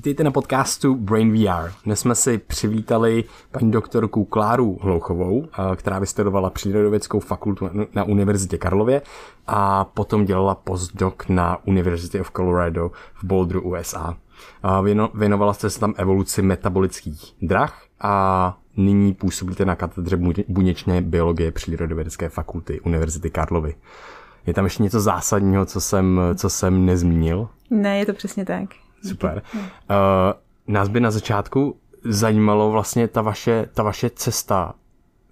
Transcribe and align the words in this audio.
Vítejte 0.00 0.24
na 0.24 0.30
podcastu 0.30 0.94
Brain 0.94 1.32
VR. 1.32 1.70
Dnes 1.84 2.00
jsme 2.00 2.14
si 2.14 2.38
přivítali 2.38 3.24
paní 3.52 3.70
doktorku 3.70 4.24
Kláru 4.24 4.78
Hlouchovou, 4.82 5.44
eh, 5.44 5.76
která 5.76 5.98
vystudovala 5.98 6.50
přírodovědskou 6.50 7.20
fakultu 7.20 7.70
na 7.94 8.04
Univerzitě 8.04 8.58
Karlově 8.58 9.02
a 9.46 9.84
potom 9.84 10.24
dělala 10.24 10.54
postdoc 10.54 11.14
na 11.28 11.66
University 11.66 12.20
of 12.20 12.30
Colorado 12.36 12.90
v 13.14 13.24
Boulderu, 13.24 13.60
USA. 13.60 14.16
Věnovala 15.14 15.52
jste 15.52 15.70
se 15.70 15.80
tam 15.80 15.94
evoluci 15.96 16.42
metabolických 16.42 17.34
drah 17.42 17.82
a 18.00 18.58
nyní 18.76 19.14
působíte 19.14 19.64
na 19.64 19.76
katedře 19.76 20.18
buněčné 20.48 21.00
biologie 21.00 21.52
přírodovědecké 21.52 22.28
fakulty 22.28 22.80
Univerzity 22.80 23.30
Karlovy. 23.30 23.74
Je 24.46 24.54
tam 24.54 24.64
ještě 24.64 24.82
něco 24.82 25.00
zásadního, 25.00 25.66
co 25.66 25.80
jsem, 25.80 26.20
co 26.34 26.50
jsem 26.50 26.86
nezmínil? 26.86 27.48
Ne, 27.70 27.98
je 27.98 28.06
to 28.06 28.12
přesně 28.12 28.44
tak. 28.44 28.68
Super. 29.08 29.42
Uh, 29.54 29.66
nás 30.66 30.88
by 30.88 31.00
na 31.00 31.10
začátku 31.10 31.76
zajímalo 32.04 32.70
vlastně 32.70 33.08
ta 33.08 33.22
vaše, 33.22 33.68
ta 33.74 33.82
vaše 33.82 34.10
cesta 34.10 34.74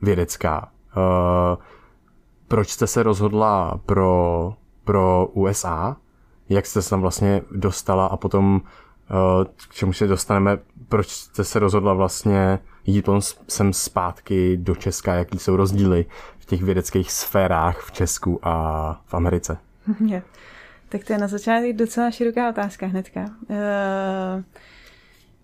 vědecká. 0.03 0.69
Uh, 0.97 1.63
proč 2.49 2.71
jste 2.71 2.87
se 2.87 3.03
rozhodla 3.03 3.81
pro, 3.87 4.53
pro 4.85 5.27
USA? 5.33 5.97
Jak 6.49 6.67
jste 6.67 6.83
se 6.83 6.91
tam 6.91 7.01
vlastně 7.01 7.43
dostala 7.51 8.07
a 8.07 8.17
potom 8.17 8.55
uh, 8.55 9.45
k 9.69 9.75
čemu 9.75 9.93
se 9.93 10.07
dostaneme, 10.07 10.59
proč 10.89 11.09
jste 11.09 11.45
se 11.45 11.59
rozhodla 11.59 11.95
vlastně 11.95 12.59
jít 12.87 13.09
sem 13.49 13.73
zpátky 13.73 14.57
do 14.57 14.75
Česka, 14.75 15.15
jaký 15.15 15.39
jsou 15.39 15.57
rozdíly 15.57 16.07
v 16.39 16.47
těch 16.47 16.63
vědeckých 16.63 17.13
sférách 17.13 17.81
v 17.81 17.93
Česku 17.93 18.41
a 18.43 18.93
v 19.07 19.15
Americe? 19.15 19.59
Yeah. 20.07 20.23
Tak 20.89 21.05
to 21.05 21.13
je 21.13 21.19
na 21.19 21.29
začátek 21.29 21.77
docela 21.77 22.11
široká 22.11 22.49
otázka 22.49 22.87
hnedka. 22.87 23.21
Uh, 23.21 24.45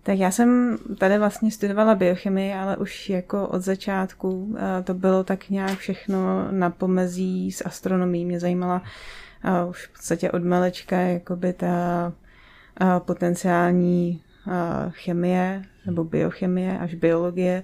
tak 0.03 0.17
já 0.17 0.31
jsem 0.31 0.77
tady 0.97 1.17
vlastně 1.17 1.51
studovala 1.51 1.95
biochemii, 1.95 2.53
ale 2.53 2.77
už 2.77 3.09
jako 3.09 3.47
od 3.47 3.61
začátku 3.61 4.29
uh, 4.29 4.57
to 4.83 4.93
bylo 4.93 5.23
tak 5.23 5.49
nějak 5.49 5.77
všechno 5.77 6.51
na 6.51 6.69
pomezí 6.69 7.51
s 7.51 7.65
astronomií. 7.65 8.25
Mě 8.25 8.39
zajímala 8.39 8.81
uh, 9.63 9.69
už 9.69 9.85
v 9.85 9.91
podstatě 9.91 10.31
od 10.31 10.43
malečka 10.43 10.99
jakoby 10.99 11.53
ta 11.53 12.13
uh, 12.81 12.99
potenciální 12.99 14.21
chemie 14.89 15.63
nebo 15.85 16.03
biochemie 16.03 16.79
až 16.79 16.95
biologie 16.95 17.63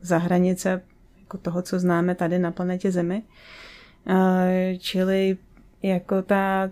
za 0.00 0.18
hranice 0.18 0.82
jako 1.20 1.38
toho, 1.38 1.62
co 1.62 1.78
známe 1.78 2.14
tady 2.14 2.38
na 2.38 2.50
planetě 2.50 2.90
Zemi. 2.90 3.22
Čili 4.78 5.36
jako 5.82 6.22
ta 6.22 6.70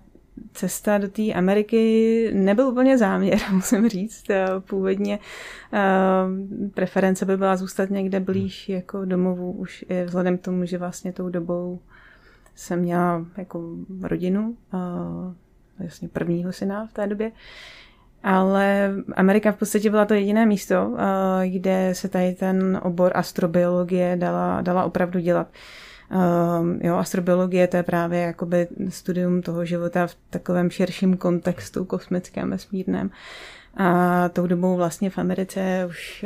cesta 0.52 0.98
do 0.98 1.08
té 1.08 1.32
Ameriky 1.32 2.30
nebyl 2.34 2.68
úplně 2.68 2.98
záměr, 2.98 3.38
musím 3.52 3.88
říct. 3.88 4.30
Eh, 4.30 4.46
původně 4.60 5.18
uh, 5.72 6.70
preference 6.70 7.24
by 7.24 7.36
byla 7.36 7.56
zůstat 7.56 7.90
někde 7.90 8.20
blíž 8.20 8.68
jako 8.68 9.04
domovu, 9.04 9.52
už 9.52 9.84
i 9.88 10.04
vzhledem 10.04 10.38
k 10.38 10.40
tomu, 10.40 10.64
že 10.64 10.78
vlastně 10.78 11.12
tou 11.12 11.28
dobou 11.28 11.80
jsem 12.54 12.80
měla 12.80 13.26
jako 13.36 13.76
rodinu, 14.02 14.56
vlastně 15.78 16.08
prvního 16.08 16.52
syna 16.52 16.86
v 16.86 16.92
té 16.92 17.06
době. 17.06 17.32
Ale 18.22 18.92
Amerika 19.16 19.52
v 19.52 19.56
podstatě 19.56 19.90
byla 19.90 20.04
to 20.04 20.14
jediné 20.14 20.46
místo, 20.46 20.96
kde 21.46 21.94
se 21.94 22.08
tady 22.08 22.32
ten 22.34 22.80
obor 22.82 23.12
astrobiologie 23.14 24.16
dala, 24.16 24.60
dala 24.60 24.84
opravdu 24.84 25.20
dělat. 25.20 25.48
Um, 26.10 26.78
jo, 26.82 26.96
astrobiologie 26.96 27.66
to 27.66 27.76
je 27.76 27.82
právě 27.82 28.20
jakoby 28.20 28.68
studium 28.88 29.42
toho 29.42 29.64
života 29.64 30.06
v 30.06 30.16
takovém 30.30 30.70
širším 30.70 31.16
kontextu 31.16 31.84
kosmickém, 31.84 32.50
vesmírném. 32.50 33.10
A 33.76 34.28
tou 34.28 34.46
dobou 34.46 34.76
vlastně 34.76 35.10
v 35.10 35.18
Americe 35.18 35.86
už 35.88 36.24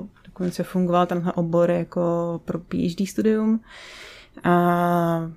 uh, 0.00 0.06
dokonce 0.24 0.62
fungoval 0.62 1.06
tenhle 1.06 1.32
obor 1.32 1.70
jako 1.70 2.40
pro 2.44 2.58
PhD 2.58 3.08
studium. 3.08 3.60
A 4.44 5.30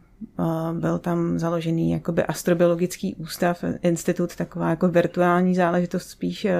byl 0.73 0.99
tam 0.99 1.39
založený 1.39 1.91
jakoby 1.91 2.23
astrobiologický 2.23 3.15
ústav, 3.15 3.63
institut, 3.81 4.35
taková 4.35 4.69
jako 4.69 4.87
virtuální 4.87 5.55
záležitost 5.55 6.09
spíš, 6.09 6.45
eh, 6.45 6.55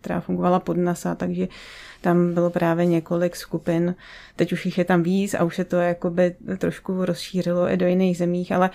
která 0.00 0.20
fungovala 0.20 0.60
pod 0.60 0.76
NASA, 0.76 1.14
takže 1.14 1.48
tam 2.00 2.34
bylo 2.34 2.50
právě 2.50 2.86
několik 2.86 3.36
skupin. 3.36 3.94
Teď 4.36 4.52
už 4.52 4.66
jich 4.66 4.78
je 4.78 4.84
tam 4.84 5.02
víc 5.02 5.34
a 5.34 5.44
už 5.44 5.56
se 5.56 5.64
to 5.64 5.76
jakoby 5.76 6.34
trošku 6.58 7.04
rozšířilo 7.04 7.70
i 7.70 7.76
do 7.76 7.86
jiných 7.86 8.18
zemích, 8.18 8.52
ale 8.52 8.70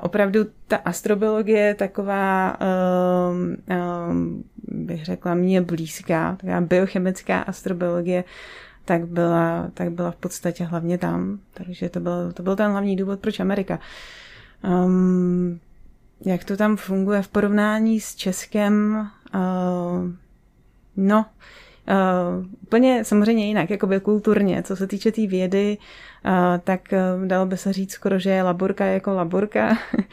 opravdu 0.00 0.46
ta 0.68 0.76
astrobiologie 0.76 1.58
je 1.58 1.74
taková, 1.74 2.56
um, 4.10 4.44
bych 4.68 5.04
řekla, 5.04 5.34
mě 5.34 5.60
blízká, 5.60 6.36
taková 6.40 6.60
biochemická 6.60 7.40
astrobiologie, 7.40 8.24
tak 8.84 9.06
byla, 9.06 9.70
tak 9.74 9.92
byla 9.92 10.10
v 10.10 10.16
podstatě 10.16 10.64
hlavně 10.64 10.98
tam. 10.98 11.38
Takže 11.54 11.88
to 11.88 12.00
byl, 12.00 12.32
to 12.32 12.42
byl 12.42 12.56
ten 12.56 12.70
hlavní 12.70 12.96
důvod, 12.96 13.20
proč 13.20 13.40
Amerika. 13.40 13.78
Um, 14.84 15.60
jak 16.26 16.44
to 16.44 16.56
tam 16.56 16.76
funguje 16.76 17.22
v 17.22 17.28
porovnání 17.28 18.00
s 18.00 18.14
Českem? 18.14 19.06
Uh, 19.34 20.10
no, 20.96 21.26
Uh, 21.88 22.46
úplně 22.62 23.04
samozřejmě 23.04 23.46
jinak, 23.46 23.70
jakoby 23.70 24.00
kulturně, 24.00 24.62
co 24.62 24.76
se 24.76 24.86
týče 24.86 25.10
té 25.10 25.14
tý 25.14 25.26
vědy, 25.26 25.78
uh, 26.24 26.32
tak 26.64 26.80
uh, 26.92 27.26
dalo 27.26 27.46
by 27.46 27.56
se 27.56 27.72
říct 27.72 27.92
skoro, 27.92 28.18
že 28.18 28.30
je 28.30 28.42
laborka 28.42 28.84
jako 28.84 29.14
laborka. 29.14 29.68
uh, 29.98 30.04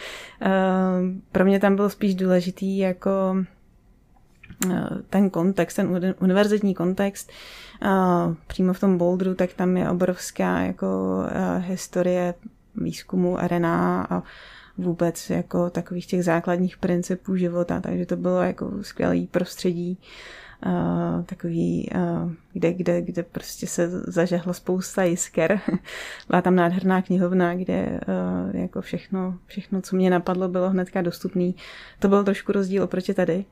pro 1.31 1.45
mě 1.45 1.59
tam 1.59 1.75
byl 1.75 1.89
spíš 1.89 2.15
důležitý 2.15 2.77
jako 2.77 3.11
ten 5.09 5.29
kontext, 5.29 5.75
ten 5.75 6.15
univerzitní 6.21 6.75
kontext. 6.75 7.31
Přímo 8.47 8.73
v 8.73 8.79
tom 8.79 8.97
Boulderu, 8.97 9.35
tak 9.35 9.53
tam 9.53 9.77
je 9.77 9.89
obrovská 9.89 10.59
jako 10.59 11.17
uh, 11.17 11.63
historie 11.63 12.33
výzkumu 12.75 13.37
RNA 13.47 14.07
a 14.09 14.23
vůbec 14.77 15.29
jako 15.29 15.69
takových 15.69 16.05
těch 16.05 16.23
základních 16.23 16.77
principů 16.77 17.35
života, 17.35 17.81
takže 17.81 18.05
to 18.05 18.15
bylo 18.15 18.41
jako 18.41 18.71
skvělé 18.81 19.15
prostředí. 19.31 19.97
takový, 21.25 21.89
kde, 22.53 22.73
kde, 22.73 23.01
kde 23.01 23.23
prostě 23.23 23.67
se 23.67 23.89
zažehlo 23.89 24.53
spousta 24.53 25.03
jisker. 25.03 25.59
Byla 26.27 26.41
tam 26.41 26.55
nádherná 26.55 27.01
knihovna, 27.01 27.55
kde 27.55 27.99
uh, 28.07 28.55
jako 28.55 28.81
všechno, 28.81 29.37
všechno, 29.45 29.81
co 29.81 29.95
mě 29.95 30.09
napadlo, 30.09 30.47
bylo 30.47 30.69
hnedka 30.69 31.01
dostupný. 31.01 31.55
To 31.99 32.07
byl 32.07 32.23
trošku 32.23 32.51
rozdíl 32.51 32.83
oproti 32.83 33.13
tady. 33.13 33.45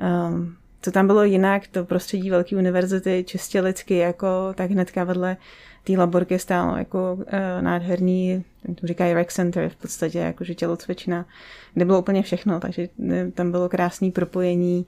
Um, 0.00 0.56
co 0.82 0.90
tam 0.90 1.06
bylo 1.06 1.24
jinak, 1.24 1.66
to 1.66 1.84
prostředí 1.84 2.30
velké 2.30 2.56
univerzity, 2.56 3.24
čistě 3.26 3.60
lidsky, 3.60 3.96
jako 3.96 4.26
tak 4.54 4.70
hnedka 4.70 5.04
vedle 5.04 5.36
té 5.84 5.92
laborky 5.92 6.38
stálo 6.38 6.76
jako 6.76 7.14
uh, 7.14 7.24
nádherný, 7.60 8.44
to 8.80 8.86
říkají 8.86 9.14
rec 9.14 9.28
center, 9.28 9.68
v 9.68 9.76
podstatě 9.76 10.18
jakože 10.18 10.54
tělocvična, 10.54 11.26
kde 11.74 11.84
bylo 11.84 11.98
úplně 11.98 12.22
všechno, 12.22 12.60
takže 12.60 12.88
tam 13.34 13.50
bylo 13.50 13.68
krásné 13.68 14.10
propojení 14.10 14.86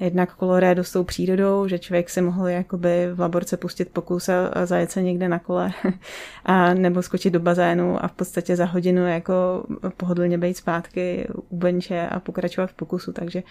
jednak 0.00 0.36
Colorado 0.36 0.84
s 0.84 0.92
tou 0.92 1.04
přírodou, 1.04 1.68
že 1.68 1.78
člověk 1.78 2.10
si 2.10 2.20
mohl 2.20 2.48
jakoby 2.48 3.08
v 3.14 3.20
laborce 3.20 3.56
pustit 3.56 3.88
pokus 3.88 4.28
a 4.28 4.66
zajet 4.66 4.90
se 4.90 5.02
někde 5.02 5.28
na 5.28 5.38
kole 5.38 5.72
a 6.44 6.74
nebo 6.74 7.02
skočit 7.02 7.32
do 7.32 7.40
bazénu 7.40 8.04
a 8.04 8.08
v 8.08 8.12
podstatě 8.12 8.56
za 8.56 8.64
hodinu 8.64 9.06
jako 9.06 9.64
pohodlně 9.96 10.38
být 10.38 10.56
zpátky 10.56 11.28
u 11.50 11.56
benče 11.56 12.08
a 12.08 12.20
pokračovat 12.20 12.70
v 12.70 12.74
pokusu, 12.74 13.12
takže 13.12 13.42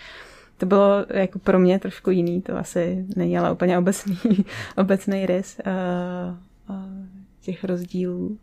to 0.64 0.68
bylo 0.68 1.06
jako 1.10 1.40
pro 1.40 1.60
mě 1.60 1.80
trošku 1.80 2.10
jiný, 2.10 2.42
to 2.42 2.58
asi 2.58 3.06
není 3.16 3.38
ale 3.38 3.52
úplně 3.52 3.78
obecný, 3.78 4.18
obecný 4.78 5.26
rys 5.26 5.62
uh, 5.66 6.76
uh, 6.76 7.06
těch 7.42 7.64
rozdílů. 7.64 8.38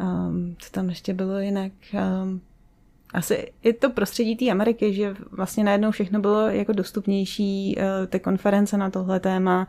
Um, 0.00 0.56
co 0.58 0.70
tam 0.70 0.88
ještě 0.88 1.14
bylo 1.14 1.38
jinak? 1.38 1.72
Um, 1.92 2.40
asi 3.14 3.52
i 3.62 3.72
to 3.72 3.90
prostředí 3.90 4.36
té 4.36 4.50
Ameriky, 4.50 4.94
že 4.94 5.16
vlastně 5.30 5.64
najednou 5.64 5.90
všechno 5.90 6.20
bylo 6.20 6.48
jako 6.48 6.72
dostupnější, 6.72 7.76
uh, 7.78 8.06
ty 8.06 8.20
konference 8.20 8.76
na 8.76 8.90
tohle 8.90 9.20
téma, 9.20 9.66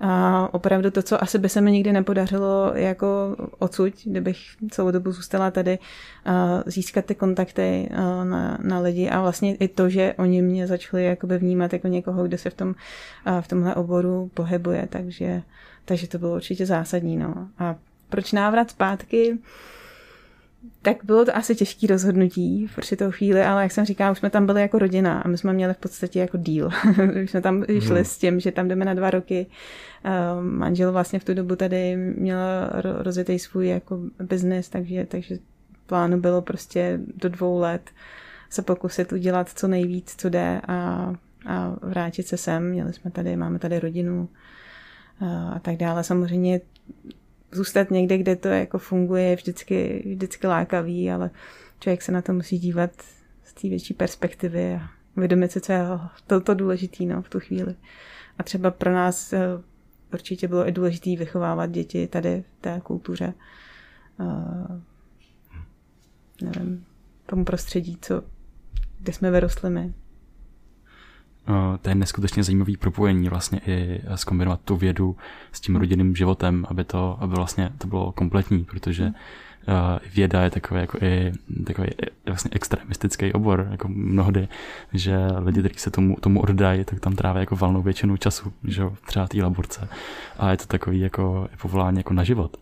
a 0.00 0.48
opravdu 0.52 0.90
to, 0.90 1.02
co 1.02 1.22
asi 1.22 1.38
by 1.38 1.48
se 1.48 1.60
mi 1.60 1.72
nikdy 1.72 1.92
nepodařilo 1.92 2.72
jako 2.74 3.36
odsud, 3.58 3.92
kdybych 4.04 4.36
celou 4.70 4.90
dobu 4.90 5.12
zůstala 5.12 5.50
tady, 5.50 5.78
získat 6.66 7.04
ty 7.04 7.14
kontakty 7.14 7.88
na, 8.24 8.58
na 8.62 8.80
lidi 8.80 9.08
a 9.10 9.20
vlastně 9.20 9.54
i 9.54 9.68
to, 9.68 9.88
že 9.88 10.14
oni 10.18 10.42
mě 10.42 10.66
začali 10.66 11.04
jakoby 11.04 11.38
vnímat 11.38 11.72
jako 11.72 11.88
někoho, 11.88 12.24
kdo 12.24 12.38
se 12.38 12.50
v, 12.50 12.54
tom, 12.54 12.74
v 13.40 13.48
tomhle 13.48 13.74
oboru 13.74 14.30
pohybuje, 14.34 14.88
takže, 14.90 15.42
takže 15.84 16.08
to 16.08 16.18
bylo 16.18 16.34
určitě 16.34 16.66
zásadní. 16.66 17.16
No. 17.16 17.48
A 17.58 17.76
proč 18.08 18.32
návrat 18.32 18.70
zpátky? 18.70 19.38
Tak 20.82 20.96
bylo 21.04 21.24
to 21.24 21.36
asi 21.36 21.54
těžké 21.54 21.86
rozhodnutí 21.86 22.66
v 22.66 22.78
určitou 22.78 23.10
chvíli, 23.10 23.42
ale 23.42 23.62
jak 23.62 23.72
jsem 23.72 23.84
říkala, 23.84 24.10
už 24.10 24.18
jsme 24.18 24.30
tam 24.30 24.46
byli 24.46 24.60
jako 24.60 24.78
rodina 24.78 25.20
a 25.20 25.28
my 25.28 25.38
jsme 25.38 25.52
měli 25.52 25.74
v 25.74 25.76
podstatě 25.76 26.20
jako 26.20 26.36
deal. 26.40 26.70
už 27.24 27.30
jsme 27.30 27.40
tam 27.40 27.64
šli 27.64 27.80
hmm. 27.80 28.04
s 28.04 28.18
tím, 28.18 28.40
že 28.40 28.52
tam 28.52 28.68
jdeme 28.68 28.84
na 28.84 28.94
dva 28.94 29.10
roky. 29.10 29.46
Um, 30.38 30.58
manžel 30.58 30.92
vlastně 30.92 31.18
v 31.18 31.24
tu 31.24 31.34
dobu 31.34 31.56
tady 31.56 31.96
měl 31.96 32.38
rozjetý 32.82 33.38
svůj 33.38 33.68
jako 33.68 34.00
biznis, 34.20 34.68
takže, 34.68 35.06
takže 35.06 35.38
plánu 35.86 36.20
bylo 36.20 36.42
prostě 36.42 37.00
do 37.16 37.28
dvou 37.28 37.58
let 37.58 37.90
se 38.50 38.62
pokusit 38.62 39.12
udělat 39.12 39.48
co 39.48 39.68
nejvíc, 39.68 40.14
co 40.18 40.28
jde 40.28 40.60
a, 40.68 41.12
a 41.46 41.76
vrátit 41.82 42.26
se 42.26 42.36
sem. 42.36 42.70
Měli 42.70 42.92
jsme 42.92 43.10
tady, 43.10 43.36
máme 43.36 43.58
tady 43.58 43.80
rodinu 43.80 44.28
a, 45.20 45.48
a 45.48 45.58
tak 45.58 45.76
dále. 45.76 46.04
Samozřejmě 46.04 46.60
zůstat 47.52 47.90
někde, 47.90 48.18
kde 48.18 48.36
to 48.36 48.48
jako 48.48 48.78
funguje, 48.78 49.22
je 49.24 49.36
vždycky, 49.36 50.02
vždycky 50.14 50.46
lákavý, 50.46 51.10
ale 51.10 51.30
člověk 51.80 52.02
se 52.02 52.12
na 52.12 52.22
to 52.22 52.32
musí 52.32 52.58
dívat 52.58 52.90
z 53.44 53.52
té 53.54 53.68
větší 53.68 53.94
perspektivy 53.94 54.74
a 54.74 54.90
uvědomit 55.16 55.52
si, 55.52 55.60
co 55.60 55.72
je 55.72 55.80
to, 56.26 56.40
to 56.40 56.54
důležité 56.54 57.04
no, 57.04 57.22
v 57.22 57.28
tu 57.28 57.40
chvíli. 57.40 57.74
A 58.38 58.42
třeba 58.42 58.70
pro 58.70 58.92
nás 58.92 59.32
eh, 59.32 59.40
určitě 60.12 60.48
bylo 60.48 60.68
i 60.68 60.72
důležité 60.72 61.16
vychovávat 61.16 61.70
děti 61.70 62.06
tady 62.06 62.44
v 62.58 62.62
té 62.62 62.80
kultuře. 62.80 63.34
Uh, 64.20 64.80
nevím, 66.42 66.86
tomu 67.26 67.44
prostředí, 67.44 67.98
co, 68.02 68.22
kde 68.98 69.12
jsme 69.12 69.30
vyrostli 69.30 69.70
my. 69.70 69.94
Eh, 71.48 71.78
to 71.78 71.88
je 71.88 71.94
neskutečně 71.94 72.42
zajímavý 72.42 72.76
propojení 72.76 73.28
vlastně 73.28 73.60
i 73.66 74.00
zkombinovat 74.14 74.60
tu 74.64 74.76
vědu 74.76 75.16
s 75.52 75.60
tím 75.60 75.76
rodinným 75.76 76.16
životem, 76.16 76.66
aby 76.68 76.84
to, 76.84 77.16
aby 77.20 77.34
vlastně 77.34 77.70
to 77.78 77.86
bylo 77.86 78.12
kompletní, 78.12 78.64
protože 78.64 79.04
uh, 79.04 79.12
věda 80.14 80.42
je 80.42 80.50
takový 80.50 80.80
jako 80.80 80.98
i 81.00 81.32
takový 81.64 81.88
vlastně 82.26 82.50
extremistický 82.54 83.32
obor, 83.32 83.68
jako 83.70 83.88
mnohdy, 83.88 84.48
že 84.92 85.18
lidi, 85.38 85.60
kteří 85.60 85.74
se 85.78 85.90
tomu, 85.90 86.16
tomu 86.20 86.40
oddají, 86.40 86.84
tak 86.84 87.00
tam 87.00 87.16
tráví 87.16 87.40
jako 87.40 87.56
valnou 87.56 87.82
většinu 87.82 88.16
času, 88.16 88.52
že 88.64 88.82
třeba 89.06 89.26
té 89.26 89.42
laborce. 89.42 89.88
A 90.38 90.50
je 90.50 90.56
to 90.56 90.66
takový 90.66 91.00
jako 91.00 91.48
povolání 91.62 91.96
jako 91.96 92.14
na 92.14 92.24
život. 92.24 92.56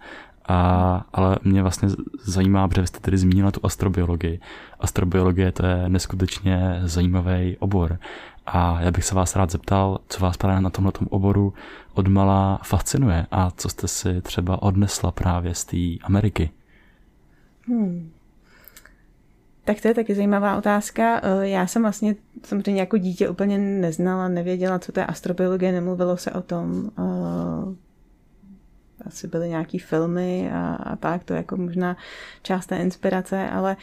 A, 0.48 1.06
ale 1.12 1.38
mě 1.44 1.62
vlastně 1.62 1.88
zajímá, 2.25 2.69
protože 2.69 2.86
jste 2.86 3.00
tedy 3.00 3.19
zmínila 3.19 3.50
tu 3.50 3.60
astrobiologii. 3.62 4.40
Astrobiologie 4.81 5.52
to 5.52 5.66
je 5.66 5.88
neskutečně 5.88 6.81
zajímavý 6.84 7.56
obor. 7.58 7.98
A 8.46 8.81
já 8.81 8.91
bych 8.91 9.05
se 9.05 9.14
vás 9.14 9.37
rád 9.37 9.50
zeptal, 9.50 9.99
co 10.08 10.20
vás 10.20 10.37
právě 10.37 10.61
na 10.61 10.70
tomhle 10.70 10.93
oboru 11.08 11.55
odmala 11.94 12.61
fascinuje 12.62 13.26
a 13.31 13.50
co 13.50 13.69
jste 13.69 13.88
si 13.88 14.23
třeba 14.23 14.62
odnesla 14.62 15.11
právě 15.11 15.55
z 15.55 15.64
té 15.64 15.76
Ameriky. 16.02 16.50
Hmm. 17.67 18.11
Tak 19.64 19.81
to 19.81 19.88
je 19.88 19.94
taky 19.94 20.14
zajímavá 20.14 20.56
otázka. 20.56 21.20
Eh, 21.23 21.49
já 21.49 21.67
jsem 21.67 21.82
vlastně 21.82 22.14
samozřejmě 22.43 22.81
jako 22.81 22.99
dítě 22.99 23.29
úplně 23.29 23.58
neznala, 23.58 24.29
nevěděla, 24.29 24.79
co 24.79 24.93
to 24.93 25.00
je 25.00 25.06
astrobiologie, 25.06 25.73
nemluvilo 25.73 26.17
se 26.17 26.31
o 26.31 26.43
tom. 26.43 26.91
Asi 29.06 29.29
byly 29.29 29.49
nějaký 29.49 29.79
filmy 29.79 30.51
a, 30.53 30.75
a 30.75 30.97
tak, 30.97 31.25
to 31.25 31.35
jako 31.35 31.56
možná 31.56 31.97
část 32.43 32.67
té 32.67 32.77
inspirace, 32.77 33.49
ale 33.51 33.77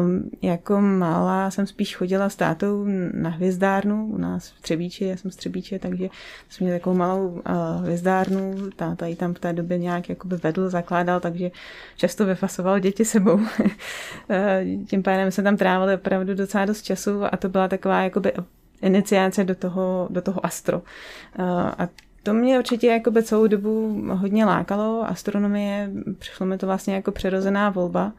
um, 0.00 0.30
jako 0.42 0.80
malá 0.80 1.50
jsem 1.50 1.66
spíš 1.66 1.96
chodila 1.96 2.28
s 2.28 2.36
tátou 2.36 2.84
na 3.12 3.30
hvězdárnu 3.30 4.06
u 4.06 4.18
nás 4.18 4.50
v 4.50 4.60
Třebíči, 4.60 5.04
já 5.04 5.16
jsem 5.16 5.30
z 5.30 5.36
Třebíče, 5.36 5.78
takže 5.78 6.08
jsme 6.48 6.64
měli 6.64 6.80
takovou 6.80 6.96
malou 6.96 7.28
uh, 7.28 7.42
hvězdárnu, 7.82 8.70
táta 8.76 9.06
ji 9.06 9.16
tam 9.16 9.34
v 9.34 9.38
té 9.38 9.52
době 9.52 9.78
nějak 9.78 10.08
jakoby 10.08 10.36
vedl, 10.36 10.70
zakládal, 10.70 11.20
takže 11.20 11.50
často 11.96 12.26
vyfasoval 12.26 12.78
děti 12.78 13.04
sebou. 13.04 13.40
Eh, 14.32 14.64
tím 14.86 15.02
pádem 15.02 15.30
jsme 15.30 15.44
tam 15.44 15.56
trávili 15.56 15.94
opravdu 15.94 16.34
docela 16.34 16.64
dost 16.64 16.82
času 16.82 17.34
a 17.34 17.36
to 17.36 17.48
byla 17.48 17.68
taková 17.68 18.02
jakoby 18.02 18.32
iniciace 18.82 19.44
do 19.44 19.54
toho, 19.54 20.08
do 20.10 20.22
toho 20.22 20.46
astro. 20.46 20.78
Uh, 20.78 21.44
a 21.78 21.88
to 22.22 22.34
mě 22.34 22.58
určitě 22.58 22.86
jako 22.86 23.10
by 23.10 23.22
celou 23.22 23.46
dobu 23.46 24.02
hodně 24.10 24.44
lákalo, 24.44 25.04
astronomie, 25.08 25.90
přišlo 26.18 26.46
mi 26.46 26.58
to 26.58 26.66
vlastně 26.66 26.94
jako 26.94 27.12
přirozená 27.12 27.70
volba. 27.70 28.12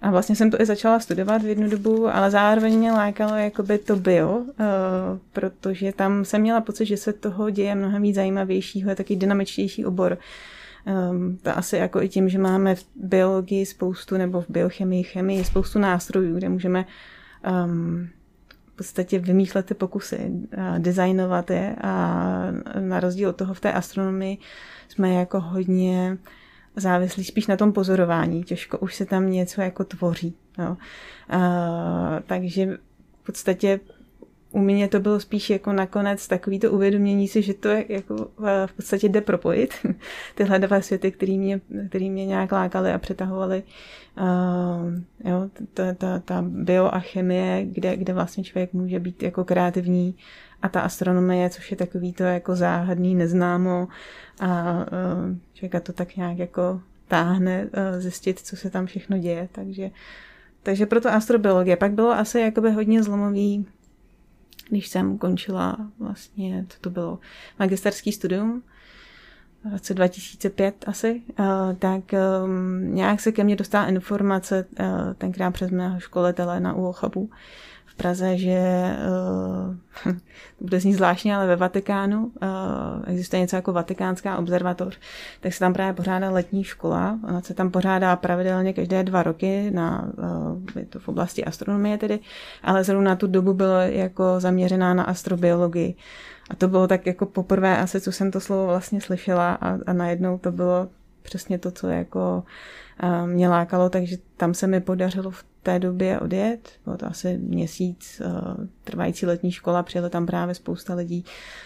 A 0.00 0.10
vlastně 0.10 0.36
jsem 0.36 0.50
to 0.50 0.60
i 0.60 0.66
začala 0.66 1.00
studovat 1.00 1.42
v 1.42 1.46
jednu 1.46 1.68
dobu, 1.68 2.08
ale 2.14 2.30
zároveň 2.30 2.78
mě 2.78 2.92
lákalo 2.92 3.36
jakoby 3.36 3.78
to 3.78 3.96
bio, 3.96 4.36
uh, 4.36 4.46
protože 5.32 5.92
tam 5.92 6.24
jsem 6.24 6.40
měla 6.40 6.60
pocit, 6.60 6.86
že 6.86 6.96
se 6.96 7.12
toho 7.12 7.50
děje 7.50 7.74
mnohem 7.74 8.02
víc 8.02 8.14
zajímavějšího, 8.14 8.90
je 8.90 8.96
taky 8.96 9.16
dynamičtější 9.16 9.84
obor. 9.84 10.18
Um, 11.10 11.38
to 11.42 11.58
asi 11.58 11.76
jako 11.76 12.02
i 12.02 12.08
tím, 12.08 12.28
že 12.28 12.38
máme 12.38 12.74
v 12.74 12.84
biologii 12.96 13.66
spoustu, 13.66 14.16
nebo 14.16 14.40
v 14.40 14.46
biochemii, 14.48 15.02
chemii 15.02 15.44
spoustu 15.44 15.78
nástrojů, 15.78 16.36
kde 16.36 16.48
můžeme 16.48 16.84
um, 17.64 18.08
podstatě 18.78 19.18
vymýšlet 19.18 19.66
ty 19.66 19.74
pokusy, 19.74 20.30
designovat 20.78 21.50
je 21.50 21.76
a 21.82 22.24
na 22.80 23.00
rozdíl 23.00 23.28
od 23.28 23.36
toho 23.36 23.54
v 23.54 23.60
té 23.60 23.72
astronomii 23.72 24.38
jsme 24.88 25.14
jako 25.14 25.40
hodně 25.40 26.18
závislí 26.76 27.24
spíš 27.24 27.46
na 27.46 27.56
tom 27.56 27.72
pozorování. 27.72 28.44
Těžko 28.44 28.78
už 28.78 28.94
se 28.94 29.06
tam 29.06 29.30
něco 29.30 29.60
jako 29.60 29.84
tvoří. 29.84 30.34
Jo. 30.58 30.76
A, 31.28 32.20
takže 32.26 32.78
v 33.22 33.26
podstatě 33.26 33.80
u 34.52 34.58
mě 34.58 34.88
to 34.88 35.00
bylo 35.00 35.20
spíš 35.20 35.50
jako 35.50 35.72
nakonec 35.72 36.28
takový 36.28 36.58
to 36.58 36.72
uvědomění 36.72 37.28
si, 37.28 37.42
že 37.42 37.54
to 37.54 37.68
je 37.68 37.84
jako 37.88 38.16
v 38.66 38.72
podstatě 38.76 39.08
jde 39.08 39.20
propojit. 39.20 39.74
Tyhle 40.34 40.58
dva 40.58 40.80
světy, 40.80 41.12
který 41.12 41.38
mě, 41.38 41.60
který 41.88 42.10
mě 42.10 42.26
nějak 42.26 42.52
lákaly 42.52 42.92
a 42.92 42.98
přetahovaly. 42.98 43.62
Uh, 44.20 45.30
jo, 45.30 45.50
ta, 45.74 45.94
ta, 45.94 46.18
ta 46.18 46.44
bio 46.46 46.94
a 46.94 47.00
chemie, 47.00 47.64
kde, 47.64 47.96
kde 47.96 48.12
vlastně 48.12 48.44
člověk 48.44 48.72
může 48.72 49.00
být 49.00 49.22
jako 49.22 49.44
kreativní 49.44 50.14
a 50.62 50.68
ta 50.68 50.80
astronomie, 50.80 51.50
což 51.50 51.70
je 51.70 51.76
takový 51.76 52.12
to 52.12 52.22
jako 52.22 52.56
záhadný, 52.56 53.14
neznámo 53.14 53.88
a 54.40 54.74
uh, 54.74 55.36
člověka 55.54 55.80
to 55.80 55.92
tak 55.92 56.16
nějak 56.16 56.38
jako 56.38 56.80
táhne 57.08 57.64
uh, 57.64 58.00
zjistit, 58.00 58.38
co 58.38 58.56
se 58.56 58.70
tam 58.70 58.86
všechno 58.86 59.18
děje, 59.18 59.48
takže 59.52 59.90
takže 60.62 60.86
proto 60.86 61.08
astrobiologie. 61.08 61.76
Pak 61.76 61.92
bylo 61.92 62.10
asi 62.10 62.40
jakoby 62.40 62.70
hodně 62.70 63.02
zlomový 63.02 63.66
když 64.70 64.88
jsem 64.88 65.18
končila 65.18 65.76
vlastně, 65.98 66.66
co 66.68 66.78
to 66.80 66.90
bylo, 66.90 67.18
magisterský 67.58 68.12
studium, 68.12 68.62
v 69.64 69.72
roce 69.72 69.94
2005 69.94 70.74
asi, 70.86 71.22
uh, 71.38 71.46
tak 71.78 72.02
um, 72.44 72.94
nějak 72.94 73.20
se 73.20 73.32
ke 73.32 73.44
mně 73.44 73.56
dostala 73.56 73.86
informace 73.86 74.66
uh, 74.80 74.86
tenkrát 75.18 75.50
přes 75.50 75.70
mého 75.70 76.00
školitele 76.00 76.60
na 76.60 76.74
UOCHABu 76.74 77.30
Praze, 77.98 78.38
že 78.38 78.60
uh, 80.06 80.14
bude 80.60 80.80
znít 80.80 80.94
zvláštně, 80.94 81.36
ale 81.36 81.46
ve 81.46 81.56
Vatikánu 81.56 82.24
uh, 82.24 82.30
existuje 83.06 83.40
něco 83.40 83.56
jako 83.56 83.72
Vatikánská 83.72 84.38
observatoř, 84.38 84.98
tak 85.40 85.52
se 85.52 85.58
tam 85.58 85.72
právě 85.72 85.92
pořádá 85.92 86.30
letní 86.30 86.64
škola. 86.64 87.18
Ona 87.28 87.40
se 87.40 87.54
tam 87.54 87.70
pořádá 87.70 88.16
pravidelně 88.16 88.72
každé 88.72 89.02
dva 89.02 89.22
roky 89.22 89.70
na, 89.70 90.12
uh, 90.16 90.58
je 90.76 90.86
to 90.86 90.98
v 90.98 91.08
oblasti 91.08 91.44
astronomie 91.44 91.98
tedy, 91.98 92.18
ale 92.62 92.84
zrovna 92.84 93.10
na 93.10 93.16
tu 93.16 93.26
dobu 93.26 93.54
bylo 93.54 93.80
jako 93.80 94.40
zaměřená 94.40 94.94
na 94.94 95.02
astrobiologii. 95.02 95.94
A 96.50 96.56
to 96.56 96.68
bylo 96.68 96.86
tak 96.86 97.06
jako 97.06 97.26
poprvé 97.26 97.78
asi, 97.78 98.00
co 98.00 98.12
jsem 98.12 98.30
to 98.30 98.40
slovo 98.40 98.66
vlastně 98.66 99.00
slyšela 99.00 99.54
a, 99.54 99.78
a 99.86 99.92
najednou 99.92 100.38
to 100.38 100.52
bylo 100.52 100.88
přesně 101.22 101.58
to, 101.58 101.70
co 101.70 101.88
jako 101.88 102.42
mě 103.26 103.48
lákalo, 103.48 103.90
takže 103.90 104.16
tam 104.36 104.54
se 104.54 104.66
mi 104.66 104.80
podařilo 104.80 105.30
v 105.30 105.44
té 105.68 105.78
době 105.78 106.20
odjet. 106.20 106.70
Bylo 106.84 106.96
to 106.96 107.06
asi 107.06 107.38
měsíc 107.38 108.22
trvající 108.84 109.26
letní 109.26 109.52
škola, 109.52 109.82
přijela 109.82 110.08
tam 110.08 110.26
právě 110.26 110.54
spousta 110.54 110.94
lidí 110.94 111.24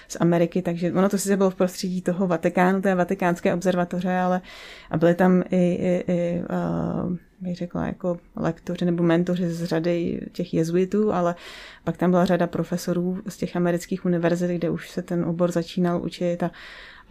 z 0.09 0.17
Ameriky, 0.21 0.63
takže 0.63 0.93
ono 0.93 1.09
to 1.09 1.19
sice 1.19 1.37
bylo 1.37 1.51
v 1.51 1.55
prostředí 1.55 2.03
toho 2.03 2.27
Vatikánu, 2.27 2.83
té 2.83 2.95
vatikánské 2.95 3.55
observatoře, 3.55 4.19
ale 4.19 4.41
a 4.91 4.97
byly 4.97 5.15
tam 5.15 5.43
i, 5.51 5.57
i, 5.57 6.05
i 6.13 6.43
bych 7.41 7.57
řekla, 7.57 7.87
jako 7.87 8.19
lektoři 8.37 8.85
nebo 8.85 9.03
mentoři 9.03 9.51
z 9.51 9.65
řady 9.65 10.21
těch 10.33 10.55
jezuitů, 10.55 11.13
ale 11.13 11.35
pak 11.85 11.97
tam 11.97 12.11
byla 12.11 12.25
řada 12.25 12.47
profesorů 12.47 13.19
z 13.29 13.37
těch 13.37 13.57
amerických 13.57 14.05
univerzit, 14.05 14.51
kde 14.51 14.71
už 14.71 14.91
se 14.91 15.03
ten 15.03 15.25
obor 15.25 15.51
začínal 15.51 16.05
učit 16.05 16.43
a 16.43 16.51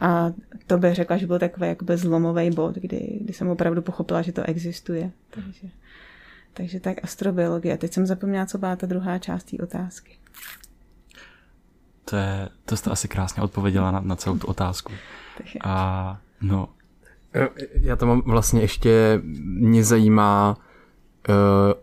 a 0.01 0.33
to 0.67 0.77
bych 0.77 0.95
řekla, 0.95 1.17
že 1.17 1.27
byl 1.27 1.39
takový 1.39 1.67
jakoby 1.67 1.97
zlomový 1.97 2.49
bod, 2.49 2.75
kdy, 2.75 3.19
kdy 3.21 3.33
jsem 3.33 3.49
opravdu 3.49 3.81
pochopila, 3.81 4.21
že 4.21 4.31
to 4.31 4.43
existuje. 4.43 5.11
Takže, 5.29 5.67
takže 6.53 6.79
tak 6.79 6.97
astrobiologie. 7.03 7.77
Teď 7.77 7.93
jsem 7.93 8.05
zapomněla, 8.05 8.45
co 8.45 8.57
byla 8.57 8.75
ta 8.75 8.87
druhá 8.87 9.19
část 9.19 9.43
té 9.43 9.57
otázky. 9.63 10.17
To, 12.05 12.15
je, 12.15 12.49
to 12.65 12.77
jste 12.77 12.89
asi 12.89 13.07
krásně 13.07 13.43
odpověděla 13.43 13.91
na, 13.91 13.99
na 13.99 14.15
celou 14.15 14.37
tu 14.37 14.47
otázku. 14.47 14.93
A 15.63 16.17
no. 16.41 16.69
Já 17.73 17.95
to 17.95 18.05
mám 18.05 18.21
vlastně 18.25 18.61
ještě, 18.61 19.21
mě 19.43 19.83
zajímá, 19.83 20.57
uh, 21.29 21.73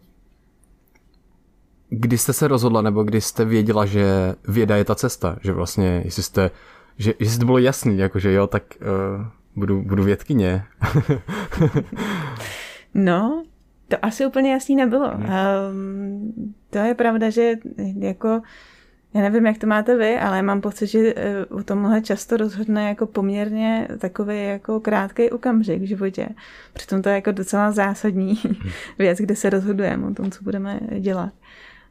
kdy 1.90 2.18
jste 2.18 2.32
se 2.32 2.48
rozhodla, 2.48 2.82
nebo 2.82 3.04
kdy 3.04 3.20
jste 3.20 3.44
věděla, 3.44 3.86
že 3.86 4.34
věda 4.48 4.76
je 4.76 4.84
ta 4.84 4.94
cesta, 4.94 5.36
že 5.42 5.52
vlastně, 5.52 6.02
jestli 6.04 6.22
jste 6.22 6.50
že, 6.98 7.14
že 7.20 7.38
to 7.38 7.44
bylo 7.44 7.58
jasný, 7.58 7.98
jakože 7.98 8.32
jo, 8.32 8.46
tak 8.46 8.62
uh, 8.80 9.26
budu, 9.56 9.82
budu 9.82 10.02
vědkyně. 10.02 10.64
no, 12.94 13.44
to 13.88 13.96
asi 14.02 14.26
úplně 14.26 14.52
jasný 14.52 14.76
nebylo. 14.76 15.08
Hmm. 15.08 15.30
Um, 15.72 16.54
to 16.70 16.78
je 16.78 16.94
pravda, 16.94 17.30
že 17.30 17.54
jako 17.98 18.42
já 19.14 19.20
nevím, 19.20 19.46
jak 19.46 19.58
to 19.58 19.66
máte 19.66 19.96
vy, 19.96 20.18
ale 20.18 20.42
mám 20.42 20.60
pocit, 20.60 20.86
že 20.86 21.14
eh, 21.16 21.44
u 21.46 21.62
tomhle 21.62 22.02
často 22.02 22.36
rozhodne 22.36 22.88
jako 22.88 23.06
poměrně 23.06 23.88
takový 23.98 24.44
jako 24.44 24.80
krátký 24.80 25.30
okamžik 25.30 25.82
v 25.82 25.86
životě. 25.86 26.28
Přitom 26.72 27.02
to 27.02 27.08
je 27.08 27.14
jako 27.14 27.32
docela 27.32 27.72
zásadní 27.72 28.34
hmm. 28.34 28.54
věc, 28.98 29.18
kde 29.18 29.36
se 29.36 29.50
rozhodujeme 29.50 30.06
o 30.06 30.14
tom, 30.14 30.30
co 30.30 30.44
budeme 30.44 30.80
dělat. 30.98 31.32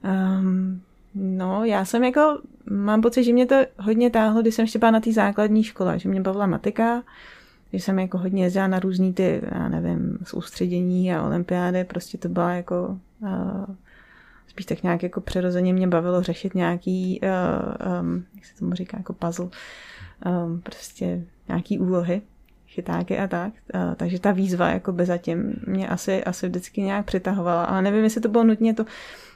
Um, 0.04 0.82
No, 1.20 1.64
já 1.66 1.86
jsem 1.86 2.04
jako, 2.04 2.40
mám 2.70 3.02
pocit, 3.02 3.24
že 3.24 3.34
mě 3.34 3.46
to 3.46 3.56
hodně 3.80 4.10
táhlo, 4.10 4.42
když 4.42 4.56
jsem 4.56 4.64
ještě 4.64 4.80
byla 4.80 4.92
na 4.92 5.00
té 5.00 5.14
základní 5.14 5.64
škole, 5.64 6.00
že 6.00 6.10
mě 6.10 6.22
bavila 6.22 6.48
matika, 6.48 7.04
že 7.74 7.80
jsem 7.80 8.00
jako 8.00 8.18
hodně 8.18 8.44
jezdila 8.44 8.68
na 8.68 8.80
různý 8.80 9.14
ty, 9.14 9.42
já 9.52 9.70
nevím, 9.70 10.18
soustředění 10.24 11.14
a 11.14 11.24
olympiády, 11.24 11.84
prostě 11.84 12.18
to 12.18 12.30
byla 12.30 12.52
jako, 12.52 13.00
uh, 13.20 13.66
spíš 14.48 14.66
tak 14.66 14.84
nějak 14.84 15.04
jako 15.04 15.22
přirozeně 15.22 15.74
mě 15.74 15.88
bavilo 15.88 16.24
řešit 16.24 16.56
nějaký, 16.56 17.22
uh, 17.24 18.00
um, 18.02 18.26
jak 18.36 18.46
se 18.46 18.56
tomu 18.56 18.74
říká, 18.74 18.98
jako 18.98 19.14
puzzle, 19.14 19.50
um, 20.26 20.62
prostě 20.62 21.24
nějaký 21.48 21.80
úlohy, 21.80 22.22
chytáky 22.68 23.20
a 23.20 23.28
tak. 23.28 23.54
Uh, 23.76 23.96
takže 23.96 24.20
ta 24.20 24.32
výzva 24.32 24.70
jako 24.70 24.92
by 24.92 25.06
zatím 25.06 25.54
mě 25.68 25.88
asi, 25.88 26.24
asi 26.24 26.48
vždycky 26.48 26.82
nějak 26.82 27.06
přitahovala, 27.06 27.64
ale 27.64 27.82
nevím, 27.82 28.04
jestli 28.04 28.22
to 28.22 28.30
bylo 28.30 28.44
nutně 28.44 28.74
to, 28.74 28.86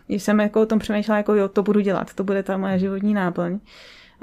když 0.07 0.23
jsem 0.23 0.39
jako 0.39 0.61
o 0.61 0.65
tom 0.65 0.79
přemýšlela, 0.79 1.17
jako 1.17 1.33
jo, 1.35 1.47
to 1.47 1.63
budu 1.63 1.79
dělat, 1.79 2.13
to 2.13 2.23
bude 2.23 2.43
ta 2.43 2.57
moje 2.57 2.79
životní 2.79 3.13
náplň. 3.13 3.59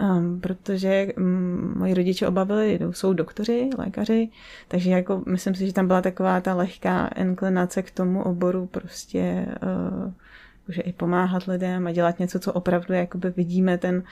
Um, 0.00 0.40
protože 0.40 1.06
um, 1.16 1.74
moji 1.76 1.94
rodiče 1.94 2.26
oba 2.26 2.44
byli, 2.44 2.78
jsou 2.90 3.12
doktoři, 3.12 3.70
lékaři, 3.78 4.28
takže 4.68 4.90
jako 4.90 5.22
myslím 5.26 5.54
si, 5.54 5.66
že 5.66 5.72
tam 5.72 5.86
byla 5.86 6.02
taková 6.02 6.40
ta 6.40 6.54
lehká 6.54 7.06
inklinace 7.06 7.82
k 7.82 7.90
tomu 7.90 8.22
oboru 8.22 8.66
prostě 8.66 9.46
uh, 9.62 10.12
že 10.68 10.82
i 10.82 10.92
pomáhat 10.92 11.44
lidem 11.44 11.86
a 11.86 11.92
dělat 11.92 12.18
něco, 12.18 12.38
co 12.38 12.52
opravdu 12.52 12.94
jakoby 12.94 13.30
vidíme 13.30 13.78
ten, 13.78 14.02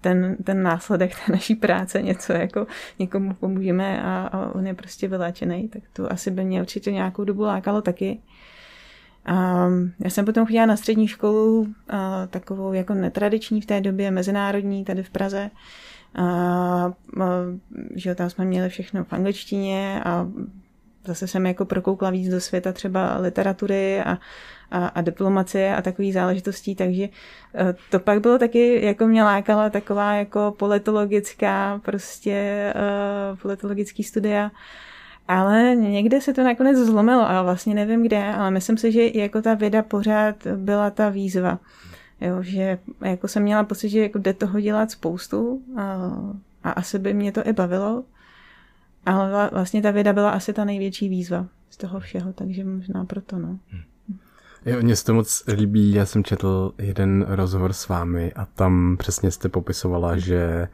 ten, 0.00 0.36
ten 0.44 0.62
následek 0.62 1.12
té 1.26 1.32
naší 1.32 1.54
práce, 1.54 2.02
něco 2.02 2.32
jako 2.32 2.66
někomu 2.98 3.34
pomůžeme 3.34 4.02
a, 4.02 4.26
a 4.32 4.54
on 4.54 4.66
je 4.66 4.74
prostě 4.74 5.08
vyléčený, 5.08 5.68
tak 5.68 5.82
to 5.92 6.12
asi 6.12 6.30
by 6.30 6.44
mě 6.44 6.60
určitě 6.60 6.92
nějakou 6.92 7.24
dobu 7.24 7.42
lákalo 7.42 7.82
taky. 7.82 8.18
A 9.26 9.68
já 10.04 10.10
jsem 10.10 10.24
potom 10.24 10.46
chodila 10.46 10.66
na 10.66 10.76
střední 10.76 11.08
školu, 11.08 11.66
a 11.88 12.26
takovou 12.26 12.72
jako 12.72 12.94
netradiční 12.94 13.60
v 13.60 13.66
té 13.66 13.80
době, 13.80 14.10
mezinárodní, 14.10 14.84
tady 14.84 15.02
v 15.02 15.10
Praze. 15.10 15.50
A, 16.14 16.24
a, 16.24 16.92
že 17.94 18.14
tam 18.14 18.30
jsme 18.30 18.44
měli 18.44 18.68
všechno 18.68 19.04
v 19.04 19.12
angličtině 19.12 20.02
a 20.04 20.28
zase 21.06 21.26
jsem 21.26 21.46
jako 21.46 21.64
prokoukla 21.64 22.10
víc 22.10 22.30
do 22.30 22.40
světa 22.40 22.72
třeba 22.72 23.18
literatury 23.18 24.00
a, 24.00 24.18
a, 24.70 24.86
a 24.86 25.00
diplomacie 25.00 25.76
a 25.76 25.82
takových 25.82 26.14
záležitostí, 26.14 26.74
takže 26.74 27.02
e, 27.02 27.10
to 27.90 28.00
pak 28.00 28.20
bylo 28.20 28.38
taky, 28.38 28.84
jako 28.84 29.06
mě 29.06 29.24
lákala 29.24 29.70
taková 29.70 30.14
jako 30.14 30.54
politologická 30.58 31.80
prostě 31.84 32.72
uh, 32.76 33.38
politologický 33.38 34.04
studia 34.04 34.50
ale 35.28 35.74
někde 35.76 36.20
se 36.20 36.34
to 36.34 36.44
nakonec 36.44 36.78
zlomilo 36.78 37.30
a 37.30 37.42
vlastně 37.42 37.74
nevím 37.74 38.02
kde, 38.02 38.24
ale 38.34 38.50
myslím 38.50 38.78
si, 38.78 38.92
že 38.92 39.18
jako 39.18 39.42
ta 39.42 39.54
věda 39.54 39.82
pořád 39.82 40.46
byla 40.56 40.90
ta 40.90 41.08
výzva. 41.08 41.58
Jo, 42.20 42.42
že 42.42 42.78
jako 43.04 43.28
jsem 43.28 43.42
měla 43.42 43.64
pocit, 43.64 43.88
že 43.88 44.00
jako 44.00 44.18
jde 44.18 44.32
toho 44.32 44.60
dělat 44.60 44.90
spoustu 44.90 45.62
a, 45.76 46.10
a 46.64 46.70
asi 46.70 46.98
by 46.98 47.14
mě 47.14 47.32
to 47.32 47.46
i 47.46 47.52
bavilo, 47.52 48.04
ale 49.06 49.50
vlastně 49.52 49.82
ta 49.82 49.90
věda 49.90 50.12
byla 50.12 50.30
asi 50.30 50.52
ta 50.52 50.64
největší 50.64 51.08
výzva 51.08 51.46
z 51.70 51.76
toho 51.76 52.00
všeho, 52.00 52.32
takže 52.32 52.64
možná 52.64 53.04
proto, 53.04 53.38
no. 53.38 53.58
Jo, 54.66 54.82
mně 54.82 54.96
se 54.96 55.04
to 55.04 55.14
moc 55.14 55.44
líbí, 55.54 55.92
já 55.92 56.06
jsem 56.06 56.24
četl 56.24 56.74
jeden 56.78 57.26
rozhovor 57.28 57.72
s 57.72 57.88
vámi 57.88 58.32
a 58.32 58.44
tam 58.44 58.96
přesně 58.98 59.30
jste 59.30 59.48
popisovala, 59.48 60.16
že 60.16 60.68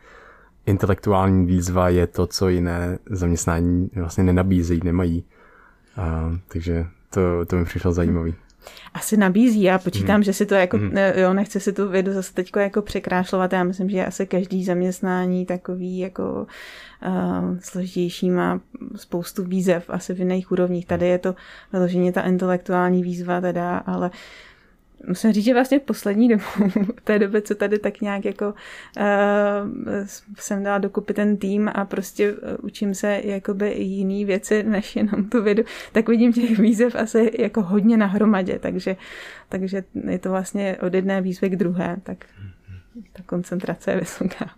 intelektuální 0.69 1.47
výzva 1.47 1.89
je 1.89 2.07
to, 2.07 2.27
co 2.27 2.49
jiné 2.49 2.99
zaměstnání 3.11 3.91
vlastně 3.97 4.25
nenabízejí, 4.25 4.81
nemají. 4.85 5.25
A, 5.97 6.33
takže 6.49 6.87
to, 7.11 7.21
to 7.47 7.57
mi 7.57 7.65
přišlo 7.65 7.93
zajímavý. 7.93 8.35
Asi 8.95 9.17
nabízí, 9.17 9.63
já 9.63 9.79
počítám, 9.79 10.15
hmm. 10.15 10.23
že 10.23 10.33
si 10.33 10.47
to 10.47 10.55
jako, 10.55 10.77
hmm. 10.77 10.93
jo, 11.15 11.33
nechci 11.33 11.61
si 11.61 11.73
tu 11.73 11.89
vědu 11.89 12.13
zase 12.13 12.35
teď 12.35 12.51
jako 12.57 12.83
překrášlovat, 12.83 13.53
já 13.53 13.65
myslím, 13.65 13.91
že 13.91 14.07
asi 14.07 14.27
každý 14.27 14.65
zaměstnání 14.65 15.47
takový 15.47 15.99
jako 15.99 16.47
uh, 17.07 17.57
složitější 17.61 18.31
má 18.31 18.61
spoustu 18.97 19.45
výzev 19.45 19.85
asi 19.91 20.15
v 20.15 20.19
jiných 20.19 20.53
úrovních. 20.53 20.87
Tady 20.87 21.07
je 21.07 21.19
to 21.19 21.35
vyloženě 21.73 22.13
ta 22.13 22.23
intelektuální 22.23 23.03
výzva 23.03 23.41
teda, 23.41 23.79
ale 23.79 24.11
musím 25.07 25.33
říct, 25.33 25.45
že 25.45 25.55
vlastně 25.55 25.79
poslední 25.79 26.29
dobu, 26.29 26.43
v 26.97 27.01
té 27.05 27.19
době, 27.19 27.43
co 27.43 27.55
tady 27.55 27.79
tak 27.79 28.01
nějak 28.01 28.25
jako 28.25 28.55
uh, 28.97 29.05
jsem 30.39 30.63
dala 30.63 30.79
dokupy 30.79 31.15
ten 31.15 31.37
tým 31.37 31.71
a 31.75 31.85
prostě 31.85 32.33
uh, 32.33 32.39
učím 32.63 32.95
se 32.95 33.21
jakoby 33.25 33.73
jiný 33.73 34.25
věci, 34.25 34.63
než 34.69 34.97
jenom 34.97 35.29
tu 35.29 35.43
vědu, 35.43 35.63
tak 35.93 36.09
vidím 36.09 36.33
těch 36.33 36.59
výzev 36.59 36.95
asi 36.95 37.31
jako 37.39 37.63
hodně 37.63 37.97
na 37.97 38.07
hromadě, 38.07 38.59
takže, 38.59 38.97
takže 39.49 39.85
je 40.09 40.19
to 40.19 40.31
vlastně 40.31 40.77
od 40.81 40.95
jedné 40.95 41.21
výzvy 41.21 41.51
k 41.51 41.57
druhé, 41.57 41.97
tak 42.03 42.25
ta 43.13 43.23
koncentrace 43.27 43.91
je 43.91 44.01
vysoká. 44.01 44.51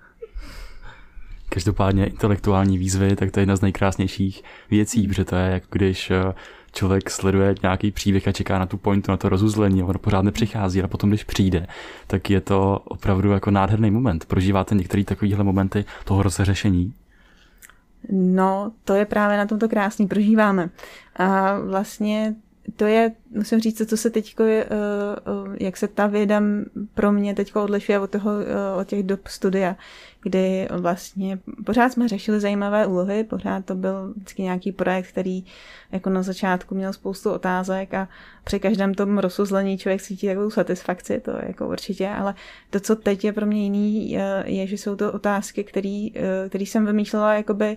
Každopádně 1.53 2.07
intelektuální 2.07 2.79
výzvy, 2.79 3.17
tak 3.17 3.31
to 3.31 3.41
je 3.41 3.43
jedna 3.43 3.57
z 3.57 3.61
nejkrásnějších 3.61 4.43
věcí, 4.71 5.09
protože 5.09 5.25
to 5.25 5.37
je 5.37 5.51
jako 5.51 5.67
když 5.71 6.11
eh, 6.11 6.35
člověk 6.73 7.11
sleduje 7.11 7.55
nějaký 7.63 7.91
příběh 7.91 8.29
a 8.29 8.33
čeká 8.33 8.59
na 8.59 8.67
tu 8.67 8.77
pointu, 8.77 9.11
na 9.11 9.17
to 9.17 9.29
rozuzlení, 9.29 9.83
ono 9.83 9.99
pořád 9.99 10.23
nepřichází 10.23 10.83
a 10.83 10.89
potom, 10.89 11.11
když 11.11 11.25
přijde, 11.25 11.67
tak 12.07 12.31
je 12.31 12.41
to 12.41 12.79
opravdu 12.85 13.31
jako 13.31 13.51
nádherný 13.51 13.91
moment. 13.91 14.25
Prožíváte 14.25 14.75
některé 14.75 15.05
takovéhle 15.05 15.45
momenty 15.45 15.85
toho 16.05 16.23
rozřešení? 16.23 16.95
No, 18.11 18.73
to 18.85 18.95
je 18.95 19.05
právě 19.05 19.37
na 19.37 19.47
tomto 19.47 19.69
krásný, 19.69 20.07
prožíváme. 20.07 20.71
A 21.17 21.59
vlastně 21.59 22.35
to 22.77 22.85
je, 22.85 23.13
musím 23.31 23.61
říct, 23.61 23.89
co 23.89 23.97
se 23.97 24.11
teď, 24.11 24.37
jak 25.61 25.77
se 25.77 25.89
ta 25.89 26.07
věda 26.07 26.43
pro 26.95 27.13
mě 27.13 27.35
teď 27.35 27.57
odlišuje 27.57 27.99
od, 27.99 28.11
toho, 28.11 28.31
od 28.81 28.87
těch 28.87 29.03
dob 29.03 29.27
studia, 29.27 29.77
kdy 30.23 30.69
vlastně 30.71 31.39
pořád 31.67 31.93
jsme 31.93 32.09
řešili 32.09 32.41
zajímavé 32.41 32.87
úlohy, 32.87 33.25
pořád 33.25 33.65
to 33.65 33.75
byl 33.75 34.13
vždycky 34.17 34.43
nějaký 34.43 34.73
projekt, 34.73 35.07
který 35.07 35.45
jako 35.93 36.11
na 36.11 36.23
začátku 36.23 36.75
měl 36.75 36.93
spoustu 36.93 37.31
otázek 37.31 37.95
a 37.95 38.09
při 38.45 38.61
každém 38.61 38.95
tom 38.95 39.19
rozuzlení 39.19 39.79
člověk 39.79 40.03
cítí 40.03 40.27
takovou 40.27 40.51
satisfakci, 40.51 41.21
to 41.21 41.31
jako 41.47 41.69
určitě, 41.69 42.09
ale 42.09 42.35
to, 42.71 42.81
co 42.81 42.97
teď 42.97 43.25
je 43.25 43.33
pro 43.33 43.47
mě 43.47 43.63
jiný, 43.63 44.11
je, 44.11 44.45
je 44.47 44.67
že 44.67 44.79
jsou 44.79 44.97
to 44.97 45.13
otázky, 45.13 45.65
který, 45.65 46.13
který 46.49 46.67
jsem 46.67 46.87
vymýšlela 46.87 47.35
jakoby 47.35 47.77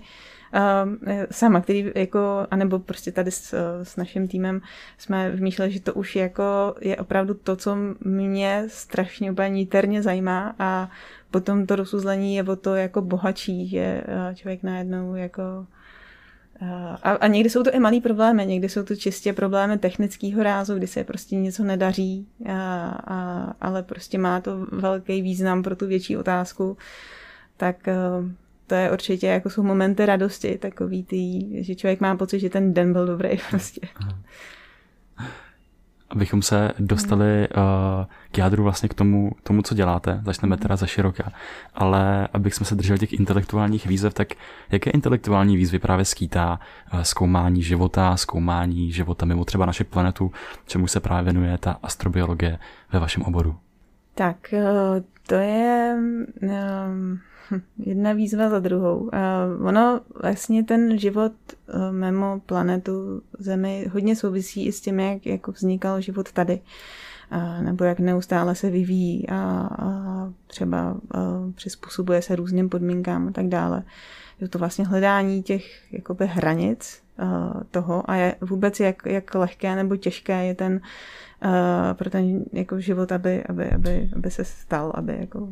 sama, 1.31 1.61
který 1.61 1.91
jako, 1.95 2.47
anebo 2.51 2.79
prostě 2.79 3.11
tady 3.11 3.31
s, 3.31 3.53
s 3.83 3.95
naším 3.95 4.27
týmem 4.27 4.61
jsme 4.97 5.31
vymýšleli, 5.31 5.71
že 5.71 5.79
to 5.79 5.93
už 5.93 6.15
jako 6.15 6.75
je 6.81 6.97
opravdu 6.97 7.33
to, 7.33 7.55
co 7.55 7.77
mě 7.99 8.63
strašně 8.67 9.31
úplně 9.31 9.49
níterně 9.49 10.01
zajímá 10.01 10.55
a 10.59 10.89
potom 11.31 11.65
to 11.65 11.75
rozuzlení 11.75 12.35
je 12.35 12.43
o 12.43 12.55
to 12.55 12.75
jako 12.75 13.01
bohatší, 13.01 13.67
že 13.67 14.03
člověk 14.35 14.63
najednou 14.63 15.15
jako 15.15 15.41
a, 17.03 17.11
a 17.11 17.27
někdy 17.27 17.49
jsou 17.49 17.63
to 17.63 17.71
i 17.71 17.79
malý 17.79 18.01
problémy, 18.01 18.45
někdy 18.45 18.69
jsou 18.69 18.83
to 18.83 18.95
čistě 18.95 19.33
problémy 19.33 19.77
technického 19.77 20.43
rázu, 20.43 20.75
kdy 20.75 20.87
se 20.87 21.03
prostě 21.03 21.35
něco 21.35 21.63
nedaří, 21.63 22.27
a, 22.49 22.87
a, 23.07 23.53
ale 23.61 23.83
prostě 23.83 24.17
má 24.17 24.41
to 24.41 24.67
velký 24.71 25.21
význam 25.21 25.63
pro 25.63 25.75
tu 25.75 25.87
větší 25.87 26.17
otázku, 26.17 26.77
tak 27.57 27.87
to 28.67 28.75
je 28.75 28.91
určitě, 28.91 29.27
jako 29.27 29.49
jsou 29.49 29.63
momenty 29.63 30.05
radosti, 30.05 30.57
takový 30.57 31.03
ty, 31.03 31.47
že 31.63 31.75
člověk 31.75 32.01
má 32.01 32.15
pocit, 32.15 32.39
že 32.39 32.49
ten 32.49 32.73
den 32.73 32.93
byl 32.93 33.05
dobrý 33.07 33.29
prostě. 33.49 33.81
Abychom 36.09 36.41
se 36.41 36.71
dostali 36.79 37.47
uh, 37.49 37.63
k 38.31 38.37
jádru 38.37 38.63
vlastně 38.63 38.89
k 38.89 38.93
tomu, 38.93 39.31
tomu, 39.43 39.61
co 39.61 39.75
děláte, 39.75 40.21
začneme 40.25 40.57
teda 40.57 40.75
za 40.75 40.85
široká, 40.85 41.31
ale 41.73 42.27
abych 42.33 42.53
jsme 42.53 42.65
se 42.65 42.75
drželi 42.75 42.99
těch 42.99 43.13
intelektuálních 43.13 43.87
výzev, 43.87 44.13
tak 44.13 44.27
jaké 44.71 44.89
intelektuální 44.89 45.57
výzvy 45.57 45.79
právě 45.79 46.05
skýtá 46.05 46.59
uh, 46.93 47.01
zkoumání 47.01 47.63
života, 47.63 48.17
zkoumání 48.17 48.91
života 48.91 49.25
mimo 49.25 49.45
třeba 49.45 49.65
naši 49.65 49.83
planetu, 49.83 50.31
čemu 50.65 50.87
se 50.87 50.99
právě 50.99 51.23
věnuje 51.23 51.57
ta 51.57 51.79
astrobiologie 51.83 52.59
ve 52.91 52.99
vašem 52.99 53.23
oboru? 53.23 53.55
Tak 54.15 54.37
uh, 54.53 55.03
to 55.27 55.35
je... 55.35 55.95
Um 56.41 57.19
jedna 57.77 58.13
výzva 58.13 58.49
za 58.49 58.59
druhou. 58.59 59.09
A 59.15 59.45
ono 59.65 60.01
vlastně 60.21 60.63
ten 60.63 60.99
život 60.99 61.33
eh, 61.49 61.91
mimo 61.91 62.39
planetu 62.45 63.21
Zemi 63.39 63.87
hodně 63.91 64.15
souvisí 64.15 64.65
i 64.65 64.71
s 64.71 64.81
tím, 64.81 64.99
jak 64.99 65.25
jako 65.25 65.51
vznikal 65.51 66.01
život 66.01 66.31
tady. 66.31 66.61
Nebo 67.61 67.83
jak 67.83 67.99
neustále 67.99 68.55
se 68.55 68.69
vyvíjí 68.69 69.29
a, 69.29 69.69
a 69.79 70.29
třeba 70.47 70.77
a 70.79 70.97
přizpůsobuje 71.55 72.21
se 72.21 72.35
různým 72.35 72.69
podmínkám 72.69 73.27
a 73.27 73.31
tak 73.31 73.47
dále. 73.47 73.83
Je 74.41 74.47
to 74.47 74.59
vlastně 74.59 74.85
hledání 74.85 75.43
těch 75.43 75.93
jakoby 75.93 76.27
hranic 76.27 77.03
toho 77.71 78.11
a 78.11 78.15
je 78.15 78.35
vůbec 78.41 78.79
jak, 78.79 79.05
jak 79.05 79.35
lehké 79.35 79.75
nebo 79.75 79.95
těžké 79.95 80.45
je 80.45 80.55
ten 80.55 80.81
pro 81.93 82.09
ten 82.09 82.45
jako 82.53 82.79
život, 82.79 83.11
aby, 83.11 83.43
aby, 83.43 83.69
aby, 83.71 84.09
aby 84.15 84.31
se 84.31 84.43
stal, 84.43 84.91
aby 84.95 85.17
jako 85.19 85.49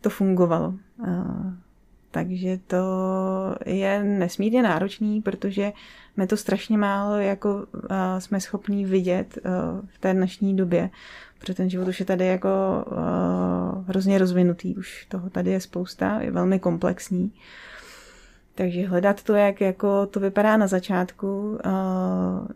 to 0.00 0.10
fungovalo. 0.10 0.74
Takže 2.10 2.58
to 2.66 2.84
je 3.66 4.02
nesmírně 4.04 4.62
náročný, 4.62 5.22
protože 5.22 5.72
my 6.16 6.26
to 6.26 6.36
strašně 6.36 6.78
málo 6.78 7.16
jako 7.16 7.66
jsme 8.18 8.40
schopní 8.40 8.84
vidět 8.84 9.38
v 9.86 9.98
té 10.00 10.14
dnešní 10.14 10.56
době, 10.56 10.90
protože 11.38 11.54
ten 11.54 11.70
život 11.70 11.88
už 11.88 12.00
je 12.00 12.06
tady 12.06 12.26
jako 12.26 12.48
hrozně 13.86 14.18
rozvinutý, 14.18 14.76
už 14.76 15.06
toho 15.06 15.30
tady 15.30 15.50
je 15.50 15.60
spousta, 15.60 16.20
je 16.20 16.30
velmi 16.30 16.58
komplexní. 16.58 17.32
Takže 18.54 18.86
hledat 18.86 19.22
to, 19.22 19.34
jak 19.34 19.60
jako 19.60 20.06
to 20.06 20.20
vypadá 20.20 20.56
na 20.56 20.66
začátku, 20.66 21.58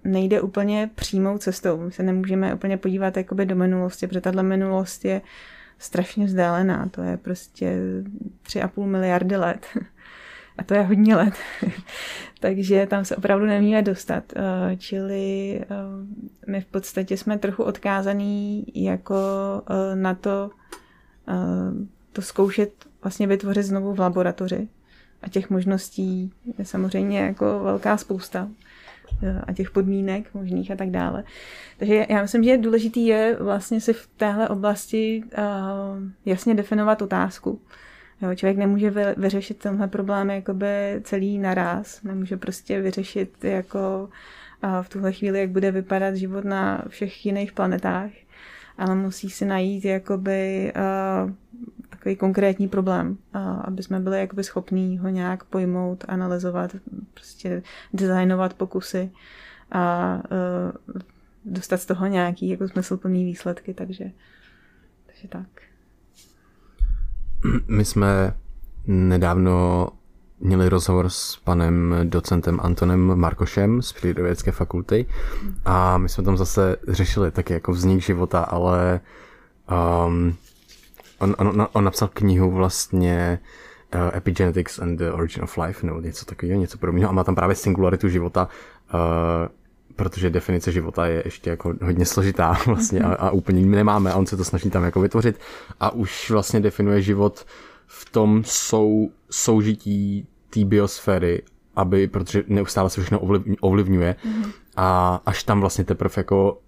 nejde 0.04 0.40
úplně 0.40 0.90
přímou 0.94 1.38
cestou. 1.38 1.80
My 1.80 1.92
se 1.92 2.02
nemůžeme 2.02 2.54
úplně 2.54 2.76
podívat 2.76 3.16
jakoby 3.16 3.47
do 3.47 3.56
minulosti, 3.56 4.06
protože 4.06 4.21
tahle 4.21 4.42
minulost 4.42 5.04
je 5.04 5.21
strašně 5.83 6.27
vzdálená. 6.27 6.89
To 6.91 7.03
je 7.03 7.17
prostě 7.17 7.77
3,5 8.47 8.87
miliardy 8.87 9.37
let. 9.37 9.67
A 10.59 10.62
to 10.65 10.75
je 10.75 10.83
hodně 10.83 11.17
let. 11.17 11.35
Takže 12.41 12.87
tam 12.91 13.05
se 13.05 13.17
opravdu 13.17 13.47
nemíme 13.47 13.83
dostat. 13.83 14.25
Eh, 14.37 14.77
čili 14.77 15.61
eh, 15.61 15.67
my 16.47 16.61
v 16.61 16.67
podstatě 16.67 17.17
jsme 17.17 17.39
trochu 17.39 17.62
odkázaný 17.62 18.67
jako 18.75 19.17
eh, 19.71 19.97
na 19.97 20.15
to, 20.15 20.50
to 22.13 22.23
zkoušet 22.23 22.73
vlastně 23.02 23.26
vytvořit 23.26 23.63
znovu 23.63 23.95
v 23.95 24.00
laboratoři. 24.00 24.69
A 25.23 25.28
těch 25.28 25.50
možností 25.50 26.33
je 26.59 26.65
samozřejmě 26.65 27.19
jako 27.19 27.61
velká 27.63 27.97
spousta 27.97 28.49
a 29.47 29.52
těch 29.52 29.71
podmínek 29.71 30.34
možných 30.34 30.71
a 30.71 30.76
tak 30.76 30.91
dále. 30.91 31.25
Takže 31.78 32.06
já 32.08 32.23
myslím, 32.23 32.45
že 32.45 32.58
důležitý 32.58 33.06
je 33.06 33.36
vlastně 33.41 33.80
si 33.80 33.93
v 33.93 34.08
téhle 34.17 34.49
oblasti 34.49 35.23
uh, 35.38 36.02
jasně 36.26 36.54
definovat 36.54 37.02
otázku. 37.02 37.60
Jo, 38.23 38.34
člověk 38.34 38.56
nemůže 38.56 39.15
vyřešit 39.17 39.58
tenhle 39.58 39.88
problém 39.88 40.30
jakoby 40.30 41.00
celý 41.02 41.38
naraz, 41.38 42.02
nemůže 42.02 42.36
prostě 42.36 42.80
vyřešit 42.80 43.45
jako 43.45 44.08
uh, 44.65 44.82
v 44.82 44.88
tuhle 44.88 45.12
chvíli, 45.12 45.41
jak 45.41 45.50
bude 45.50 45.71
vypadat 45.71 46.15
život 46.15 46.45
na 46.45 46.84
všech 46.88 47.26
jiných 47.26 47.52
planetách, 47.52 48.10
ale 48.78 48.95
musí 48.95 49.30
si 49.30 49.45
najít 49.45 49.85
jakoby 49.85 50.73
uh, 50.76 51.32
takový 52.02 52.17
konkrétní 52.17 52.69
problém, 52.69 53.17
aby 53.65 53.82
jsme 53.82 54.00
byli 54.00 54.19
jakoby 54.19 54.45
schopní 54.45 54.99
ho 54.99 55.08
nějak 55.08 55.45
pojmout, 55.45 56.04
analyzovat, 56.08 56.76
prostě 57.15 57.63
designovat 57.93 58.54
pokusy 58.54 59.11
a 59.71 60.15
e, 60.15 60.73
dostat 61.45 61.76
z 61.76 61.87
toho 61.87 62.06
nějaký 62.06 62.49
jako 62.49 62.69
smysluplný 62.69 63.25
výsledky, 63.25 63.75
takže, 63.75 64.04
takže 65.06 65.28
tak. 65.28 65.47
My 67.69 67.85
jsme 67.85 68.35
nedávno 68.87 69.89
měli 70.43 70.69
rozhovor 70.69 71.09
s 71.09 71.37
panem 71.45 71.97
docentem 72.05 72.61
Antonem 72.63 73.15
Markošem 73.15 73.83
z 73.83 73.93
Přírodovědecké 73.93 74.52
fakulty 74.52 75.07
a 75.65 75.99
my 75.99 76.09
jsme 76.09 76.25
tam 76.25 76.37
zase 76.37 76.76
řešili 76.89 77.31
taky 77.31 77.52
jako 77.52 77.73
vznik 77.73 78.00
života, 78.00 78.41
ale 78.41 79.00
um, 80.07 80.35
on, 81.19 81.35
on, 81.39 81.69
on 81.73 81.85
napsal 81.85 82.09
knihu 82.09 82.50
vlastně 82.50 83.39
uh, 83.95 84.17
Epigenetics 84.17 84.78
and 84.78 84.97
the 84.97 85.11
Origin 85.11 85.45
of 85.45 85.59
Life, 85.59 85.87
nebo 85.87 86.00
něco 86.00 86.25
takového, 86.25 86.61
něco 86.61 86.78
podobného. 86.78 87.11
A 87.11 87.13
má 87.13 87.25
tam 87.25 87.35
právě 87.35 87.57
singularitu 87.57 88.09
života, 88.09 88.49
uh, 88.95 89.00
protože 89.97 90.31
definice 90.31 90.73
života 90.73 91.07
je 91.07 91.23
ještě 91.25 91.50
jako 91.50 91.75
hodně 91.83 92.07
složitá 92.07 92.57
vlastně 92.67 93.00
a, 93.00 93.15
a 93.15 93.31
úplně 93.31 93.67
nemáme 93.67 94.13
a 94.13 94.17
on 94.17 94.26
se 94.26 94.37
to 94.37 94.45
snaží 94.45 94.71
tam 94.71 94.85
jako 94.85 95.00
vytvořit 95.00 95.41
a 95.81 95.91
už 95.91 96.31
vlastně 96.31 96.61
definuje 96.61 97.02
život 97.02 97.47
v 97.87 98.11
tom 98.11 98.43
sou, 98.45 99.11
soužití 99.31 100.26
té 100.54 100.65
biosféry, 100.65 101.43
aby, 101.76 102.08
protože 102.08 102.45
neustále 102.47 102.91
se 102.91 103.00
všechno 103.00 103.21
ovlivňuje 103.60 104.17
mm-hmm. 104.25 104.52
a 104.76 105.21
až 105.26 105.45
tam 105.45 105.60
vlastně 105.60 105.84
teprve 105.84 106.12
jako 106.17 106.58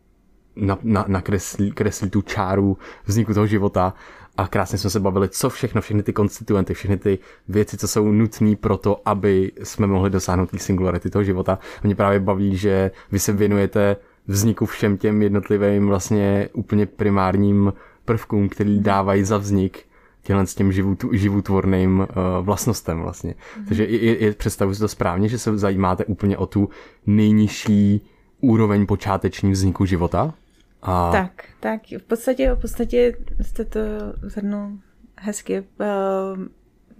na, 0.56 0.78
na, 0.82 1.04
nakreslí 1.08 1.72
kreslí 1.72 2.10
tu 2.10 2.22
čáru 2.22 2.78
vzniku 3.04 3.34
toho 3.34 3.46
života 3.46 3.94
a 4.36 4.48
krásně 4.48 4.78
jsme 4.78 4.90
se 4.90 5.00
bavili, 5.00 5.28
co 5.28 5.50
všechno, 5.50 5.80
všechny 5.80 6.02
ty 6.02 6.12
konstituenty, 6.12 6.74
všechny 6.74 6.96
ty 6.96 7.18
věci, 7.48 7.76
co 7.76 7.88
jsou 7.88 8.12
nutné 8.12 8.56
pro 8.56 8.76
to, 8.76 9.02
aby 9.04 9.52
jsme 9.62 9.86
mohli 9.86 10.10
dosáhnout 10.10 10.50
té 10.50 10.58
singularity 10.58 11.10
toho 11.10 11.24
života. 11.24 11.58
A 11.78 11.86
mě 11.86 11.94
právě 11.94 12.20
baví, 12.20 12.56
že 12.56 12.90
vy 13.12 13.18
se 13.18 13.32
věnujete 13.32 13.96
vzniku 14.26 14.66
všem 14.66 14.96
těm 14.96 15.22
jednotlivým 15.22 15.86
vlastně 15.86 16.48
úplně 16.52 16.86
primárním 16.86 17.72
prvkům, 18.04 18.48
který 18.48 18.80
dávají 18.80 19.24
za 19.24 19.38
vznik 19.38 19.86
těhle 20.24 20.46
s 20.46 20.54
těm 20.54 20.72
životvorným 21.12 21.98
uh, 21.98 22.06
vlastnostem 22.44 23.00
vlastně. 23.00 23.34
Mm. 23.58 23.64
Takže 23.64 23.84
je, 23.84 24.24
je, 24.24 24.32
představuji 24.32 24.74
si 24.74 24.80
to 24.80 24.88
správně, 24.88 25.28
že 25.28 25.38
se 25.38 25.58
zajímáte 25.58 26.04
úplně 26.04 26.38
o 26.38 26.46
tu 26.46 26.68
nejnižší 27.06 28.00
úroveň 28.40 28.86
počáteční 28.86 29.52
vzniku 29.52 29.84
života? 29.84 30.34
A... 30.82 31.12
Tak, 31.12 31.44
tak, 31.60 31.80
v 31.98 32.02
podstatě, 32.02 32.54
v 32.54 32.60
podstatě 32.60 33.16
jste 33.40 33.64
to 33.64 33.80
zhrnul 34.22 34.68
hezky. 35.16 35.56
Ehm, 35.56 36.48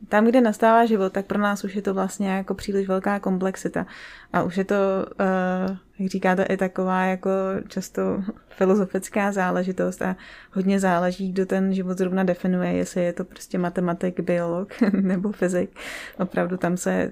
tam, 0.09 0.27
kde 0.27 0.40
nastává 0.40 0.87
život, 0.87 1.12
tak 1.12 1.27
pro 1.27 1.38
nás 1.38 1.64
už 1.64 1.77
je 1.77 1.83
to 1.83 1.95
vlastně 1.95 2.29
jako 2.29 2.55
příliš 2.55 2.88
velká 2.88 3.21
komplexita. 3.21 3.87
A 4.33 4.43
už 4.43 4.57
je 4.57 4.64
to, 4.64 4.75
eh, 5.21 5.77
jak 5.99 6.11
říkáte, 6.11 6.43
i 6.43 6.57
taková 6.57 7.05
jako 7.05 7.31
často 7.69 8.23
filozofická 8.49 9.33
záležitost 9.33 10.03
a 10.03 10.17
hodně 10.53 10.81
záleží, 10.81 11.33
kdo 11.33 11.47
ten 11.47 11.75
život 11.75 11.99
zrovna 11.99 12.25
definuje, 12.25 12.73
jestli 12.73 13.05
je 13.05 13.12
to 13.12 13.25
prostě 13.25 13.59
matematik, 13.59 14.21
biolog 14.21 14.81
nebo 14.93 15.33
fyzik. 15.33 15.71
Opravdu 16.19 16.57
tam 16.57 16.77
se 16.77 16.93
eh, 16.93 17.11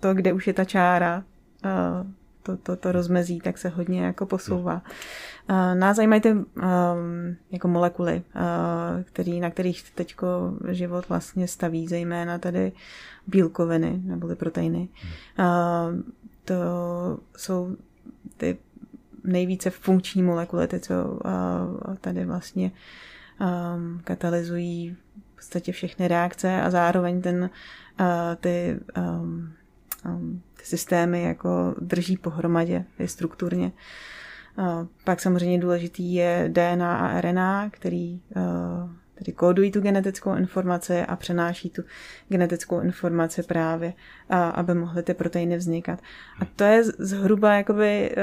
to, 0.00 0.14
kde 0.14 0.32
už 0.32 0.46
je 0.46 0.52
ta 0.52 0.64
čára, 0.64 1.24
eh, 1.64 2.21
to, 2.42 2.56
to, 2.56 2.76
to 2.76 2.92
rozmezí, 2.92 3.40
tak 3.40 3.58
se 3.58 3.68
hodně 3.68 4.02
jako 4.02 4.26
posouvá. 4.26 4.82
Uh, 5.50 5.74
nás 5.74 5.96
zajímají 5.96 6.20
ty 6.20 6.32
um, 6.32 6.44
jako 7.50 7.68
molekuly, 7.68 8.22
uh, 8.34 9.02
který, 9.02 9.40
na 9.40 9.50
kterých 9.50 9.90
teď 9.90 10.16
život 10.70 11.08
vlastně 11.08 11.48
staví, 11.48 11.88
zejména 11.88 12.38
tady 12.38 12.72
bílkoviny 13.26 14.00
nebo 14.04 14.36
proteiny. 14.36 14.88
Uh, 15.38 15.44
to 16.44 16.54
jsou 17.36 17.76
ty 18.36 18.58
nejvíce 19.24 19.70
funkční 19.70 20.22
molekuly, 20.22 20.68
ty, 20.68 20.80
co 20.80 21.04
uh, 21.04 21.94
tady 22.00 22.24
vlastně 22.24 22.70
um, 23.40 24.00
katalyzují 24.04 24.96
v 25.32 25.36
podstatě 25.36 25.72
všechny 25.72 26.08
reakce 26.08 26.62
a 26.62 26.70
zároveň 26.70 27.22
ten, 27.22 27.50
uh, 28.00 28.06
ty, 28.40 28.80
um, 28.96 29.52
um, 30.06 30.42
ty 30.62 30.68
systémy 30.68 31.22
jako 31.22 31.74
drží 31.80 32.16
pohromadě 32.16 32.84
i 32.98 33.08
strukturně. 33.08 33.72
Pak 35.04 35.20
samozřejmě 35.20 35.58
důležitý 35.58 36.14
je 36.14 36.50
DNA 36.52 36.96
a 36.96 37.20
RNA, 37.20 37.70
který 37.70 38.20
tedy 39.14 39.32
kódují 39.32 39.72
tu 39.72 39.80
genetickou 39.80 40.34
informaci 40.34 41.00
a 41.00 41.16
přenáší 41.16 41.70
tu 41.70 41.82
genetickou 42.28 42.80
informaci 42.80 43.42
právě, 43.42 43.92
aby 44.54 44.74
mohly 44.74 45.02
ty 45.02 45.14
proteiny 45.14 45.56
vznikat. 45.56 46.00
A 46.40 46.44
to 46.44 46.64
je 46.64 46.84
zhruba 46.84 47.54
jakoby 47.54 48.14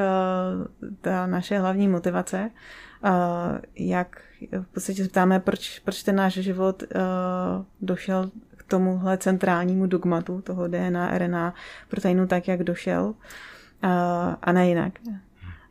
ta 1.02 1.28
naše 1.28 1.60
hlavní 1.60 1.88
motivace, 1.88 2.52
jak 3.76 4.22
v 4.62 4.74
podstatě 4.74 5.04
ptáme, 5.04 5.40
proč, 5.40 5.80
proč 5.80 6.04
ten 6.04 6.16
náš 6.16 6.34
život 6.34 6.84
došel 7.82 8.32
tomuhle 8.70 9.18
centrálnímu 9.18 9.86
dogmatu 9.86 10.42
toho 10.42 10.68
DNA, 10.68 11.18
RNA 11.18 11.54
proteinu 11.88 12.28
tak, 12.28 12.48
jak 12.48 12.64
došel 12.64 13.14
a 14.42 14.52
ne 14.52 14.70
jinak. 14.70 14.94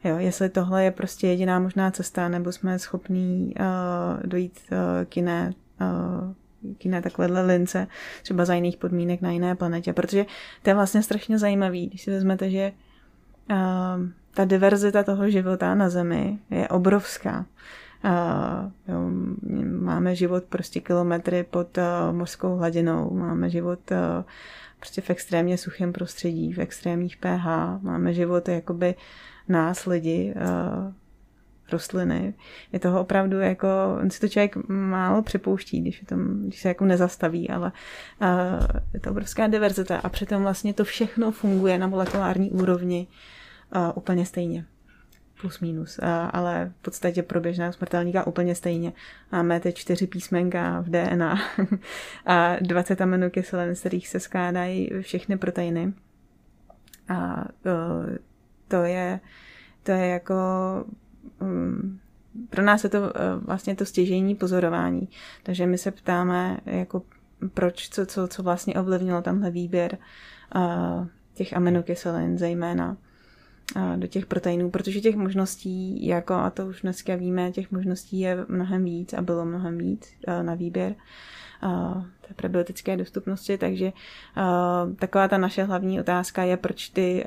Jo, 0.05 0.19
jestli 0.19 0.49
tohle 0.49 0.85
je 0.85 0.91
prostě 0.91 1.27
jediná 1.27 1.59
možná 1.59 1.91
cesta, 1.91 2.29
nebo 2.29 2.53
jsme 2.53 2.79
schopní 2.79 3.55
uh, 3.61 4.23
dojít 4.27 4.61
uh, 4.73 4.79
k 5.05 5.17
jiné 5.17 5.53
uh, 5.81 6.35
k 6.79 6.85
jiné 6.85 7.03
takovéhle 7.03 7.43
lince, 7.43 7.87
třeba 8.23 8.45
za 8.45 8.55
jiných 8.55 8.77
podmínek 8.77 9.21
na 9.21 9.31
jiné 9.31 9.55
planetě, 9.55 9.93
protože 9.93 10.27
to 10.63 10.71
je 10.71 10.75
vlastně 10.75 11.03
strašně 11.03 11.39
zajímavý, 11.39 11.87
když 11.87 12.03
si 12.03 12.11
vezmete, 12.11 12.51
že 12.51 12.73
uh, 13.51 13.57
ta 14.35 14.45
diverzita 14.45 15.03
toho 15.03 15.31
života 15.31 15.75
na 15.75 15.89
Zemi 15.89 16.39
je 16.51 16.69
obrovská. 16.69 17.47
Jo, 18.89 19.11
máme 19.81 20.15
život 20.15 20.45
prostě 20.45 20.81
kilometry 20.81 21.45
pod 21.51 21.79
mořskou 22.13 22.57
hladinou, 22.57 23.11
máme 23.15 23.51
život 23.51 23.81
prostě 24.79 25.01
v 25.01 25.11
extrémně 25.11 25.59
suchém 25.59 25.93
prostředí, 25.93 26.53
v 26.53 26.59
extrémních 26.59 27.17
pH, 27.17 27.47
máme 27.83 28.15
život 28.15 28.49
jakoby 28.49 28.95
nás, 29.49 29.87
lidi, 29.87 30.35
rostliny. 31.73 32.35
Je 32.73 32.79
toho 32.79 33.01
opravdu 33.01 33.41
jako, 33.41 33.69
on 34.03 34.11
si 34.11 34.21
to 34.21 34.29
člověk 34.29 34.69
málo 34.69 35.23
připouští, 35.23 35.81
když, 35.81 36.01
je 36.01 36.07
tam, 36.07 36.43
když 36.43 36.61
se 36.61 36.69
jako 36.69 36.85
nezastaví, 36.85 37.51
ale 37.51 37.73
uh, 38.23 38.67
je 38.95 39.01
to 39.01 39.11
obrovská 39.11 39.47
diverzita 39.47 39.99
a 39.99 40.09
přitom 40.09 40.43
vlastně 40.43 40.75
to 40.75 40.85
všechno 40.85 41.33
funguje 41.33 41.79
na 41.79 41.87
molekulární 41.87 42.51
úrovni 42.51 43.07
uh, 43.77 43.83
úplně 43.95 44.27
stejně 44.27 44.65
plus 45.41 45.61
minus, 45.61 46.01
ale 46.31 46.73
v 46.79 46.83
podstatě 46.83 47.23
pro 47.23 47.41
běžného 47.41 47.73
smrtelníka 47.73 48.27
úplně 48.27 48.55
stejně. 48.55 48.93
Máme 49.33 49.61
ty 49.61 49.73
čtyři 49.73 50.07
písmenka 50.07 50.81
v 50.81 50.91
DNA 50.91 51.39
a 52.27 52.57
20 52.61 53.01
aminokyselin, 53.01 53.75
z 53.75 53.81
kterých 53.81 54.09
se 54.09 54.21
skládají 54.21 54.91
všechny 55.01 55.39
proteiny. 55.39 55.93
A 57.09 57.45
to 58.69 58.83
je, 58.83 59.21
to 59.83 59.93
je 59.93 60.07
jako 60.07 60.35
um, 61.41 62.01
pro 62.51 62.63
nás 62.63 62.85
je 62.85 62.91
to 62.91 63.01
uh, 63.01 63.09
vlastně 63.47 63.77
to 63.77 63.85
stěžení 63.85 64.35
pozorování. 64.35 65.09
Takže 65.43 65.67
my 65.67 65.79
se 65.79 65.91
ptáme, 65.91 66.59
jako 66.67 67.03
proč, 67.55 67.89
co, 67.89 68.07
co, 68.07 68.29
co 68.29 68.43
vlastně 68.43 68.75
ovlivnilo 68.75 69.23
tenhle 69.23 69.51
výběr 69.51 69.99
těch 71.35 71.57
aminokyselin 71.57 72.39
zejména 72.39 72.97
do 73.97 74.07
těch 74.07 74.27
proteinů, 74.27 74.71
protože 74.71 75.01
těch 75.01 75.17
možností, 75.17 76.07
jako 76.07 76.35
a 76.35 76.51
to 76.51 76.67
už 76.67 76.83
dneska 76.83 77.15
víme, 77.17 77.53
těch 77.53 77.73
možností 77.73 78.21
je 78.21 78.45
mnohem 78.49 78.85
víc 78.85 79.13
a 79.13 79.23
bylo 79.23 79.45
mnohem 79.45 79.79
víc 79.79 80.15
na 80.43 80.55
výběr 80.55 80.95
té 82.21 82.35
prebiotické 82.37 82.97
dostupnosti, 82.97 83.59
takže 83.59 83.93
taková 84.97 85.29
ta 85.29 85.39
naše 85.39 85.65
hlavní 85.65 86.01
otázka 86.01 86.43
je, 86.43 86.57
proč 86.57 86.89
ty 86.89 87.25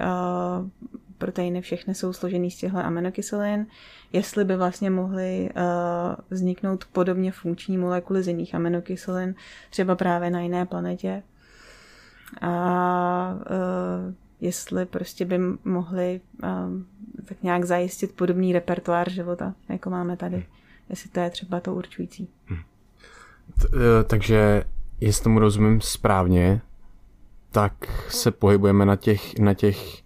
proteiny 1.18 1.62
všechny 1.62 1.96
jsou 1.96 2.14
složený 2.14 2.52
z 2.52 2.58
těchto 2.58 2.78
aminokyselin, 2.78 3.68
jestli 4.14 4.46
by 4.46 4.56
vlastně 4.56 4.90
mohly 4.90 5.50
vzniknout 6.30 6.86
podobně 6.86 7.32
funkční 7.32 7.78
molekuly 7.78 8.24
z 8.24 8.28
jiných 8.28 8.56
aminokyselin, 8.56 9.36
třeba 9.70 9.96
právě 9.96 10.30
na 10.30 10.42
jiné 10.42 10.66
planetě. 10.66 11.24
A 12.42 13.36
jestli 14.42 14.86
prostě 14.86 15.26
by 15.26 15.40
mohli 15.64 16.22
um, 16.44 16.86
tak 17.26 17.44
nějak 17.44 17.66
zajistit 17.66 18.16
podobný 18.16 18.54
repertoár 18.54 19.10
života, 19.10 19.54
jako 19.70 19.90
máme 19.90 20.18
tady. 20.18 20.46
Jestli 20.90 21.10
to 21.10 21.20
je 21.20 21.30
třeba 21.30 21.60
to 21.60 21.76
určující. 21.76 22.30
Takže, 24.08 24.64
jestli 25.02 25.24
tomu 25.24 25.40
rozumím 25.40 25.82
správně, 25.82 26.62
tak 27.52 27.74
se 28.10 28.32
pohybujeme 28.32 28.86
na 28.86 28.96
těch, 28.96 29.40
na 29.40 29.54
těch 29.54 30.02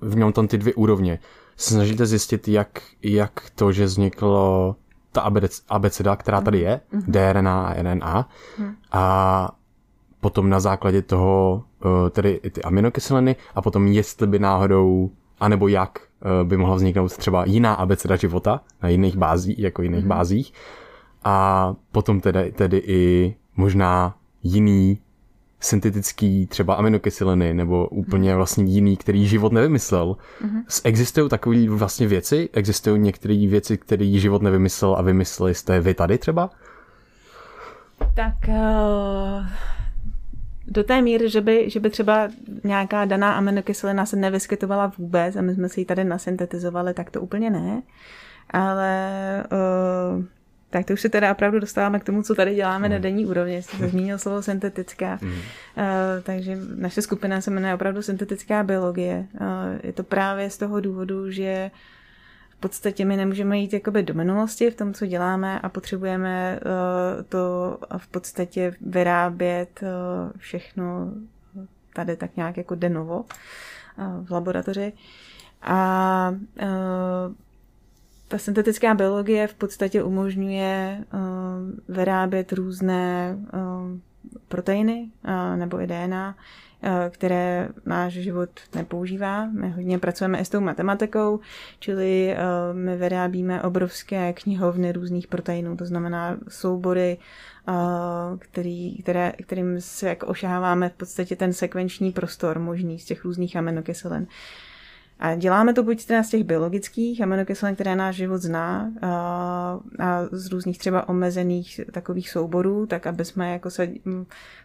v 0.00 0.16
něm 0.16 0.32
tam 0.32 0.48
ty 0.48 0.58
dvě 0.58 0.74
úrovně. 0.74 1.18
Snažíte 1.56 2.06
zjistit, 2.06 2.48
jak, 2.48 2.82
jak 3.02 3.50
to, 3.54 3.72
že 3.72 3.84
vzniklo 3.84 4.76
ta 5.12 5.30
abeceda, 5.68 6.16
která 6.16 6.40
tady 6.40 6.58
je, 6.58 6.80
mm-hmm. 6.92 7.04
DRNA 7.06 7.66
a 7.66 7.82
RNA, 7.82 8.28
mm. 8.58 8.74
a 8.92 9.56
potom 10.24 10.48
na 10.48 10.60
základě 10.60 11.02
toho 11.02 11.62
eh, 11.84 12.10
tedy 12.10 12.40
ty 12.52 12.62
aminokyseliny 12.62 13.36
a 13.54 13.62
potom 13.62 13.86
jestli 13.86 14.26
by 14.26 14.38
náhodou, 14.38 15.10
anebo 15.40 15.68
jak 15.68 15.98
eh, 16.00 16.44
by 16.44 16.56
mohla 16.56 16.76
vzniknout 16.76 17.16
třeba 17.16 17.44
jiná 17.44 17.74
abeceda 17.74 18.16
života 18.16 18.60
na 18.82 18.88
jiných 18.88 19.16
bázích, 19.16 19.58
jako 19.58 19.82
jiných 19.82 20.04
mm-hmm. 20.04 20.16
bázích 20.16 20.52
a 21.24 21.36
potom 21.92 22.20
tedy, 22.20 22.52
tedy 22.52 22.82
i 22.86 23.34
možná 23.56 24.14
jiný 24.42 24.98
syntetický 25.60 26.46
třeba 26.46 26.74
aminokyseliny 26.74 27.54
nebo 27.54 27.88
úplně 27.88 28.28
mhm. 28.28 28.36
vlastně 28.36 28.64
jiný, 28.64 28.96
který 28.96 29.26
život 29.26 29.52
nevymyslel. 29.52 30.16
Mm-hmm. 30.42 30.64
Existují 30.84 31.28
takové 31.28 31.68
vlastně 31.68 32.06
věci? 32.06 32.48
Existují 32.52 33.00
některé 33.00 33.46
věci, 33.46 33.78
které 33.78 34.04
život 34.04 34.42
nevymyslel 34.42 34.94
a 34.94 35.02
vymysleli 35.02 35.54
jste 35.54 35.80
vy 35.80 35.94
tady 35.94 36.18
třeba? 36.18 36.50
Tak 38.14 38.34
uh, 38.48 39.46
do 40.66 40.84
té 40.84 41.02
míry, 41.02 41.30
že 41.30 41.40
by, 41.40 41.70
že 41.70 41.80
by 41.80 41.90
třeba 41.90 42.28
nějaká 42.64 43.04
daná 43.04 43.32
aminokyselina 43.32 44.06
se 44.06 44.16
nevyskytovala 44.16 44.92
vůbec 44.98 45.36
a 45.36 45.42
my 45.42 45.54
jsme 45.54 45.68
si 45.68 45.80
ji 45.80 45.84
tady 45.84 46.04
nasyntetizovali, 46.04 46.94
tak 46.94 47.10
to 47.10 47.20
úplně 47.20 47.50
ne. 47.50 47.82
Ale 48.50 49.44
uh, 50.16 50.24
tak 50.70 50.86
to 50.86 50.92
už 50.92 51.00
se 51.00 51.08
teda 51.08 51.32
opravdu 51.32 51.60
dostáváme 51.60 52.00
k 52.00 52.04
tomu, 52.04 52.22
co 52.22 52.34
tady 52.34 52.54
děláme 52.54 52.88
mm. 52.88 52.92
na 52.92 52.98
denní 52.98 53.26
úrovni. 53.26 53.62
Jste 53.62 53.76
se 53.76 53.88
zmínil 53.88 54.18
slovo 54.18 54.42
syntetická. 54.42 55.18
Mm. 55.22 55.30
Uh, 55.30 55.36
takže 56.22 56.58
naše 56.76 57.02
skupina 57.02 57.40
se 57.40 57.50
jmenuje 57.50 57.74
opravdu 57.74 58.02
syntetická 58.02 58.62
biologie. 58.62 59.26
Uh, 59.40 59.46
je 59.82 59.92
to 59.92 60.02
právě 60.02 60.50
z 60.50 60.58
toho 60.58 60.80
důvodu, 60.80 61.30
že 61.30 61.70
v 62.56 62.60
podstatě 62.60 63.04
my 63.04 63.16
nemůžeme 63.16 63.58
jít 63.58 63.72
jakoby 63.72 64.02
do 64.02 64.14
minulosti 64.14 64.70
v 64.70 64.76
tom, 64.76 64.94
co 64.94 65.06
děláme 65.06 65.60
a 65.60 65.68
potřebujeme 65.68 66.60
uh, 66.64 67.22
to 67.22 67.78
v 67.98 68.08
podstatě 68.08 68.74
vyrábět 68.80 69.80
uh, 69.82 69.88
všechno 70.36 71.12
tady 71.94 72.16
tak 72.16 72.36
nějak 72.36 72.56
jako 72.56 72.74
denovo 72.74 73.24
uh, 73.98 74.26
v 74.26 74.30
laboratoři. 74.30 74.92
A 75.62 76.34
ta 78.28 78.38
syntetická 78.38 78.94
biologie 78.94 79.46
v 79.46 79.54
podstatě 79.54 80.02
umožňuje 80.02 81.04
vyrábět 81.88 82.52
různé 82.52 83.36
proteiny 84.48 85.10
nebo 85.56 85.80
i 85.80 85.86
DNA, 85.86 86.36
které 87.10 87.68
náš 87.86 88.12
život 88.12 88.50
nepoužívá. 88.74 89.46
My 89.46 89.70
hodně 89.70 89.98
pracujeme 89.98 90.38
i 90.38 90.44
s 90.44 90.48
tou 90.48 90.60
matematikou, 90.60 91.40
čili 91.78 92.34
uh, 92.36 92.76
my 92.76 92.96
vyrábíme 92.96 93.62
obrovské 93.62 94.32
knihovny 94.32 94.92
různých 94.92 95.26
proteinů, 95.26 95.76
to 95.76 95.86
znamená 95.86 96.36
soubory, 96.48 97.18
uh, 97.68 97.74
který, 98.38 98.96
které, 99.02 99.32
kterým 99.42 99.80
se 99.80 100.08
jako 100.08 100.26
ošáváme 100.26 100.88
v 100.88 100.92
podstatě 100.92 101.36
ten 101.36 101.52
sekvenční 101.52 102.12
prostor 102.12 102.58
možný 102.58 102.98
z 102.98 103.04
těch 103.04 103.24
různých 103.24 103.56
aminokyselin. 103.56 104.26
A 105.18 105.34
děláme 105.34 105.74
to 105.74 105.82
buď 105.82 106.06
teda 106.06 106.22
z 106.22 106.28
těch 106.28 106.44
biologických 106.44 107.22
aminokyselin, 107.22 107.74
které 107.74 107.96
náš 107.96 108.16
život 108.16 108.42
zná 108.42 108.92
a, 109.02 109.78
z 110.32 110.52
různých 110.52 110.78
třeba 110.78 111.08
omezených 111.08 111.80
takových 111.92 112.30
souborů, 112.30 112.86
tak 112.86 113.06
aby 113.06 113.24
jsme 113.24 113.52
jako 113.52 113.70
se 113.70 113.86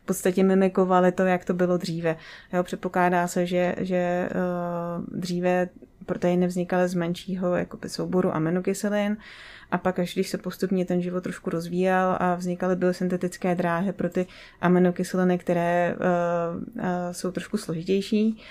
v 0.02 0.06
podstatě 0.06 0.44
mimikovali 0.44 1.12
to, 1.12 1.24
jak 1.24 1.46
to 1.46 1.54
bylo 1.54 1.78
dříve. 1.78 2.16
Jo, 2.54 2.64
předpokládá 2.64 3.28
se, 3.28 3.46
že, 3.46 3.76
že 3.80 4.30
uh, 4.32 5.20
dříve 5.20 5.70
proteiny 6.06 6.48
vznikaly 6.48 6.88
z 6.88 6.94
menšího 6.94 7.56
jakoby, 7.56 7.90
souboru 7.90 8.36
aminokyselin 8.36 9.18
a 9.72 9.78
pak 9.78 10.00
až 10.00 10.14
když 10.14 10.30
se 10.30 10.38
postupně 10.38 10.86
ten 10.86 11.02
život 11.02 11.24
trošku 11.24 11.50
rozvíjel 11.50 12.18
a 12.20 12.36
vznikaly 12.36 12.76
biosyntetické 12.76 13.56
dráhy 13.56 13.94
pro 13.94 14.10
ty 14.10 14.26
aminokyseliny, 14.62 15.38
které 15.38 15.96
uh, 15.96 16.04
uh, 16.76 16.84
jsou 17.12 17.32
trošku 17.32 17.58
složitější, 17.58 18.42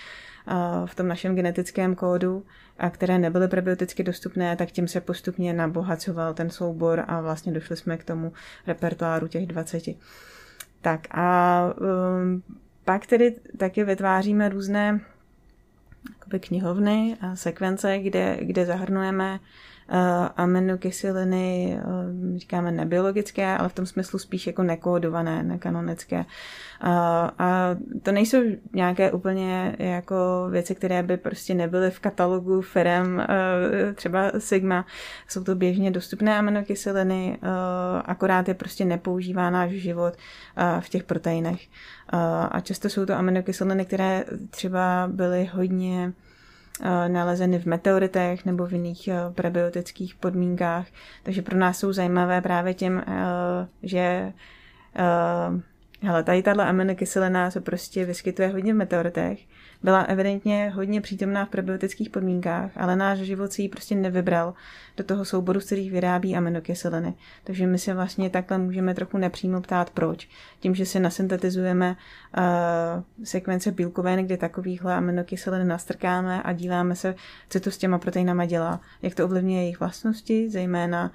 v 0.87 0.94
tom 0.94 1.08
našem 1.08 1.34
genetickém 1.34 1.94
kódu 1.94 2.44
a 2.78 2.90
které 2.90 3.18
nebyly 3.18 3.48
prebioticky 3.48 4.02
dostupné, 4.02 4.56
tak 4.56 4.70
tím 4.70 4.88
se 4.88 5.00
postupně 5.00 5.52
nabohacoval 5.52 6.34
ten 6.34 6.50
soubor 6.50 7.04
a 7.08 7.20
vlastně 7.20 7.52
došli 7.52 7.76
jsme 7.76 7.96
k 7.96 8.04
tomu 8.04 8.32
repertoáru 8.66 9.28
těch 9.28 9.46
20. 9.46 9.82
Tak 10.80 11.00
a 11.11 11.62
um, 11.80 12.42
pak 12.84 13.06
tedy 13.06 13.34
taky 13.56 13.84
vytváříme 13.84 14.48
různé 14.48 15.00
knihovny 16.40 17.16
a 17.20 17.37
sekvence, 17.37 17.98
kde, 17.98 18.38
kde 18.40 18.66
zahrnujeme 18.66 19.40
aminokyseliny, 20.37 21.79
uh, 21.85 22.38
říkáme 22.38 22.72
nebiologické, 22.72 23.57
ale 23.57 23.68
v 23.68 23.74
tom 23.74 23.87
smyslu 23.87 24.18
spíš 24.18 24.46
jako 24.46 24.62
nekódované, 24.62 25.42
nekanonické. 25.42 26.24
A 27.38 27.77
to 28.03 28.12
nejsou 28.12 28.38
nějaké 28.72 29.12
úplně 29.12 29.77
jako 29.79 30.46
věci, 30.51 30.74
které 30.74 31.03
by 31.03 31.16
prostě 31.16 31.55
nebyly 31.55 31.90
v 31.90 32.01
katalogu 32.01 32.61
firm, 32.61 33.14
uh, 33.14 33.24
třeba 33.94 34.33
Sigma. 34.38 34.87
Jsou 35.29 35.44
to 35.44 35.55
běžně 35.55 35.90
dostupné 35.90 36.38
aminokyseliny, 36.38 37.38
uh, 37.42 37.48
akorát 38.05 38.48
je 38.48 38.55
prostě 38.55 38.85
nepoužívá 38.85 39.51
náš 39.51 39.70
život 39.70 40.14
v 40.81 40.88
těch 40.88 41.03
proteinech. 41.03 41.61
A 42.51 42.61
často 42.61 42.88
jsou 42.88 43.07
to 43.07 43.14
aminokyseliny, 43.14 43.85
které 43.85 44.24
třeba 44.51 45.09
byly 45.12 45.51
hodně 45.53 46.12
Eh, 46.18 46.27
nalezeny 47.08 47.58
v 47.58 47.66
meteoritech 47.66 48.44
nebo 48.44 48.66
v 48.66 48.72
jiných 48.72 49.08
eh, 49.08 49.14
prebiotických 49.34 50.14
podmínkách. 50.14 50.86
Takže 51.22 51.42
pro 51.42 51.58
nás 51.58 51.78
jsou 51.78 51.92
zajímavé 51.92 52.40
právě 52.40 52.74
tím, 52.74 52.98
eh, 52.98 53.68
že 53.82 54.32
hele, 56.02 56.24
tady 56.24 56.42
tato 56.42 56.60
aminokyselina 56.60 57.50
se 57.50 57.60
prostě 57.60 58.04
vyskytuje 58.04 58.48
hodně 58.48 58.74
v 58.74 58.76
meteoritech 58.76 59.38
byla 59.82 60.00
evidentně 60.00 60.72
hodně 60.74 61.00
přítomná 61.00 61.44
v 61.44 61.48
prebiotických 61.48 62.10
podmínkách, 62.10 62.70
ale 62.76 62.96
náš 62.96 63.18
život 63.18 63.52
si 63.52 63.62
ji 63.62 63.68
prostě 63.68 63.94
nevybral 63.94 64.54
do 64.96 65.04
toho 65.04 65.24
souboru, 65.24 65.60
z 65.60 65.66
kterých 65.66 65.92
vyrábí 65.92 66.36
aminokyseliny. 66.36 67.14
Takže 67.44 67.66
my 67.66 67.78
se 67.78 67.94
vlastně 67.94 68.30
takhle 68.30 68.58
můžeme 68.58 68.94
trochu 68.94 69.18
nepřímo 69.18 69.60
ptát, 69.60 69.90
proč. 69.90 70.28
Tím, 70.60 70.74
že 70.74 70.86
si 70.86 71.00
nasyntetizujeme 71.00 71.96
uh, 72.38 73.24
sekvence 73.24 73.70
bílkovin, 73.70 74.26
kde 74.26 74.36
takovýchhle 74.36 74.94
aminokyseliny 74.94 75.64
nastrkáme 75.64 76.42
a 76.42 76.52
díváme 76.52 76.96
se, 76.96 77.14
co 77.48 77.60
to 77.60 77.70
s 77.70 77.78
těma 77.78 77.98
proteinama 77.98 78.46
dělá, 78.46 78.80
jak 79.02 79.14
to 79.14 79.24
ovlivňuje 79.24 79.60
jejich 79.60 79.80
vlastnosti, 79.80 80.50
zejména 80.50 81.10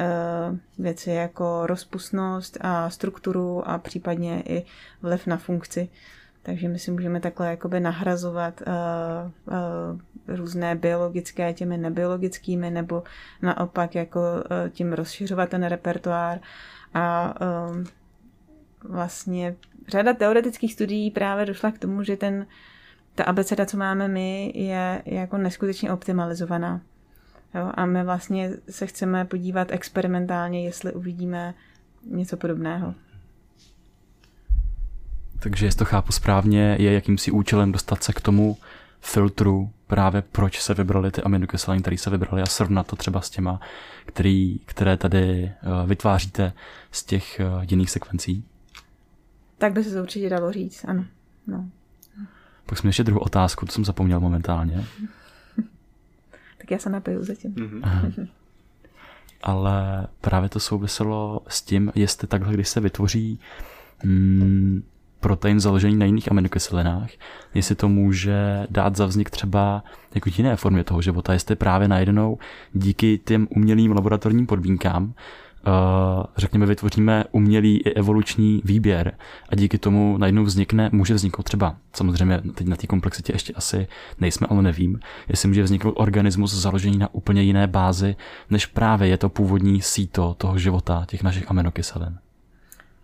uh, 0.00 0.84
věci 0.84 1.10
jako 1.10 1.66
rozpustnost 1.66 2.58
a 2.60 2.90
strukturu 2.90 3.68
a 3.68 3.78
případně 3.78 4.42
i 4.46 4.64
vliv 5.02 5.26
na 5.26 5.36
funkci. 5.36 5.88
Takže 6.46 6.68
my 6.68 6.78
si 6.78 6.90
můžeme 6.90 7.20
takhle 7.20 7.50
jakoby 7.50 7.80
nahrazovat 7.80 8.62
uh, 8.66 9.52
uh, 10.28 10.36
různé 10.36 10.74
biologické 10.74 11.52
těmi 11.52 11.78
nebiologickými, 11.78 12.70
nebo 12.70 13.02
naopak 13.42 13.94
jako 13.94 14.20
uh, 14.20 14.68
tím 14.68 14.92
rozšiřovat 14.92 15.48
ten 15.48 15.64
repertoár. 15.64 16.40
A 16.94 17.34
um, 17.70 17.84
vlastně 18.84 19.56
řada 19.88 20.12
teoretických 20.12 20.72
studií 20.72 21.10
právě 21.10 21.46
došla 21.46 21.70
k 21.70 21.78
tomu, 21.78 22.02
že 22.02 22.16
ten, 22.16 22.46
ta 23.14 23.24
abeceda, 23.24 23.66
co 23.66 23.76
máme 23.76 24.08
my, 24.08 24.52
je, 24.54 25.02
je 25.04 25.20
jako 25.20 25.38
neskutečně 25.38 25.92
optimalizovaná. 25.92 26.80
Jo? 27.54 27.70
A 27.74 27.86
my 27.86 28.04
vlastně 28.04 28.50
se 28.70 28.86
chceme 28.86 29.24
podívat 29.24 29.72
experimentálně, 29.72 30.64
jestli 30.64 30.92
uvidíme 30.92 31.54
něco 32.10 32.36
podobného. 32.36 32.94
Takže 35.46 35.66
jestli 35.66 35.78
to 35.78 35.84
chápu 35.84 36.12
správně, 36.12 36.76
je 36.80 36.92
jakýmsi 36.92 37.30
účelem 37.30 37.72
dostat 37.72 38.02
se 38.02 38.12
k 38.12 38.20
tomu 38.20 38.56
filtru 39.00 39.70
právě 39.86 40.22
proč 40.22 40.60
se 40.60 40.74
vybrali 40.74 41.10
ty 41.10 41.22
aminokyseliny, 41.22 41.82
které 41.82 41.98
se 41.98 42.10
vybrali 42.10 42.42
a 42.42 42.46
srovnat 42.46 42.86
to 42.86 42.96
třeba 42.96 43.20
s 43.20 43.30
těma, 43.30 43.60
který, 44.06 44.60
které 44.66 44.96
tady 44.96 45.20
eh, 45.44 45.52
vytváříte 45.86 46.52
z 46.90 47.04
těch 47.04 47.40
eh, 47.40 47.44
jiných 47.70 47.90
sekvencí? 47.90 48.44
Tak 49.58 49.72
by 49.72 49.84
se 49.84 49.94
to 49.94 50.02
určitě 50.02 50.28
dalo 50.28 50.52
říct, 50.52 50.84
ano. 50.84 51.04
No. 51.46 51.68
Pak 52.66 52.78
jsme 52.78 52.88
ještě 52.88 53.04
druhou 53.04 53.20
otázku, 53.20 53.66
to 53.66 53.72
jsem 53.72 53.84
zapomněl 53.84 54.20
momentálně. 54.20 54.74
tak 56.58 56.70
já 56.70 56.78
se 56.78 56.90
napiju 56.90 57.24
zatím. 57.24 57.54
Mm-hmm. 57.54 58.28
Ale 59.42 60.06
právě 60.20 60.48
to 60.48 60.60
souviselo 60.60 61.40
s 61.48 61.62
tím, 61.62 61.92
jestli 61.94 62.28
takhle, 62.28 62.54
když 62.54 62.68
se 62.68 62.80
vytvoří 62.80 63.40
mm, 64.04 64.82
protein 65.26 65.60
založený 65.60 65.96
na 65.96 66.06
jiných 66.06 66.30
aminokyselinách, 66.30 67.10
jestli 67.54 67.74
to 67.74 67.88
může 67.88 68.66
dát 68.70 68.96
za 68.96 69.06
vznik 69.06 69.30
třeba 69.30 69.84
jako 70.14 70.30
jiné 70.36 70.56
formě 70.56 70.84
toho 70.84 71.02
života, 71.02 71.32
jestli 71.32 71.56
právě 71.56 71.88
najednou 71.88 72.38
díky 72.72 73.20
těm 73.24 73.48
umělým 73.50 73.92
laboratorním 73.92 74.46
podmínkám 74.46 75.14
Uh, 75.66 76.24
řekněme, 76.36 76.66
vytvoříme 76.66 77.24
umělý 77.32 77.78
i 77.78 77.92
evoluční 77.92 78.62
výběr 78.64 79.12
a 79.48 79.54
díky 79.54 79.78
tomu 79.78 80.18
najednou 80.18 80.44
vznikne, 80.44 80.90
může 80.92 81.14
vzniknout 81.14 81.42
třeba, 81.42 81.76
samozřejmě 81.92 82.40
teď 82.54 82.66
na 82.66 82.76
té 82.76 82.86
komplexitě 82.86 83.32
ještě 83.32 83.52
asi 83.52 83.86
nejsme, 84.20 84.46
ale 84.50 84.62
nevím, 84.62 85.00
jestli 85.28 85.48
může 85.48 85.62
vzniknout 85.62 85.94
organismus 85.96 86.54
založený 86.54 86.98
na 86.98 87.14
úplně 87.14 87.42
jiné 87.42 87.66
bázi, 87.66 88.16
než 88.50 88.66
právě 88.66 89.08
je 89.08 89.18
to 89.18 89.28
původní 89.28 89.82
síto 89.82 90.34
toho 90.38 90.58
života, 90.58 91.04
těch 91.08 91.22
našich 91.22 91.50
aminokyselin. 91.50 92.18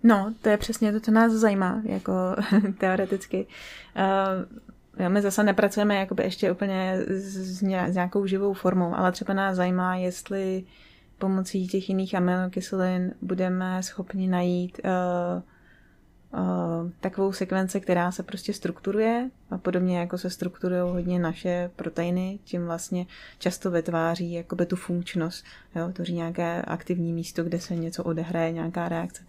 No, 0.03 0.35
to 0.43 0.49
je 0.49 0.57
přesně 0.57 0.93
to, 0.93 1.01
co 1.01 1.11
nás 1.11 1.33
zajímá, 1.33 1.83
jako 1.85 2.13
teoreticky. 2.79 3.47
Uh, 3.97 5.09
my 5.09 5.23
zase 5.23 5.43
nepracujeme 5.43 5.97
jakoby 5.97 6.23
ještě 6.23 6.53
úplně 6.53 6.99
s, 7.07 7.63
nějakou 7.63 8.27
živou 8.27 8.53
formou, 8.53 8.95
ale 8.95 9.13
třeba 9.13 9.35
nás 9.35 9.57
zajímá, 9.57 9.97
jestli 9.97 10.65
pomocí 11.19 11.69
těch 11.69 11.89
jiných 11.89 12.15
aminokyselin 12.15 13.15
budeme 13.23 13.83
schopni 13.83 14.29
najít 14.29 14.81
uh, 14.85 15.43
uh, 16.41 16.91
takovou 17.01 17.33
sekvence, 17.33 17.81
která 17.81 18.13
se 18.13 18.23
prostě 18.23 18.53
strukturuje 18.53 19.31
a 19.51 19.59
podobně 19.59 19.99
jako 19.99 20.19
se 20.19 20.31
strukturují 20.31 20.81
hodně 20.81 21.19
naše 21.19 21.71
proteiny, 21.77 22.39
tím 22.45 22.65
vlastně 22.65 23.07
často 23.39 23.71
vytváří 23.71 24.33
jakoby 24.33 24.67
tu 24.67 24.77
funkčnost, 24.77 25.45
jo, 25.75 25.93
tvoří 25.93 26.13
nějaké 26.13 26.63
aktivní 26.63 27.13
místo, 27.13 27.45
kde 27.45 27.61
se 27.61 27.77
něco 27.77 28.05
odehraje, 28.05 28.53
nějaká 28.53 28.89
reakce. 28.89 29.23
Uh, 29.23 29.29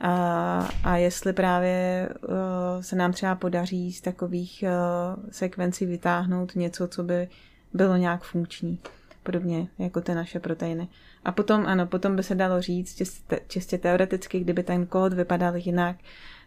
a, 0.00 0.68
a 0.84 0.96
jestli 0.96 1.32
právě 1.32 2.08
uh, 2.28 2.34
se 2.80 2.96
nám 2.96 3.12
třeba 3.12 3.34
podaří 3.34 3.92
z 3.92 4.00
takových 4.00 4.64
uh, 4.66 5.24
sekvencí 5.30 5.86
vytáhnout 5.86 6.54
něco, 6.54 6.88
co 6.88 7.02
by 7.02 7.28
bylo 7.74 7.96
nějak 7.96 8.22
funkční. 8.22 8.78
Podobně 9.22 9.68
jako 9.78 10.00
ty 10.00 10.14
naše 10.14 10.40
proteiny. 10.40 10.88
A 11.24 11.32
potom, 11.32 11.66
ano, 11.66 11.86
potom 11.86 12.16
by 12.16 12.22
se 12.22 12.34
dalo 12.34 12.62
říct, 12.62 12.96
čistě, 12.96 13.40
čistě 13.48 13.78
teoreticky, 13.78 14.40
kdyby 14.40 14.62
ten 14.62 14.86
kód 14.86 15.12
vypadal 15.12 15.56
jinak, 15.56 15.96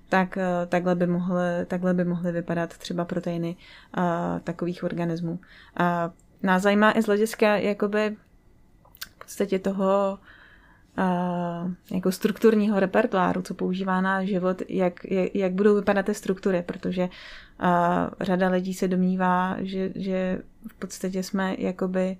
tak 0.10 0.38
uh, 0.38 0.44
takhle 0.70 0.96
by, 0.96 1.08
mohly, 1.08 1.66
takhle 1.68 1.94
by 1.94 2.06
mohly 2.06 2.32
vypadat 2.32 2.78
třeba 2.78 3.06
proteiny 3.06 3.56
uh, 3.98 4.04
takových 4.40 4.84
organismů. 4.84 5.40
A 5.78 6.12
nás 6.44 6.62
zajímá 6.62 6.98
i 6.98 7.02
z 7.02 7.06
hlediska 7.06 7.58
jakoby 7.58 8.18
v 9.16 9.20
podstatě 9.20 9.60
toho, 9.60 10.20
jako 11.92 12.12
strukturního 12.12 12.80
repertoáru, 12.80 13.42
co 13.42 13.54
používá 13.54 14.02
náš 14.02 14.28
život, 14.28 14.62
jak, 14.70 15.04
jak, 15.04 15.36
jak 15.36 15.54
budou 15.54 15.76
vypadat 15.76 16.06
ty 16.06 16.14
struktury, 16.14 16.64
protože 16.66 17.04
uh, 17.04 17.68
řada 18.22 18.50
lidí 18.50 18.74
se 18.74 18.88
domnívá, 18.88 19.58
že, 19.60 19.92
že 19.96 20.42
v 20.68 20.74
podstatě 20.74 21.24
jsme 21.24 21.56
jakoby 21.58 22.18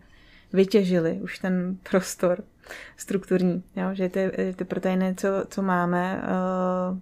vytěžili 0.54 1.20
už 1.22 1.40
ten 1.40 1.78
prostor 1.90 2.44
strukturní, 2.98 3.64
jo? 3.76 3.90
že 3.94 4.10
ty, 4.10 4.32
ty 4.56 4.66
proteiny, 4.66 5.16
co, 5.18 5.28
co 5.50 5.62
máme, 5.62 6.22
uh, 6.22 6.98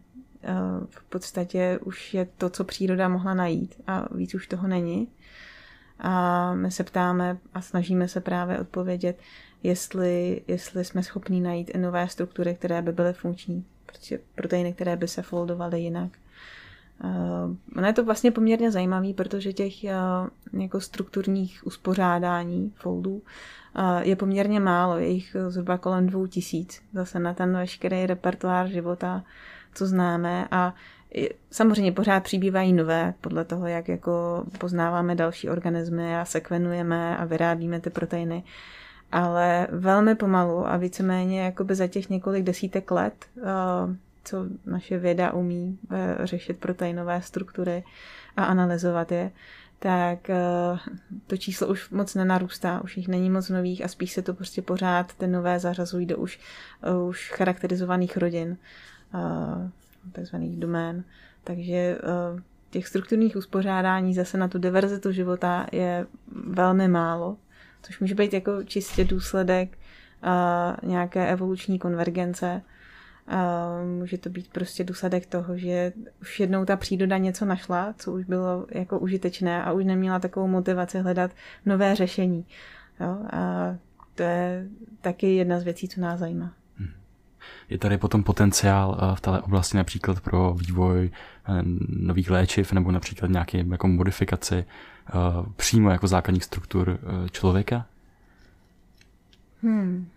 v 0.89 1.03
podstatě 1.03 1.79
už 1.83 2.13
je 2.13 2.27
to, 2.37 2.49
co 2.49 2.63
příroda 2.63 3.07
mohla 3.07 3.33
najít 3.33 3.75
a 3.87 4.15
víc 4.15 4.35
už 4.35 4.47
toho 4.47 4.67
není. 4.67 5.07
A 5.99 6.53
my 6.53 6.71
se 6.71 6.83
ptáme 6.83 7.37
a 7.53 7.61
snažíme 7.61 8.07
se 8.07 8.21
právě 8.21 8.59
odpovědět, 8.59 9.19
jestli, 9.63 10.41
jestli 10.47 10.85
jsme 10.85 11.03
schopni 11.03 11.41
najít 11.41 11.71
i 11.73 11.77
nové 11.77 12.07
struktury, 12.07 12.55
které 12.55 12.81
by 12.81 12.91
byly 12.91 13.13
funkční, 13.13 13.65
protože 13.85 14.19
proteiny, 14.35 14.73
které 14.73 14.95
by 14.95 15.07
se 15.07 15.21
foldovaly 15.21 15.81
jinak. 15.81 16.11
Uh, 17.03 17.55
ono 17.77 17.87
je 17.87 17.93
to 17.93 18.05
vlastně 18.05 18.31
poměrně 18.31 18.71
zajímavé, 18.71 19.13
protože 19.13 19.53
těch 19.53 19.73
uh, 19.83 20.61
jako 20.61 20.81
strukturních 20.81 21.67
uspořádání 21.67 22.73
foldů 22.75 23.11
uh, 23.15 23.21
je 24.01 24.15
poměrně 24.15 24.59
málo, 24.59 24.97
je 24.97 25.07
jich 25.07 25.35
zhruba 25.47 25.77
kolem 25.77 26.07
dvou 26.07 26.27
tisíc, 26.27 26.81
zase 26.93 27.19
na 27.19 27.33
ten 27.33 27.57
veškerý 27.57 28.05
repertoár 28.05 28.67
života, 28.67 29.23
co 29.73 29.87
známe 29.87 30.47
a 30.51 30.73
Samozřejmě 31.51 31.91
pořád 31.91 32.23
přibývají 32.23 32.73
nové, 32.73 33.13
podle 33.21 33.45
toho, 33.45 33.67
jak 33.67 33.87
jako 33.87 34.45
poznáváme 34.57 35.15
další 35.15 35.49
organismy 35.49 36.17
a 36.17 36.25
sekvenujeme 36.25 37.17
a 37.17 37.25
vyrábíme 37.25 37.79
ty 37.79 37.89
proteiny. 37.89 38.43
Ale 39.13 39.67
velmi 39.71 40.15
pomalu 40.15 40.67
a 40.67 40.77
víceméně 40.77 41.41
jakoby 41.41 41.75
za 41.75 41.87
těch 41.87 42.09
několik 42.09 42.43
desítek 42.43 42.91
let, 42.91 43.25
co 44.23 44.45
naše 44.65 44.97
věda 44.97 45.33
umí 45.33 45.79
e, 45.91 46.27
řešit 46.27 46.57
proteinové 46.57 47.21
struktury 47.21 47.83
a 48.37 48.43
analyzovat 48.43 49.11
je, 49.11 49.31
tak 49.79 50.29
e, 50.29 50.37
to 51.27 51.37
číslo 51.37 51.67
už 51.67 51.89
moc 51.89 52.15
nenarůstá, 52.15 52.81
už 52.83 52.97
jich 52.97 53.07
není 53.07 53.29
moc 53.29 53.49
nových 53.49 53.85
a 53.85 53.87
spíš 53.87 54.11
se 54.11 54.21
to 54.21 54.33
prostě 54.33 54.61
pořád 54.61 55.13
ty 55.13 55.27
nové 55.27 55.59
zařazují 55.59 56.05
do 56.05 56.17
už, 56.17 56.39
už 57.07 57.31
charakterizovaných 57.31 58.17
rodin 58.17 58.57
takzvaných 60.11 60.59
domén. 60.59 61.03
Takže 61.43 61.73
eh, 61.73 61.97
těch 62.69 62.87
strukturních 62.87 63.35
uspořádání 63.35 64.13
zase 64.13 64.37
na 64.37 64.47
tu 64.47 64.57
diverzitu 64.57 65.11
života 65.11 65.67
je 65.71 66.07
velmi 66.47 66.87
málo, 66.87 67.37
což 67.83 67.99
může 67.99 68.15
být 68.15 68.33
jako 68.33 68.63
čistě 68.63 69.05
důsledek 69.05 69.77
eh, 70.23 70.87
nějaké 70.87 71.27
evoluční 71.27 71.79
konvergence. 71.79 72.61
Eh, 73.27 73.85
může 73.99 74.17
to 74.17 74.29
být 74.29 74.47
prostě 74.51 74.83
důsledek 74.83 75.25
toho, 75.25 75.57
že 75.57 75.93
už 76.21 76.39
jednou 76.39 76.65
ta 76.65 76.75
příroda 76.75 77.17
něco 77.17 77.45
našla, 77.45 77.93
co 77.97 78.11
už 78.11 78.25
bylo 78.25 78.65
jako 78.71 78.99
užitečné 78.99 79.63
a 79.63 79.71
už 79.71 79.85
neměla 79.85 80.19
takovou 80.19 80.47
motivaci 80.47 80.99
hledat 80.99 81.31
nové 81.65 81.95
řešení. 81.95 82.45
Jo? 82.99 83.17
A 83.33 83.75
to 84.15 84.23
je 84.23 84.67
taky 85.01 85.35
jedna 85.35 85.59
z 85.59 85.63
věcí, 85.63 85.87
co 85.87 86.01
nás 86.01 86.19
zajímá. 86.19 86.53
Je 87.69 87.77
tady 87.77 87.97
potom 87.97 88.23
potenciál 88.23 88.97
eh, 89.01 89.15
v 89.15 89.21
této 89.21 89.43
oblasti 89.43 89.77
například 89.77 90.21
pro 90.21 90.53
vývoj 90.53 91.11
nových 91.89 92.29
léčiv 92.29 92.73
nebo 92.73 92.91
například 92.91 93.31
nějaké 93.31 93.57
jako 93.71 93.87
modifikaci 93.87 94.65
přímo 95.55 95.89
jako 95.89 96.07
základních 96.07 96.43
struktur 96.43 96.99
člověka? 97.31 97.85
Hmm. 99.61 100.07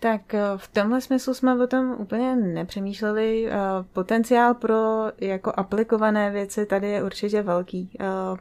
Tak 0.00 0.34
v 0.56 0.68
tomhle 0.68 1.00
smyslu 1.00 1.34
jsme 1.34 1.62
o 1.64 1.66
tom 1.66 1.94
úplně 1.98 2.36
nepřemýšleli. 2.36 3.50
Potenciál 3.92 4.54
pro 4.54 5.04
jako 5.20 5.52
aplikované 5.56 6.30
věci 6.30 6.66
tady 6.66 6.88
je 6.88 7.02
určitě 7.02 7.42
velký. 7.42 7.90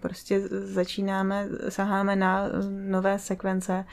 Prostě 0.02 0.48
začínáme, 0.50 1.48
saháme 1.70 2.16
na 2.16 2.50
nové 2.70 3.20
sekvence 3.20 3.86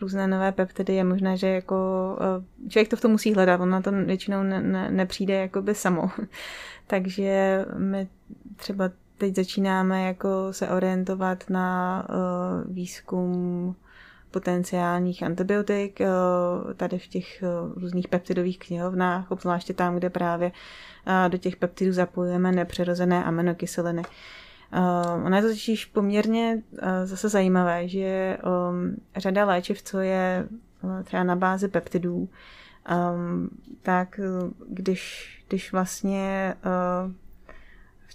různé 0.00 0.26
nové 0.26 0.52
peptidy, 0.52 0.94
je 0.94 1.04
možné, 1.04 1.36
že 1.36 1.48
jako 1.48 1.76
eh, 2.20 2.68
člověk 2.68 2.88
to 2.88 2.96
v 2.96 3.00
tom 3.00 3.10
musí 3.10 3.34
hledat, 3.34 3.60
on 3.60 3.70
na 3.70 3.82
to 3.82 3.92
většinou 3.92 4.42
ne, 4.42 4.62
ne, 4.62 4.90
nepřijde 4.90 5.34
jakoby 5.34 5.74
samo. 5.74 6.10
Takže 6.86 7.64
my 7.76 8.08
třeba 8.56 8.90
teď 9.20 9.36
začínáme 9.36 10.06
jako 10.06 10.28
se 10.52 10.68
orientovat 10.68 11.50
na 11.50 12.06
uh, 12.08 12.74
výzkum 12.74 13.74
potenciálních 14.30 15.22
antibiotik 15.22 16.00
uh, 16.00 16.72
tady 16.74 16.98
v 16.98 17.06
těch 17.06 17.42
uh, 17.42 17.82
různých 17.82 18.08
peptidových 18.08 18.58
knihovnách, 18.58 19.30
obzvláště 19.30 19.74
tam, 19.74 19.96
kde 19.96 20.10
právě 20.10 20.52
do 21.28 21.38
těch 21.38 21.56
peptidů 21.56 21.92
zapojujeme 21.92 22.52
nepřirozené 22.52 23.24
aminokyseliny. 23.24 24.02
Ono 25.24 25.36
je 25.36 25.42
to 25.42 25.48
totiž 25.48 25.84
poměrně 25.86 26.62
zase 27.04 27.28
zajímavé, 27.28 27.88
že 27.88 28.38
um, 28.70 28.96
řada 29.16 29.44
léčiv, 29.44 29.82
co 29.82 29.98
je 29.98 30.48
třeba 31.04 31.24
na 31.24 31.36
bázi 31.36 31.68
peptidů, 31.68 32.28
um, 33.14 33.48
tak 33.82 34.20
když, 34.68 35.30
když 35.48 35.72
vlastně 35.72 36.54
uh, 37.06 37.12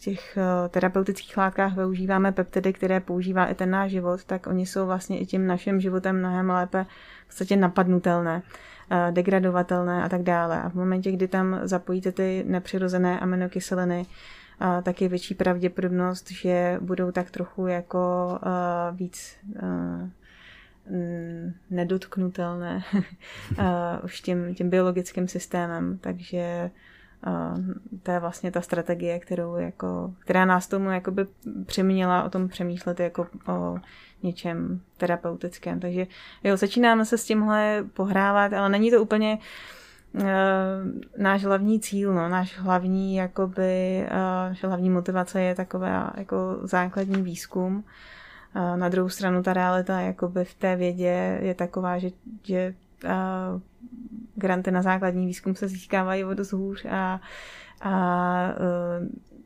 těch 0.06 0.38
uh, 0.38 0.68
terapeutických 0.70 1.38
látkách 1.38 1.76
využíváme 1.76 2.32
peptidy, 2.32 2.74
které 2.74 3.00
používá 3.00 3.46
i 3.46 3.56
ten 3.56 3.70
náš 3.70 3.92
život, 3.92 4.24
tak 4.24 4.48
oni 4.48 4.66
jsou 4.66 4.86
vlastně 4.86 5.20
i 5.20 5.26
tím 5.26 5.48
naším 5.48 5.82
životem 5.82 6.20
mnohem 6.20 6.50
lépe 6.50 6.86
v 7.24 7.28
podstatě 7.28 7.56
napadnutelné 7.56 8.42
degradovatelné 9.12 10.04
a 10.04 10.10
tak 10.10 10.24
dále. 10.24 10.62
A 10.62 10.70
v 10.70 10.74
momentě, 10.74 11.12
kdy 11.12 11.28
tam 11.28 11.60
zapojíte 11.64 12.12
ty 12.12 12.44
nepřirozené 12.48 13.20
aminokyseliny, 13.20 14.06
a 14.60 14.82
tak 14.82 15.02
je 15.02 15.10
větší 15.10 15.36
pravděpodobnost, 15.36 16.32
že 16.32 16.78
budou 16.82 17.12
tak 17.12 17.32
trochu 17.32 17.68
jako 17.68 18.40
víc 18.92 19.38
nedotknutelné 21.70 22.84
už 24.04 24.22
tím, 24.22 24.56
tím 24.56 24.70
biologickým 24.70 25.28
systémem, 25.28 25.98
takže 26.02 26.72
to 28.04 28.12
je 28.12 28.20
vlastně 28.20 28.52
ta 28.52 28.62
strategie, 28.62 29.20
kterou 29.20 29.56
jako, 29.56 30.14
která 30.20 30.46
nás 30.46 30.68
tomu 30.68 30.92
jakoby 30.92 31.26
přiměla 31.66 32.24
o 32.24 32.30
tom 32.30 32.48
přemýšlet 32.48 33.00
jako 33.00 33.28
o 33.48 33.78
něčem 34.24 34.82
terapeutickém. 34.98 35.80
Takže 35.80 36.08
jo, 36.44 36.58
začínáme 36.58 37.06
se 37.06 37.18
s 37.18 37.26
tímhle 37.26 37.84
pohrávat, 37.94 38.54
ale 38.54 38.70
není 38.70 38.92
to 38.92 39.02
úplně 39.02 39.38
uh, 40.14 40.22
náš 41.18 41.44
hlavní 41.44 41.80
cíl, 41.80 42.14
no, 42.14 42.30
náš 42.30 42.60
hlavní, 42.60 43.16
jakoby, 43.16 44.06
naše 44.50 44.68
hlavní 44.68 44.90
motivace 44.90 45.42
je 45.42 45.56
taková 45.56 46.14
jako 46.18 46.60
základní 46.62 47.22
výzkum. 47.22 47.84
Eh, 48.56 48.78
na 48.78 48.90
druhou 48.90 49.10
stranu 49.10 49.44
ta 49.44 49.54
realita 49.54 50.00
jakoby 50.00 50.46
v 50.46 50.54
té 50.54 50.76
vědě 50.76 51.40
je 51.42 51.54
taková, 51.54 52.00
že, 52.00 52.10
že 52.44 52.74
granty 54.46 54.72
na 54.72 54.82
základní 54.82 55.26
výzkum 55.26 55.56
se 55.56 55.68
získávají 55.68 56.24
o 56.24 56.34
dost 56.34 56.52
hůř 56.52 56.86
a, 56.86 57.22
a 57.82 57.92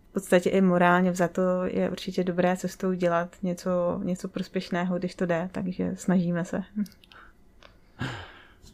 v 0.09 0.13
podstatě 0.13 0.49
i 0.49 0.61
morálně 0.61 1.11
vzato 1.11 1.41
je 1.63 1.89
určitě 1.89 2.23
dobré 2.23 2.57
cestou 2.57 2.93
dělat 2.93 3.35
něco, 3.43 4.01
něco 4.03 4.27
prospěšného, 4.27 4.97
když 4.97 5.15
to 5.15 5.25
jde, 5.25 5.49
takže 5.51 5.91
snažíme 5.95 6.45
se. 6.45 6.63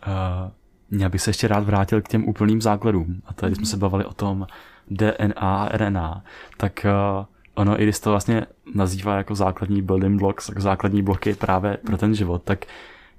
Uh, 0.07 0.51
já 0.91 1.09
bych 1.09 1.21
se 1.21 1.29
ještě 1.29 1.47
rád 1.47 1.63
vrátil 1.63 2.01
k 2.01 2.07
těm 2.07 2.27
úplným 2.27 2.61
základům. 2.61 3.21
A 3.25 3.33
tady 3.33 3.55
jsme 3.55 3.65
se 3.65 3.77
bavili 3.77 4.05
o 4.05 4.13
tom 4.13 4.47
DNA 4.89 5.33
a 5.37 5.77
RNA, 5.77 6.23
tak 6.57 6.85
uh, 7.19 7.25
ono, 7.55 7.81
i 7.81 7.83
když 7.83 7.99
to 7.99 8.09
vlastně 8.09 8.45
nazývá 8.75 9.17
jako 9.17 9.35
základní 9.35 9.81
building 9.81 10.19
blocks, 10.19 10.49
jako 10.49 10.61
základní 10.61 11.01
bloky 11.01 11.33
právě 11.33 11.77
pro 11.77 11.97
ten 11.97 12.15
život, 12.15 12.43
tak 12.43 12.65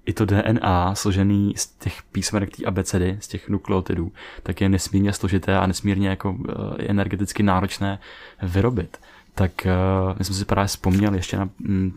i 0.07 0.13
to 0.13 0.25
DNA 0.25 0.95
složený 0.95 1.55
z 1.57 1.67
těch 1.67 2.03
písmenek 2.03 2.57
té 2.57 2.65
abecedy, 2.65 3.17
z 3.21 3.29
těch 3.29 3.49
nukleotidů, 3.49 4.13
tak 4.43 4.61
je 4.61 4.69
nesmírně 4.69 5.13
složité 5.13 5.59
a 5.59 5.67
nesmírně 5.67 6.09
jako 6.09 6.31
uh, 6.31 6.45
energeticky 6.79 7.43
náročné 7.43 7.99
vyrobit 8.43 8.99
tak 9.39 9.53
uh, 9.65 10.19
my 10.19 10.25
jsme 10.25 10.35
si 10.35 10.45
právě 10.45 10.67
vzpomněli 10.67 11.17
ještě 11.17 11.37
na, 11.37 11.49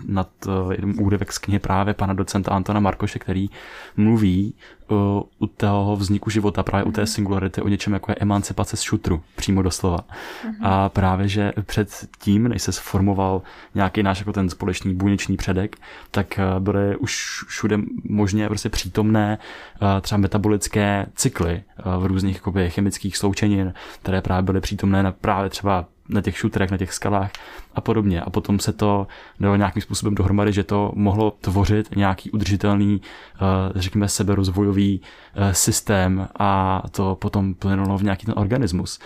na 0.08 0.26
to, 0.40 0.72
jeden 0.72 0.94
úryvek 1.00 1.32
z 1.32 1.38
knihy 1.38 1.60
právě 1.60 1.94
pana 1.94 2.14
docenta 2.14 2.52
Antona 2.52 2.80
Markoše, 2.80 3.20
který 3.20 3.50
mluví 3.98 4.54
uh, 4.88 4.98
u 5.40 5.48
toho 5.48 5.96
vzniku 5.96 6.30
života, 6.30 6.64
právě 6.64 6.84
u 6.84 6.92
té 6.92 7.02
mhm. 7.02 7.08
singularity, 7.08 7.62
o 7.62 7.68
něčem 7.68 7.94
jako 7.94 8.12
je 8.12 8.16
emancipace 8.16 8.78
z 8.78 8.82
šutru, 8.82 9.22
přímo 9.36 9.62
doslova. 9.62 9.98
Uh-huh. 9.98 10.54
A 10.62 10.90
právě, 10.90 11.28
že 11.28 11.54
před 11.66 12.08
tím, 12.20 12.48
než 12.48 12.62
se 12.62 12.72
sformoval 12.72 13.42
nějaký 13.76 14.04
náš 14.04 14.20
jako 14.20 14.34
ten 14.34 14.50
společný 14.50 14.96
buněčný 14.96 15.38
předek, 15.38 15.76
tak 16.12 16.40
uh, 16.56 16.64
byly 16.64 16.96
už 16.96 17.44
všude 17.48 17.78
možně 18.04 18.48
prostě 18.48 18.70
přítomné 18.70 19.38
uh, 19.82 19.88
třeba 20.02 20.18
metabolické 20.18 21.06
cykly 21.16 21.64
uh, 21.86 22.04
v 22.04 22.06
různých 22.06 22.36
jakoby, 22.36 22.70
chemických 22.70 23.18
sloučenin, 23.18 23.74
které 24.02 24.22
právě 24.22 24.42
byly 24.42 24.62
přítomné 24.62 25.04
na 25.04 25.12
právě 25.12 25.50
třeba 25.50 25.86
na 26.10 26.22
těch 26.22 26.38
šutrech, 26.38 26.72
na 26.72 26.78
těch 26.78 26.94
skalách 26.94 27.32
a 27.76 27.82
podobně. 27.82 28.22
A 28.22 28.30
potom 28.30 28.60
se 28.60 28.74
to 28.74 29.08
dalo 29.40 29.56
nějakým 29.56 29.82
způsobem 29.82 30.16
dohromady, 30.16 30.54
že 30.54 30.64
to 30.64 30.92
mohlo 30.96 31.32
tvořit 31.32 31.96
nějaký 31.96 32.32
udržitelný, 32.32 33.02
eh, 33.02 33.40
řekněme, 33.76 34.08
seberozvojový 34.08 35.02
eh, 35.36 35.54
systém 35.54 36.28
a 36.40 36.84
to 36.92 37.16
potom 37.16 37.54
plynulo 37.54 37.98
v 37.98 38.04
nějaký 38.04 38.26
ten 38.26 38.36
organismus. 38.38 39.00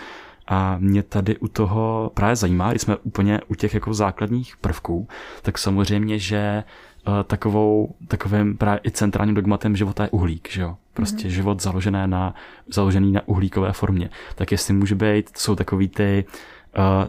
A 0.46 0.76
mě 0.78 1.02
tady 1.02 1.36
u 1.36 1.48
toho 1.48 2.10
právě 2.14 2.36
zajímá, 2.36 2.70
když 2.70 2.82
jsme 2.82 2.96
úplně 2.96 3.40
u 3.48 3.54
těch 3.54 3.74
jako 3.74 3.94
základních 3.94 4.56
prvků, 4.56 5.08
tak 5.42 5.58
samozřejmě, 5.58 6.18
že 6.18 6.36
eh, 6.36 7.24
takovou, 7.24 7.94
takovým 8.08 8.56
právě 8.56 8.80
i 8.86 8.90
centrálním 8.90 9.34
dogmatem 9.34 9.76
života 9.76 10.02
je 10.02 10.10
uhlík, 10.10 10.48
že 10.50 10.62
jo? 10.62 10.76
Prostě 10.94 11.24
mm. 11.24 11.30
život 11.30 11.62
založený 11.62 11.98
na, 12.06 12.34
založený 12.68 13.12
na 13.12 13.20
uhlíkové 13.26 13.72
formě. 13.72 14.10
Tak 14.34 14.52
jestli 14.52 14.74
může 14.74 14.94
být, 14.94 15.30
jsou 15.36 15.54
takový 15.54 15.88
ty 15.88 16.24
uh, 16.28 16.34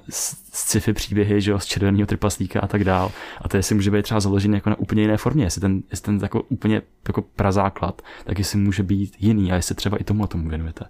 sci-fi 0.09 0.93
příběhy, 0.93 1.41
že 1.41 1.51
jo, 1.51 1.59
z 1.59 1.65
červeného 1.65 2.05
trpaslíka 2.05 2.59
a 2.59 2.67
tak 2.67 2.83
dál. 2.83 3.11
A 3.41 3.49
to 3.49 3.57
jestli 3.57 3.75
může 3.75 3.91
být 3.91 4.03
třeba 4.03 4.19
založený 4.19 4.53
jako 4.53 4.69
na 4.69 4.79
úplně 4.79 5.01
jiné 5.01 5.17
formě, 5.17 5.43
jestli 5.43 5.61
ten, 5.61 5.83
jestli 5.91 6.05
ten 6.05 6.19
jako 6.21 6.41
úplně 6.41 6.81
jako 7.07 7.21
prazáklad, 7.21 8.01
tak 8.23 8.39
jestli 8.39 8.59
může 8.59 8.83
být 8.83 9.15
jiný 9.19 9.51
a 9.51 9.55
jestli 9.55 9.75
třeba 9.75 9.97
i 9.97 10.03
tomu 10.03 10.27
tomu 10.27 10.49
věnujete. 10.49 10.85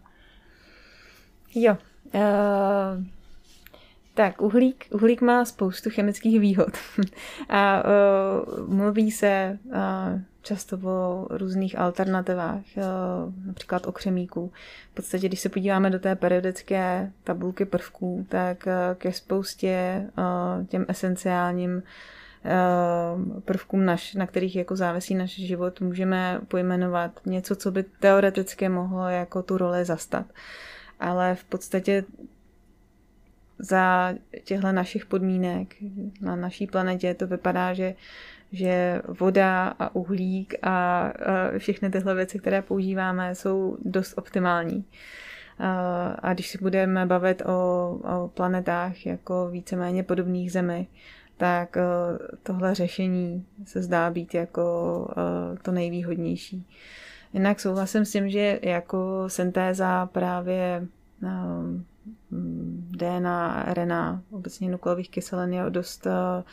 Jo. 1.56 1.78
Uh, 2.14 2.22
Tak, 4.16 4.42
uhlík, 4.42 4.86
uhlík 4.92 5.22
má 5.22 5.46
spoustu 5.46 5.90
chemických 5.90 6.40
výhod. 6.40 6.78
A 7.50 7.84
uh, 7.84 8.74
mluví 8.74 9.12
se 9.12 9.60
uh, 9.66 9.74
často 10.42 10.78
o 10.84 11.28
různých 11.30 11.80
alternativách, 11.80 12.64
uh, 12.78 12.84
například 13.48 13.88
o 13.88 13.92
křemíku. 13.92 14.52
V 14.92 14.94
podstatě, 14.94 15.28
když 15.28 15.40
se 15.40 15.50
podíváme 15.50 15.90
do 15.90 16.00
té 16.00 16.16
periodické 16.16 17.12
tabulky 17.24 17.66
prvků, 17.66 18.26
tak 18.30 18.68
uh, 18.68 18.74
ke 18.96 19.14
spoustě 19.14 20.06
uh, 20.18 20.66
těm 20.66 20.86
esenciálním 20.88 21.84
prvkům, 23.46 23.86
naš, 23.86 24.14
na 24.14 24.28
kterých 24.28 24.56
jako 24.56 24.76
závisí 24.76 25.16
náš 25.16 25.32
život, 25.32 25.82
můžeme 25.82 26.42
pojmenovat 26.48 27.12
něco, 27.26 27.56
co 27.56 27.72
by 27.72 27.84
teoreticky 27.84 28.70
mohlo 28.70 29.10
jako 29.10 29.44
tu 29.44 29.58
roli 29.58 29.86
zastat. 29.86 30.26
Ale 31.00 31.36
v 31.36 31.44
podstatě 31.44 32.04
za 33.60 34.14
těchto 34.44 34.72
našich 34.72 35.06
podmínek 35.06 35.76
na 36.22 36.36
naší 36.36 36.68
planetě 36.68 37.14
to 37.14 37.28
vypadá, 37.28 37.74
že, 37.74 37.96
že 38.52 39.02
voda 39.20 39.68
a 39.68 39.96
uhlík 39.96 40.56
a, 40.62 41.12
všechny 41.58 41.90
tyhle 41.90 42.16
věci, 42.16 42.40
které 42.40 42.62
používáme, 42.62 43.36
jsou 43.36 43.78
dost 43.86 44.14
optimální. 44.18 44.86
A, 45.60 46.08
a 46.08 46.34
když 46.34 46.50
si 46.50 46.58
budeme 46.58 47.06
bavit 47.06 47.42
o, 47.46 47.52
o 48.04 48.28
planetách 48.28 49.06
jako 49.06 49.50
víceméně 49.52 50.04
podobných 50.04 50.52
Zemi, 50.52 50.88
tak 51.38 51.78
tohle 52.44 52.76
řešení 52.76 53.46
se 53.66 53.82
zdá 53.82 54.10
být 54.10 54.34
jako 54.34 55.08
to 55.62 55.72
nejvýhodnější. 55.72 56.68
Jinak 57.34 57.60
souhlasím 57.60 58.06
s 58.06 58.12
tím, 58.12 58.30
že 58.30 58.60
jako 58.62 59.24
syntéza 59.28 60.06
právě 60.06 60.88
DNA, 62.92 63.66
RNA, 63.74 64.22
obecně 64.32 64.70
nukleových 64.70 65.10
kyselin 65.10 65.54
je 65.54 65.70
dost, 65.70 66.08
eh, 66.08 66.44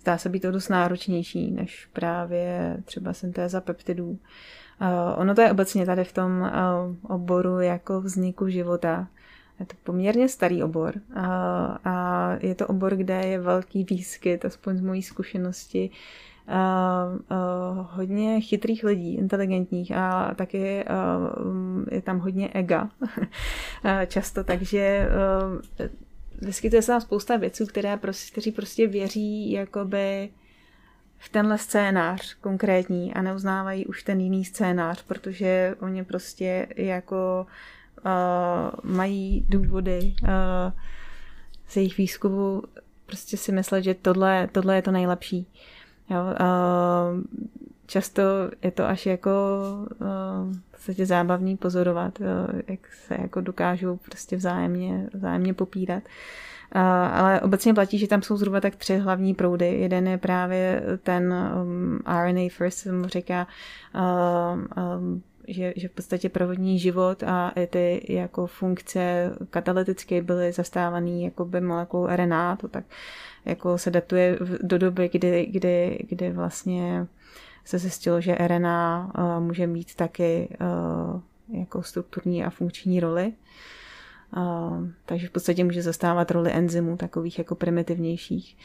zdá 0.00 0.18
se 0.18 0.28
být 0.28 0.40
to 0.40 0.50
dost 0.50 0.68
náročnější 0.68 1.50
než 1.50 1.88
právě 1.92 2.76
třeba 2.84 3.12
syntéza 3.12 3.60
peptidů. 3.60 4.18
Eh, 4.80 5.14
ono 5.16 5.34
to 5.34 5.40
je 5.40 5.50
obecně 5.50 5.86
tady 5.86 6.04
v 6.04 6.12
tom 6.12 6.44
eh, 6.44 6.52
oboru 7.02 7.60
jako 7.60 8.00
vzniku 8.00 8.48
života. 8.48 9.08
Je 9.60 9.66
to 9.66 9.76
poměrně 9.84 10.28
starý 10.28 10.62
obor 10.62 10.94
a 11.84 12.36
je 12.40 12.54
to 12.54 12.66
obor, 12.66 12.96
kde 12.96 13.14
je 13.14 13.40
velký 13.40 13.84
výskyt, 13.84 14.44
aspoň 14.44 14.76
z 14.76 14.80
mojí 14.80 15.02
zkušenosti, 15.02 15.90
hodně 17.74 18.40
chytrých 18.40 18.84
lidí, 18.84 19.14
inteligentních 19.14 19.92
a 19.92 20.34
taky 20.34 20.84
uh, 20.84 21.84
je 21.90 22.02
tam 22.02 22.18
hodně 22.18 22.48
ega 22.48 22.90
často, 24.06 24.44
takže 24.44 25.08
uh, 25.80 25.88
vyskytuje 26.40 26.82
se 26.82 26.92
tam 26.92 27.00
spousta 27.00 27.36
věců, 27.36 27.66
které 27.66 27.96
prostě, 27.96 28.32
kteří 28.32 28.52
prostě 28.52 28.86
věří 28.86 29.52
jakoby 29.52 30.28
v 31.18 31.28
tenhle 31.28 31.58
scénář 31.58 32.34
konkrétní 32.34 33.14
a 33.14 33.22
neuznávají 33.22 33.86
už 33.86 34.02
ten 34.02 34.20
jiný 34.20 34.44
scénář, 34.44 35.02
protože 35.02 35.74
oni 35.80 36.04
prostě 36.04 36.66
jako 36.76 37.46
uh, 38.04 38.90
mají 38.90 39.46
důvody 39.48 40.14
uh, 40.22 40.28
z 41.66 41.76
jejich 41.76 41.96
výzkumu 41.96 42.62
prostě 43.06 43.36
si 43.36 43.52
myslet, 43.52 43.82
že 43.82 43.94
tohle, 43.94 44.48
tohle 44.52 44.76
je 44.76 44.82
to 44.82 44.90
nejlepší. 44.90 45.46
Jo, 46.10 46.18
uh, 46.20 47.20
často 47.86 48.22
je 48.62 48.70
to 48.70 48.84
až 48.84 49.06
jako 49.06 49.30
uh, 50.00 50.52
v 50.52 50.70
podstatě 50.70 51.06
zábavný 51.06 51.56
pozorovat, 51.56 52.18
jak 52.68 52.80
se 53.06 53.16
jako 53.22 53.40
dokážou 53.40 53.96
prostě 53.96 54.36
vzájemně, 54.36 55.08
vzájemně 55.14 55.54
popírat. 55.54 56.02
Ale 57.12 57.40
obecně 57.40 57.74
platí, 57.74 57.98
že 57.98 58.08
tam 58.08 58.22
jsou 58.22 58.36
zhruba 58.36 58.60
tak 58.60 58.76
tři 58.76 58.98
hlavní 58.98 59.34
proudy. 59.34 59.66
Jeden 59.66 60.08
je 60.08 60.18
právě 60.18 60.82
ten 61.02 61.34
um, 61.62 61.98
RNA 62.06 62.48
first, 62.50 62.78
jsem 62.78 63.06
říká, 63.06 63.46
uh, 63.94 64.60
um, 64.98 65.22
že, 65.48 65.72
že 65.76 65.88
v 65.88 65.90
podstatě 65.90 66.28
provodní 66.28 66.78
život 66.78 67.22
a 67.22 67.52
i 67.56 67.66
ty 67.66 68.06
jako 68.08 68.46
funkce 68.46 69.32
katalytické 69.50 70.22
byly 70.22 70.52
zastávané 70.52 71.20
jako 71.20 71.44
by 71.44 71.60
molekulou 71.60 72.06
RNA, 72.06 72.56
to 72.56 72.68
tak 72.68 72.84
jako 73.44 73.78
se 73.78 73.90
datuje 73.90 74.38
do 74.62 74.78
doby, 74.78 75.10
kdy, 75.12 75.46
kdy, 75.46 76.06
kdy 76.08 76.32
vlastně 76.32 77.06
se 77.64 77.78
zjistilo, 77.78 78.20
že 78.20 78.34
RNA 78.34 79.12
uh, 79.18 79.44
může 79.44 79.66
mít 79.66 79.94
taky 79.94 80.48
uh, 80.60 81.20
jako 81.60 81.82
strukturní 81.82 82.44
a 82.44 82.50
funkční 82.50 83.00
roli. 83.00 83.32
Uh, 84.36 84.86
takže 85.06 85.26
v 85.26 85.30
podstatě 85.30 85.64
může 85.64 85.82
zastávat 85.82 86.30
roli 86.30 86.52
enzymů, 86.52 86.96
takových 86.96 87.38
jako 87.38 87.54
primitivnějších. 87.54 88.56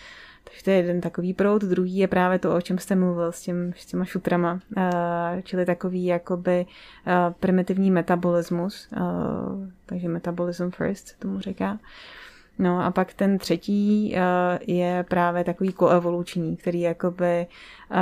Takže 0.43 0.63
to 0.63 0.69
je 0.69 0.75
jeden 0.75 1.01
takový 1.01 1.33
proud. 1.33 1.61
Druhý 1.61 1.97
je 1.97 2.07
právě 2.07 2.39
to, 2.39 2.55
o 2.55 2.61
čem 2.61 2.77
jste 2.77 2.95
mluvil 2.95 3.31
s, 3.31 3.41
těm, 3.41 3.73
s 3.77 3.85
těma 3.85 4.05
šutrama, 4.05 4.59
čili 5.43 5.65
takový 5.65 6.05
jakoby 6.05 6.65
primitivní 7.39 7.91
metabolismus, 7.91 8.89
takže 9.85 10.07
metabolism 10.07 10.69
first 10.69 11.19
tomu 11.19 11.39
říká. 11.39 11.71
Uh, 11.71 11.79
No 12.59 12.85
a 12.85 12.91
pak 12.91 13.13
ten 13.13 13.37
třetí 13.37 14.15
uh, 14.15 14.57
je 14.67 15.05
právě 15.09 15.43
takový 15.43 15.73
koevoluční, 15.73 16.57
který 16.57 16.81
jakoby 16.81 17.47
uh, 17.91 17.97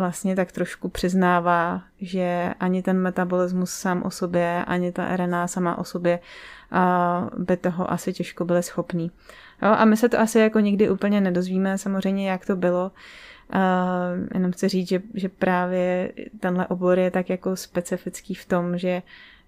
vlastně 0.00 0.36
tak 0.36 0.52
trošku 0.52 0.88
přiznává, 0.88 1.82
že 2.00 2.54
ani 2.60 2.82
ten 2.82 2.98
metabolismus 2.98 3.70
sám 3.70 4.02
o 4.02 4.10
sobě, 4.10 4.64
ani 4.66 4.92
ta 4.92 5.16
RNA 5.16 5.46
sama 5.46 5.78
o 5.78 5.84
sobě 5.84 6.18
uh, 6.72 7.44
by 7.44 7.56
toho 7.56 7.92
asi 7.92 8.12
těžko 8.12 8.44
byly 8.44 8.62
schopný. 8.62 9.10
Jo, 9.62 9.68
a 9.68 9.84
my 9.84 9.96
se 9.96 10.08
to 10.08 10.20
asi 10.20 10.38
jako 10.38 10.60
nikdy 10.60 10.90
úplně 10.90 11.20
nedozvíme, 11.20 11.78
samozřejmě 11.78 12.30
jak 12.30 12.46
to 12.46 12.56
bylo. 12.56 12.92
Jenom 14.34 14.52
chci 14.52 14.68
říct, 14.68 14.88
že, 14.88 15.02
že 15.14 15.28
právě 15.28 16.12
tenhle 16.40 16.66
obor 16.66 16.98
je 16.98 17.10
tak 17.10 17.30
jako 17.30 17.56
specifický 17.56 18.34
v 18.34 18.46
tom, 18.46 18.78
že 18.78 19.02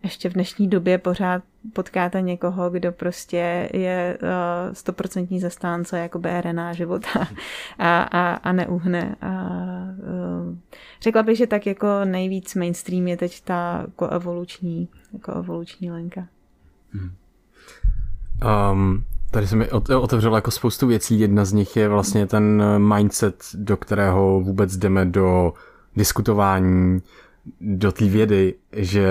ještě 0.05 0.31
v 0.31 0.33
dnešní 0.33 0.69
době 0.69 0.99
pořád 0.99 1.43
potkáte 1.73 2.23
někoho, 2.23 2.71
kdo 2.71 2.93
prostě 2.93 3.69
je 3.73 4.19
eh, 4.23 4.75
stoprocentní 4.75 5.41
zastánce 5.41 5.99
jako 5.99 6.21
RNA 6.41 6.73
života 6.73 7.29
a, 7.79 8.03
a, 8.03 8.35
a 8.35 8.53
neuhne. 8.53 9.17
A, 9.21 9.29
uh, 9.29 10.57
řekla 11.03 11.23
bych, 11.23 11.39
že 11.39 11.47
tak 11.47 11.67
jako 11.67 11.87
nejvíc 12.05 12.55
mainstream 12.55 13.09
je 13.09 13.17
teď 13.17 13.45
ta 13.45 13.85
jako 13.87 14.09
evoluční, 14.09 14.89
jako 15.13 15.33
evoluční 15.33 15.91
linka. 15.91 16.27
Hmm. 16.93 17.13
Um, 18.73 19.05
tady 19.31 19.47
se 19.47 19.57
mi 19.57 19.71
otevřelo 19.71 20.37
jako 20.37 20.51
spoustu 20.51 20.87
věcí. 20.87 21.21
Jedna 21.21 21.45
z 21.45 21.53
nich 21.53 21.77
je 21.77 21.89
vlastně 21.89 22.27
ten 22.27 22.63
mindset, 22.95 23.45
do 23.55 23.77
kterého 23.77 24.41
vůbec 24.41 24.77
jdeme 24.77 25.05
do 25.05 25.53
diskutování, 25.97 27.03
do 27.61 27.93
té 27.93 28.05
vědy, 28.05 28.55
že 28.73 29.09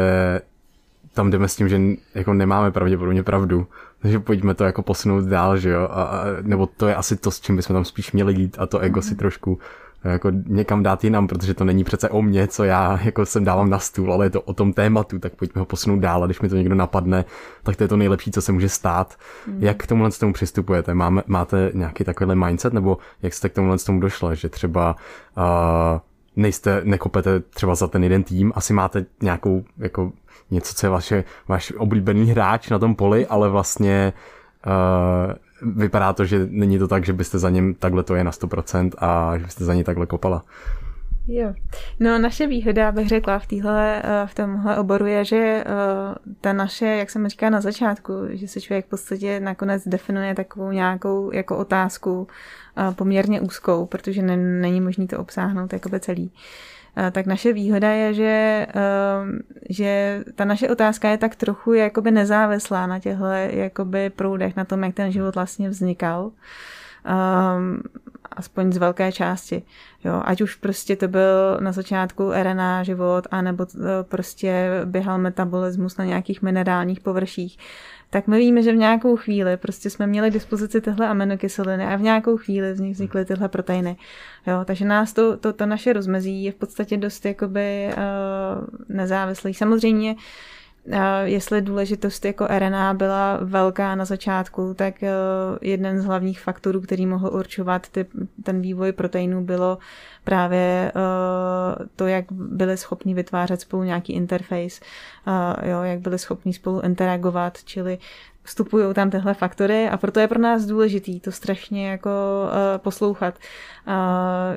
tam 1.14 1.32
jdeme 1.32 1.47
s 1.47 1.55
tím, 1.55 1.70
že 1.70 1.82
jako 2.16 2.34
nemáme 2.34 2.72
pravděpodobně 2.72 3.24
pravdu, 3.24 3.68
takže 4.01 4.20
pojďme 4.20 4.53
to 4.53 4.64
jako 4.64 4.82
posunout 4.82 5.24
dál, 5.24 5.57
že 5.57 5.70
jo, 5.70 5.88
a, 5.91 6.03
a, 6.03 6.24
nebo 6.41 6.66
to 6.66 6.88
je 6.88 6.95
asi 6.95 7.16
to, 7.16 7.32
s 7.32 7.39
čím 7.39 7.55
bychom 7.55 7.74
tam 7.74 7.86
spíš 7.86 8.11
měli 8.11 8.34
jít 8.34 8.55
a 8.59 8.66
to 8.66 8.80
ego 8.80 9.01
si 9.01 9.09
mhm. 9.09 9.18
trošku 9.18 9.59
jako 10.03 10.32
někam 10.45 10.84
dát 10.84 11.03
jinam, 11.03 11.28
protože 11.28 11.53
to 11.53 11.66
není 11.66 11.84
přece 11.84 12.09
o 12.09 12.22
mně, 12.22 12.47
co 12.47 12.64
já 12.64 12.99
jako 13.03 13.26
sem 13.26 13.43
dávám 13.43 13.70
na 13.70 13.80
stůl, 13.80 14.14
ale 14.14 14.26
je 14.26 14.30
to 14.30 14.41
o 14.41 14.53
tom 14.53 14.74
tématu, 14.74 15.20
tak 15.20 15.36
pojďme 15.36 15.59
ho 15.59 15.66
posunout 15.66 15.99
dál 15.99 16.24
a 16.24 16.26
když 16.26 16.41
mi 16.41 16.49
to 16.49 16.55
někdo 16.55 16.76
napadne, 16.76 17.26
tak 17.64 17.76
to 17.76 17.84
je 17.84 17.88
to 17.88 17.97
nejlepší, 17.97 18.32
co 18.32 18.41
se 18.41 18.51
může 18.51 18.70
stát. 18.70 19.16
Mm. 19.47 19.57
Jak 19.59 19.78
k 19.78 19.88
tomuhle 19.88 20.11
tomu 20.11 20.34
přistupujete? 20.34 20.93
Máme, 20.93 21.24
máte 21.28 21.72
nějaký 21.74 22.03
takovýhle 22.03 22.36
mindset, 22.36 22.74
nebo 22.74 22.97
jak 23.22 23.34
jste 23.34 23.49
k 23.49 23.53
tomuhle 23.53 23.78
tomu 23.78 23.99
došli, 23.99 24.36
že 24.36 24.49
třeba 24.49 24.95
uh, 25.38 25.43
nejste, 26.36 26.82
nekopete 26.84 27.39
třeba 27.39 27.76
za 27.76 27.88
ten 27.88 28.03
jeden 28.03 28.24
tým, 28.24 28.51
asi 28.55 28.74
máte 28.74 29.05
nějakou 29.22 29.64
jako 29.78 30.11
něco, 30.52 30.74
co 30.74 30.86
je 30.86 30.89
vaše, 30.89 31.24
váš 31.48 31.72
oblíbený 31.72 32.32
hráč 32.32 32.70
na 32.70 32.80
tom 32.80 32.96
poli, 32.96 33.28
ale 33.28 33.50
vlastně 33.50 34.14
uh, 34.66 35.34
vypadá 35.76 36.14
to, 36.14 36.26
že 36.26 36.48
není 36.50 36.80
to 36.80 36.88
tak, 36.88 37.06
že 37.06 37.14
byste 37.14 37.39
za 37.39 37.50
něm 37.50 37.74
takhle 37.74 38.04
to 38.04 38.16
je 38.16 38.24
na 38.24 38.32
100% 38.32 38.91
a 38.98 39.38
že 39.38 39.46
byste 39.46 39.66
za 39.66 39.74
ní 39.74 39.84
takhle 39.84 40.06
kopala. 40.06 40.44
Jo. 41.28 41.54
No 42.00 42.20
naše 42.20 42.48
výhoda, 42.48 42.91
bych 42.91 43.08
řekla, 43.08 43.39
v, 43.39 43.48
týhle, 43.48 44.02
eh, 44.04 44.28
v 44.28 44.36
tomhle 44.36 44.78
oboru 44.78 45.06
je, 45.06 45.26
že 45.26 45.38
eh, 45.38 45.66
ta 46.41 46.54
naše, 46.54 46.86
jak 46.86 47.10
jsem 47.10 47.28
říkala 47.28 47.50
na 47.50 47.62
začátku, 47.62 48.14
že 48.30 48.48
se 48.48 48.62
člověk 48.62 48.86
v 48.86 48.89
podstatě 48.89 49.39
nakonec 49.39 49.88
definuje 49.88 50.36
takovou 50.36 50.72
nějakou 50.72 51.32
jako 51.34 51.58
otázku 51.58 52.28
poměrně 52.96 53.41
úzkou, 53.41 53.86
protože 53.86 54.22
není 54.38 54.82
možné 54.82 55.08
to 55.08 55.20
obsáhnout 55.20 55.74
jakoby 55.74 56.00
celý. 56.00 56.32
Eh, 56.34 56.72
tak 57.12 57.26
naše 57.26 57.54
výhoda 57.54 57.89
je, 57.89 58.14
že, 58.14 58.68
ehm, 58.74 59.39
že 59.70 60.24
ta 60.36 60.46
naše 60.46 60.70
otázka 60.70 61.10
je 61.10 61.18
tak 61.18 61.36
trochu 61.36 61.74
jakoby 61.74 62.12
nezávislá 62.12 62.88
na 62.88 63.00
těchto 63.00 63.26
jakoby 63.50 64.10
proudech, 64.10 64.56
na 64.56 64.66
tom, 64.66 64.84
jak 64.84 64.96
ten 64.96 65.12
život 65.12 65.36
vlastně 65.36 65.70
vznikal. 65.70 66.32
Um, 67.04 67.82
aspoň 68.34 68.74
z 68.74 68.78
velké 68.78 69.12
části. 69.12 69.64
Jo, 70.04 70.22
ať 70.26 70.42
už 70.42 70.56
prostě 70.56 70.96
to 70.96 71.08
byl 71.08 71.58
na 71.60 71.72
začátku 71.72 72.32
RNA 72.44 72.84
život, 72.84 73.28
anebo 73.32 73.66
prostě 74.02 74.82
běhal 74.86 75.18
metabolismus 75.18 75.98
na 75.98 76.06
nějakých 76.06 76.42
minerálních 76.42 77.00
površích, 77.00 77.58
tak 78.10 78.28
my 78.28 78.38
víme, 78.38 78.64
že 78.64 78.72
v 78.72 78.76
nějakou 78.76 79.18
chvíli 79.18 79.58
prostě 79.58 79.90
jsme 79.90 80.08
měli 80.08 80.30
k 80.30 80.34
dispozici 80.34 80.82
tyhle 80.82 81.08
aminokyseliny 81.08 81.86
a 81.86 81.96
v 81.96 82.02
nějakou 82.02 82.38
chvíli 82.38 82.76
z 82.76 82.80
nich 82.80 82.94
vznikly 82.94 83.26
tyhle 83.26 83.50
proteiny. 83.50 83.98
Jo, 84.48 84.62
takže 84.66 84.86
nás 84.86 85.14
to, 85.14 85.38
to, 85.38 85.54
to 85.54 85.66
naše 85.66 85.94
rozmezí 85.94 86.44
je 86.44 86.52
v 86.52 86.56
podstatě 86.56 86.98
dost 86.98 87.26
jakoby 87.26 87.90
uh, 87.90 88.66
nezávislý. 88.90 89.54
Samozřejmě 89.54 90.16
jestli 91.24 91.62
důležitost 91.62 92.26
jako 92.26 92.48
RNA 92.48 92.94
byla 92.94 93.40
velká 93.42 93.96
na 93.96 94.06
začátku, 94.06 94.74
tak 94.74 95.04
eh, 95.04 95.10
jeden 95.62 96.02
z 96.02 96.06
hlavních 96.06 96.42
faktorů, 96.42 96.82
který 96.82 97.06
mohl 97.06 97.30
určovat 97.34 97.90
ty, 97.90 98.06
ten 98.44 98.62
vývoj 98.62 98.92
proteinů, 98.92 99.44
bylo 99.44 99.78
právě 100.24 100.92
eh, 100.96 101.86
to, 101.96 102.08
jak 102.08 102.26
byli 102.32 102.78
schopni 102.78 103.14
vytvářet 103.14 103.62
spolu 103.62 103.84
nějaký 103.84 104.14
interface, 104.14 104.82
eh, 105.28 105.70
jo, 105.70 105.82
jak 105.82 106.00
byli 106.00 106.20
schopni 106.20 106.54
spolu 106.54 106.82
interagovat, 106.82 107.64
čili 107.64 107.98
vstupují 108.44 108.94
tam 108.94 109.10
tyhle 109.10 109.34
faktory 109.34 109.90
a 109.90 109.98
proto 109.98 110.20
je 110.20 110.28
pro 110.28 110.40
nás 110.40 110.66
důležitý 110.66 111.20
to 111.20 111.32
strašně 111.32 111.90
jako 111.90 112.10
uh, 112.46 112.78
poslouchat 112.78 113.36
uh, 113.88 113.94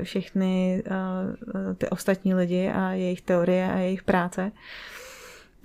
všechny 0.05 0.83
uh, 0.87 1.75
ty 1.75 1.89
ostatní 1.89 2.35
lidi 2.35 2.71
a 2.75 2.91
jejich 2.91 3.23
teorie 3.23 3.73
a 3.73 3.77
jejich 3.77 4.03
práce. 4.03 4.43
Uh, 4.43 4.96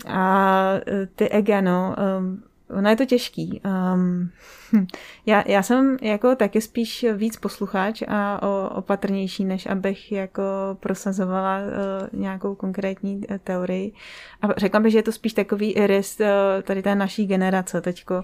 a 0.08 0.74
e, 0.88 1.06
ty 1.06 1.30
ega, 1.30 1.62
no, 1.62 1.96
um, 2.20 2.44
ono 2.78 2.90
je 2.90 2.96
to 2.96 3.06
těžký. 3.06 3.62
Um, 3.94 4.30
já, 5.26 5.44
já 5.48 5.64
jsem 5.64 5.98
jako 6.02 6.36
taky 6.36 6.62
spíš 6.62 7.06
víc 7.14 7.38
posluchač 7.38 8.04
a 8.08 8.42
opatrnější, 8.72 9.46
než 9.46 9.66
abych 9.66 10.12
jako 10.12 10.44
prosazovala 10.80 11.58
uh, 11.60 12.20
nějakou 12.20 12.56
konkrétní 12.56 13.16
uh, 13.18 13.38
teorii. 13.44 13.94
A 14.42 14.48
řekla 14.58 14.80
bych, 14.80 14.92
že 14.92 14.98
je 14.98 15.04
to 15.04 15.12
spíš 15.12 15.34
takový 15.34 15.72
iris 15.72 16.20
uh, 16.20 16.28
tady 16.64 16.82
té 16.82 16.96
naší 16.96 17.26
generace 17.26 17.82
teďko, 17.82 18.24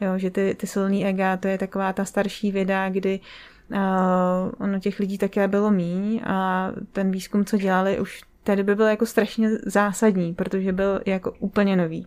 jo, 0.00 0.18
že 0.18 0.30
ty, 0.30 0.54
ty 0.54 0.66
silný 0.66 1.06
ega, 1.06 1.36
to 1.36 1.48
je 1.48 1.58
taková 1.58 1.92
ta 1.92 2.04
starší 2.04 2.52
věda, 2.52 2.88
kdy 2.88 3.20
uh, 3.70 3.78
ono 4.58 4.80
těch 4.80 4.98
lidí 4.98 5.18
také 5.18 5.48
bylo 5.48 5.70
míň 5.70 6.20
a 6.24 6.70
ten 6.92 7.10
výzkum, 7.10 7.44
co 7.44 7.56
dělali, 7.56 8.00
už 8.00 8.22
té 8.56 8.62
by 8.62 8.74
byl 8.74 8.86
jako 8.86 9.06
strašně 9.06 9.50
zásadní, 9.66 10.34
protože 10.34 10.72
byl 10.72 11.00
jako 11.06 11.32
úplně 11.38 11.76
nový. 11.76 12.06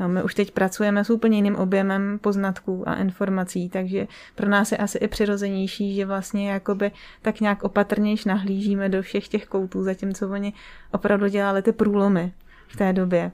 No, 0.00 0.08
my 0.08 0.22
už 0.22 0.34
teď 0.34 0.50
pracujeme 0.50 1.04
s 1.04 1.10
úplně 1.10 1.38
jiným 1.38 1.56
objemem 1.56 2.18
poznatků 2.18 2.88
a 2.88 2.94
informací, 2.94 3.68
takže 3.68 4.06
pro 4.34 4.48
nás 4.48 4.72
je 4.72 4.78
asi 4.78 4.98
i 4.98 5.08
přirozenější, 5.08 5.94
že 5.94 6.06
vlastně 6.06 6.50
jakoby 6.50 6.90
tak 7.22 7.40
nějak 7.40 7.64
opatrnějš 7.64 8.24
nahlížíme 8.24 8.88
do 8.88 9.02
všech 9.02 9.28
těch 9.28 9.46
koutů, 9.46 9.82
zatímco 9.82 10.30
oni 10.30 10.52
opravdu 10.92 11.28
dělali 11.28 11.62
ty 11.62 11.72
průlomy 11.72 12.32
v 12.68 12.76
té 12.76 12.92
době. 12.92 13.32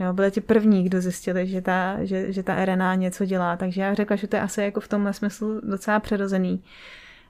Jo, 0.00 0.12
byli 0.12 0.30
ti 0.30 0.40
první, 0.40 0.84
kdo 0.84 1.00
zjistili, 1.00 1.46
že 1.46 1.60
ta, 1.60 1.96
že, 2.00 2.32
že 2.32 2.42
ta 2.42 2.64
RNA 2.64 2.94
něco 2.94 3.24
dělá, 3.24 3.56
takže 3.56 3.80
já 3.82 3.94
řekla, 3.94 4.16
že 4.16 4.26
to 4.26 4.36
je 4.36 4.42
asi 4.42 4.62
jako 4.62 4.80
v 4.80 4.88
tomhle 4.88 5.12
smyslu 5.12 5.60
docela 5.64 6.00
přirozený. 6.00 6.62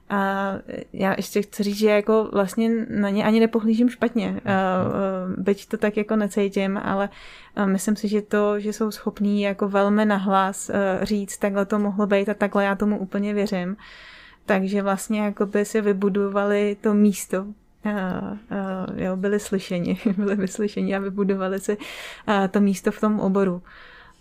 A 0.09 0.53
já 0.93 1.13
ještě 1.17 1.41
chci 1.41 1.63
říct, 1.63 1.77
že 1.77 1.89
jako 1.89 2.29
vlastně 2.33 2.69
na 2.89 3.09
ně 3.09 3.23
ani 3.23 3.39
nepohlížím 3.39 3.89
špatně, 3.89 4.41
byť 5.37 5.67
to 5.67 5.77
tak 5.77 5.97
jako 5.97 6.15
necítím, 6.15 6.79
ale 6.83 7.09
myslím 7.65 7.95
si, 7.95 8.07
že 8.07 8.21
to, 8.21 8.59
že 8.59 8.73
jsou 8.73 8.91
schopní 8.91 9.41
jako 9.41 9.69
velmi 9.69 10.05
nahlas 10.05 10.71
říct, 11.01 11.37
takhle 11.37 11.65
to 11.65 11.79
mohlo 11.79 12.07
být 12.07 12.29
a 12.29 12.33
takhle 12.33 12.63
já 12.63 12.75
tomu 12.75 12.99
úplně 12.99 13.33
věřím. 13.33 13.77
Takže 14.45 14.81
vlastně 14.81 15.21
jako 15.21 15.45
by 15.45 15.65
si 15.65 15.81
vybudovali 15.81 16.77
to 16.81 16.93
místo, 16.93 17.45
jo, 18.95 19.15
byli 19.15 19.39
slyšeni, 19.39 19.99
byli 20.17 20.35
vyslyšeni 20.35 20.95
a 20.95 20.99
vybudovali 20.99 21.59
si 21.59 21.77
to 22.51 22.61
místo 22.61 22.91
v 22.91 22.99
tom 22.99 23.19
oboru. 23.19 23.61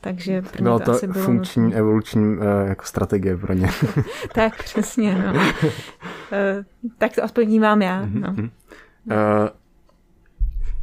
Takže 0.05 0.43
pro 0.43 0.63
bylo 0.63 0.79
to, 0.79 0.85
to 0.85 0.93
asi 0.93 1.07
bylo 1.07 1.25
funkční 1.25 1.63
nutné. 1.63 1.79
evoluční 1.79 2.37
uh, 2.37 2.45
jako 2.67 2.85
strategie 2.85 3.37
pro 3.37 3.53
ně. 3.53 3.71
tak, 4.35 4.65
přesně. 4.65 5.25
No. 5.27 5.33
uh, 5.33 6.91
tak 6.99 7.15
to 7.15 7.25
aspoň 7.25 7.47
vnímám 7.47 7.83
já. 7.83 8.09
No. 8.13 8.35
Uh, 8.39 8.45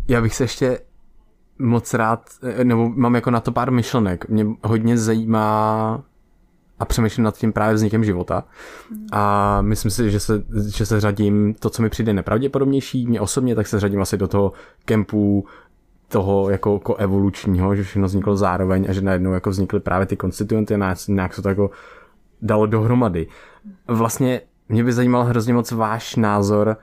já 0.07 0.22
bych 0.22 0.36
se 0.36 0.43
ještě 0.43 0.80
moc 1.59 1.93
rád, 1.93 2.30
nebo 2.63 2.89
mám 2.89 3.15
jako 3.15 3.32
na 3.32 3.39
to 3.39 3.51
pár 3.51 3.72
myšlenek. 3.72 4.30
Mě 4.30 4.45
hodně 4.63 4.97
zajímá 4.97 6.03
a 6.80 6.86
přemýšlím 6.86 7.24
nad 7.24 7.38
tím 7.38 7.53
právě 7.53 7.76
vznikem 7.76 8.03
života. 8.03 8.43
A 9.11 9.61
myslím 9.61 9.91
si, 9.91 10.11
že 10.11 10.19
se, 10.19 10.43
že 10.76 10.86
se 10.86 11.01
řadím 11.01 11.53
to, 11.53 11.69
co 11.69 11.82
mi 11.82 11.89
přijde 11.89 12.13
nepravděpodobnější, 12.13 13.07
mě 13.07 13.22
osobně, 13.22 13.55
tak 13.55 13.67
se 13.67 13.80
řadím 13.80 14.01
asi 14.01 14.17
do 14.17 14.28
toho 14.28 14.51
kempu 14.86 15.45
toho 16.12 16.49
jako, 16.49 16.74
jako 16.74 16.95
evolučního, 16.95 17.76
že 17.76 17.84
všechno 17.84 18.07
vzniklo 18.07 18.36
zároveň 18.36 18.86
a 18.89 18.93
že 18.93 19.01
najednou 19.01 19.34
jako 19.34 19.49
vznikly 19.49 19.80
právě 19.80 20.05
ty 20.05 20.16
konstituenty 20.16 20.76
a 20.76 20.95
nějak 21.07 21.34
se 21.34 21.41
to 21.41 21.49
jako 21.49 21.70
dalo 22.41 22.66
dohromady. 22.66 23.28
Vlastně 23.88 24.41
mě 24.70 24.84
by 24.84 24.93
zajímal 24.93 25.24
hrozně 25.24 25.53
moc 25.53 25.72
váš 25.72 26.16
názor 26.16 26.78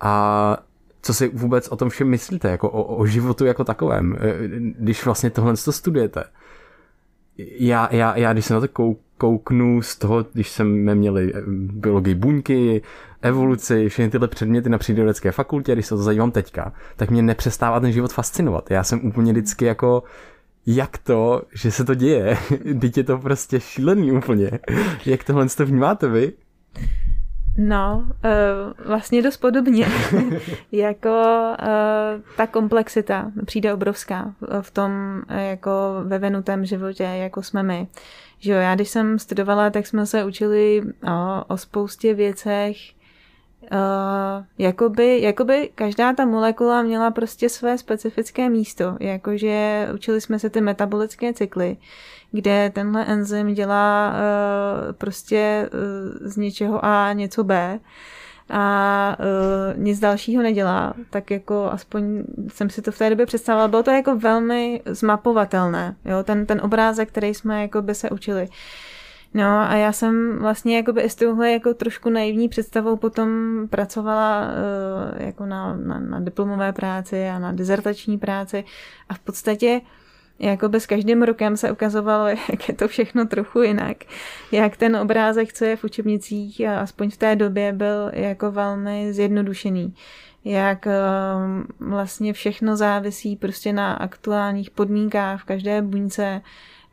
a 0.00 0.56
co 1.02 1.14
si 1.14 1.28
vůbec 1.28 1.68
o 1.68 1.76
tom 1.76 1.88
všem 1.88 2.08
myslíte, 2.08 2.50
jako 2.50 2.70
o, 2.70 2.96
o 2.96 3.06
životu 3.06 3.44
jako 3.44 3.64
takovém, 3.64 4.16
e, 4.20 4.34
když 4.78 5.04
vlastně 5.04 5.30
tohle 5.30 5.54
to 5.64 5.72
studujete. 5.72 6.24
Já, 7.58 7.88
já, 7.92 8.16
já 8.16 8.32
když 8.32 8.44
se 8.44 8.54
na 8.54 8.60
to 8.60 8.68
kou, 8.68 8.96
kouknu 9.18 9.82
z 9.82 9.96
toho, 9.96 10.26
když 10.32 10.50
jsme 10.50 10.94
měli 10.94 11.34
e, 11.34 11.42
biologii 11.46 12.14
buňky, 12.14 12.82
evoluci, 13.22 13.88
všechny 13.88 14.10
tyhle 14.10 14.28
předměty 14.28 14.68
na 14.68 14.78
přírodovědecké 14.78 15.32
fakultě, 15.32 15.72
když 15.72 15.86
se 15.86 15.94
to 15.94 16.02
zajímám 16.02 16.30
teďka, 16.30 16.72
tak 16.96 17.10
mě 17.10 17.22
nepřestává 17.22 17.80
ten 17.80 17.92
život 17.92 18.12
fascinovat. 18.12 18.70
Já 18.70 18.84
jsem 18.84 19.06
úplně 19.06 19.32
vždycky 19.32 19.64
jako 19.64 20.02
jak 20.66 20.98
to, 20.98 21.42
že 21.54 21.70
se 21.70 21.84
to 21.84 21.94
děje? 21.94 22.38
Teď 22.80 22.96
je 22.96 23.04
to 23.04 23.18
prostě 23.18 23.60
šílený 23.60 24.12
úplně. 24.12 24.50
Jak 25.06 25.24
tohle 25.24 25.46
to 25.48 25.66
vnímáte 25.66 26.08
vy? 26.08 26.32
No, 27.58 28.06
uh, 28.06 28.86
vlastně 28.86 29.22
dost 29.22 29.36
podobně. 29.36 29.86
jako 30.72 31.22
uh, 31.60 32.22
ta 32.36 32.46
komplexita 32.46 33.32
přijde 33.44 33.74
obrovská 33.74 34.34
v 34.60 34.70
tom 34.70 35.22
jako 35.28 35.70
ve 36.04 36.18
venutém 36.18 36.64
životě, 36.64 37.02
jako 37.02 37.42
jsme 37.42 37.62
my. 37.62 37.88
Že 38.38 38.52
jo, 38.52 38.58
já 38.58 38.74
když 38.74 38.88
jsem 38.88 39.18
studovala, 39.18 39.70
tak 39.70 39.86
jsme 39.86 40.06
se 40.06 40.24
učili 40.24 40.82
o, 41.08 41.44
o 41.48 41.56
spoustě 41.56 42.14
věcech, 42.14 42.76
Uh, 43.62 44.44
jakoby, 44.58 45.20
jakoby 45.20 45.70
každá 45.74 46.12
ta 46.12 46.24
molekula 46.24 46.82
měla 46.82 47.10
prostě 47.10 47.48
své 47.48 47.78
specifické 47.78 48.50
místo, 48.50 48.96
jakože 49.00 49.88
učili 49.94 50.20
jsme 50.20 50.38
se 50.38 50.50
ty 50.50 50.60
metabolické 50.60 51.32
cykly, 51.32 51.76
kde 52.32 52.70
tenhle 52.74 53.04
enzym 53.04 53.54
dělá 53.54 54.12
uh, 54.12 54.92
prostě 54.92 55.70
uh, 55.72 56.28
z 56.28 56.36
něčeho 56.36 56.84
A 56.84 57.12
něco 57.12 57.44
B 57.44 57.80
a 58.50 59.16
uh, 59.20 59.82
nic 59.82 60.00
dalšího 60.00 60.42
nedělá, 60.42 60.94
tak 61.10 61.30
jako 61.30 61.70
aspoň 61.70 62.24
jsem 62.48 62.70
si 62.70 62.82
to 62.82 62.92
v 62.92 62.98
té 62.98 63.10
době 63.10 63.26
představila. 63.26 63.68
Bylo 63.68 63.82
to 63.82 63.90
jako 63.90 64.16
velmi 64.16 64.82
zmapovatelné, 64.86 65.96
jo? 66.04 66.22
Ten, 66.22 66.46
ten 66.46 66.60
obrázek, 66.64 67.08
který 67.08 67.34
jsme 67.34 67.62
jako 67.62 67.82
by 67.82 67.94
se 67.94 68.10
učili. 68.10 68.42
Uh, 68.42 68.48
No 69.34 69.70
a 69.70 69.74
já 69.74 69.92
jsem 69.92 70.38
vlastně 70.38 70.76
jako 70.76 70.92
i 70.98 71.10
s 71.10 71.14
touhle 71.14 71.52
jako 71.52 71.74
trošku 71.74 72.10
naivní 72.10 72.48
představou 72.48 72.96
potom 72.96 73.28
pracovala 73.70 74.46
uh, 74.46 75.22
jako 75.22 75.46
na, 75.46 75.76
na, 75.76 76.00
na 76.00 76.20
diplomové 76.20 76.72
práci 76.72 77.28
a 77.28 77.38
na 77.38 77.52
dizertační 77.52 78.18
práci 78.18 78.64
a 79.08 79.14
v 79.14 79.18
podstatě 79.18 79.80
jako 80.38 80.70
s 80.72 80.86
každým 80.86 81.22
rokem 81.22 81.56
se 81.56 81.72
ukazovalo, 81.72 82.28
jak 82.50 82.68
je 82.68 82.74
to 82.74 82.88
všechno 82.88 83.26
trochu 83.26 83.62
jinak. 83.62 83.96
Jak 84.52 84.76
ten 84.76 84.96
obrázek, 84.96 85.52
co 85.52 85.64
je 85.64 85.76
v 85.76 85.84
učebnicích, 85.84 86.60
aspoň 86.66 87.10
v 87.10 87.16
té 87.16 87.36
době, 87.36 87.72
byl 87.72 88.10
jako 88.12 88.50
velmi 88.50 89.12
zjednodušený. 89.12 89.94
Jak 90.44 90.86
uh, 90.86 91.88
vlastně 91.88 92.32
všechno 92.32 92.76
závisí 92.76 93.36
prostě 93.36 93.72
na 93.72 93.92
aktuálních 93.92 94.70
podmínkách 94.70 95.42
v 95.42 95.44
každé 95.44 95.82
buňce, 95.82 96.42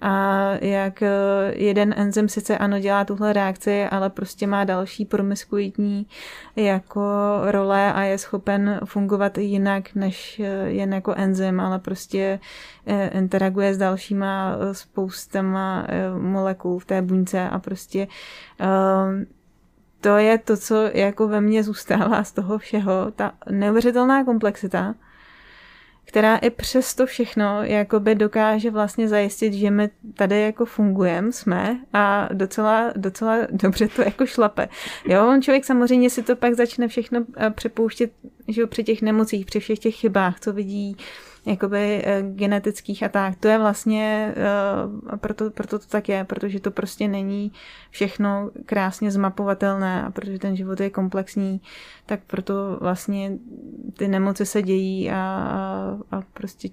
a 0.01 0.51
jak 0.61 1.01
eh, 1.01 1.09
jeden 1.55 1.93
enzym 1.97 2.29
sice 2.29 2.57
ano 2.57 2.79
dělá 2.79 3.05
tuhle 3.05 3.33
reakci, 3.33 3.83
ale 3.85 4.09
prostě 4.09 4.47
má 4.47 4.63
další 4.63 5.05
promiskuitní 5.05 6.07
jako 6.55 7.01
role 7.43 7.93
a 7.93 8.01
je 8.01 8.17
schopen 8.17 8.79
fungovat 8.85 9.37
jinak 9.37 9.95
než 9.95 10.39
eh, 10.39 10.69
jen 10.69 10.93
jako 10.93 11.13
enzym, 11.17 11.59
ale 11.59 11.79
prostě 11.79 12.39
eh, 12.85 13.07
interaguje 13.07 13.73
s 13.73 13.77
dalšíma 13.77 14.55
spoustama 14.71 15.87
molekul 16.19 16.79
v 16.79 16.85
té 16.85 17.01
buňce 17.01 17.49
a 17.49 17.59
prostě 17.59 18.07
to 20.01 20.17
je 20.17 20.37
to, 20.37 20.57
co 20.57 20.75
jako 20.93 21.27
ve 21.27 21.41
mně 21.41 21.63
zůstává 21.63 22.23
z 22.23 22.31
toho 22.31 22.57
všeho, 22.57 23.11
ta 23.15 23.31
neuvěřitelná 23.51 24.23
komplexita, 24.23 24.95
která 26.09 26.37
i 26.37 26.49
přes 26.49 26.95
to 26.95 27.05
všechno 27.05 27.63
jakoby 27.63 28.15
dokáže 28.15 28.71
vlastně 28.71 29.07
zajistit, 29.07 29.53
že 29.53 29.71
my 29.71 29.89
tady 30.13 30.41
jako 30.41 30.65
fungujeme, 30.65 31.31
jsme 31.31 31.79
a 31.93 32.29
docela, 32.33 32.93
docela 32.95 33.37
dobře 33.51 33.87
to 33.87 34.01
jako 34.01 34.25
šlape. 34.25 34.69
Jo, 35.05 35.27
on 35.27 35.41
člověk 35.41 35.65
samozřejmě 35.65 36.09
si 36.09 36.23
to 36.23 36.35
pak 36.35 36.53
začne 36.53 36.87
všechno 36.87 37.25
eh, 37.37 37.49
přepouštět, 37.49 38.11
že 38.47 38.67
při 38.67 38.83
těch 38.83 39.01
nemocích, 39.01 39.45
při 39.45 39.59
všech 39.59 39.79
těch 39.79 39.95
chybách, 39.95 40.39
co 40.39 40.53
vidí, 40.53 40.97
jakoby 41.45 42.01
eh, 42.05 42.21
genetických 42.21 43.03
a 43.03 43.09
tak. 43.09 43.35
To 43.35 43.47
je 43.47 43.57
vlastně, 43.57 44.33
uh, 45.11 45.17
proto, 45.17 45.51
proto 45.51 45.79
to 45.79 45.85
tak 45.85 46.09
je, 46.09 46.23
protože 46.23 46.59
to 46.59 46.71
prostě 46.71 47.07
není 47.07 47.51
všechno 47.89 48.51
krásně 48.65 49.11
zmapovatelné 49.11 50.03
a 50.03 50.11
protože 50.11 50.39
ten 50.39 50.55
život 50.55 50.79
je 50.79 50.89
komplexní, 50.89 51.61
tak 52.05 52.19
proto 52.27 52.77
vlastně 52.81 53.31
ty 53.97 54.07
nemoci 54.07 54.45
se 54.45 54.61
dějí 54.61 55.11
a, 55.11 55.15
a, 55.15 56.17
a 56.17 56.21
prostě 56.33 56.69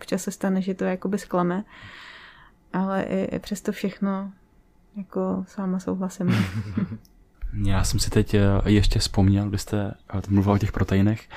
včas 0.00 0.22
se 0.22 0.30
stane, 0.30 0.62
že 0.62 0.74
to 0.74 0.84
jakoby 0.84 1.18
sklame. 1.18 1.64
Ale 2.72 3.02
i, 3.02 3.36
i 3.36 3.38
přesto 3.38 3.72
všechno 3.72 4.32
jako 4.96 5.44
s 5.48 5.56
váma 5.56 5.78
souhlasím. 5.78 6.30
Já 7.64 7.84
jsem 7.84 8.00
si 8.00 8.10
teď 8.10 8.34
eh, 8.34 8.40
ještě 8.66 8.98
vzpomněl, 8.98 9.48
když 9.48 9.60
jste 9.60 9.94
mluvil 10.28 10.52
o 10.52 10.58
těch 10.58 10.72
proteinech, 10.72 11.28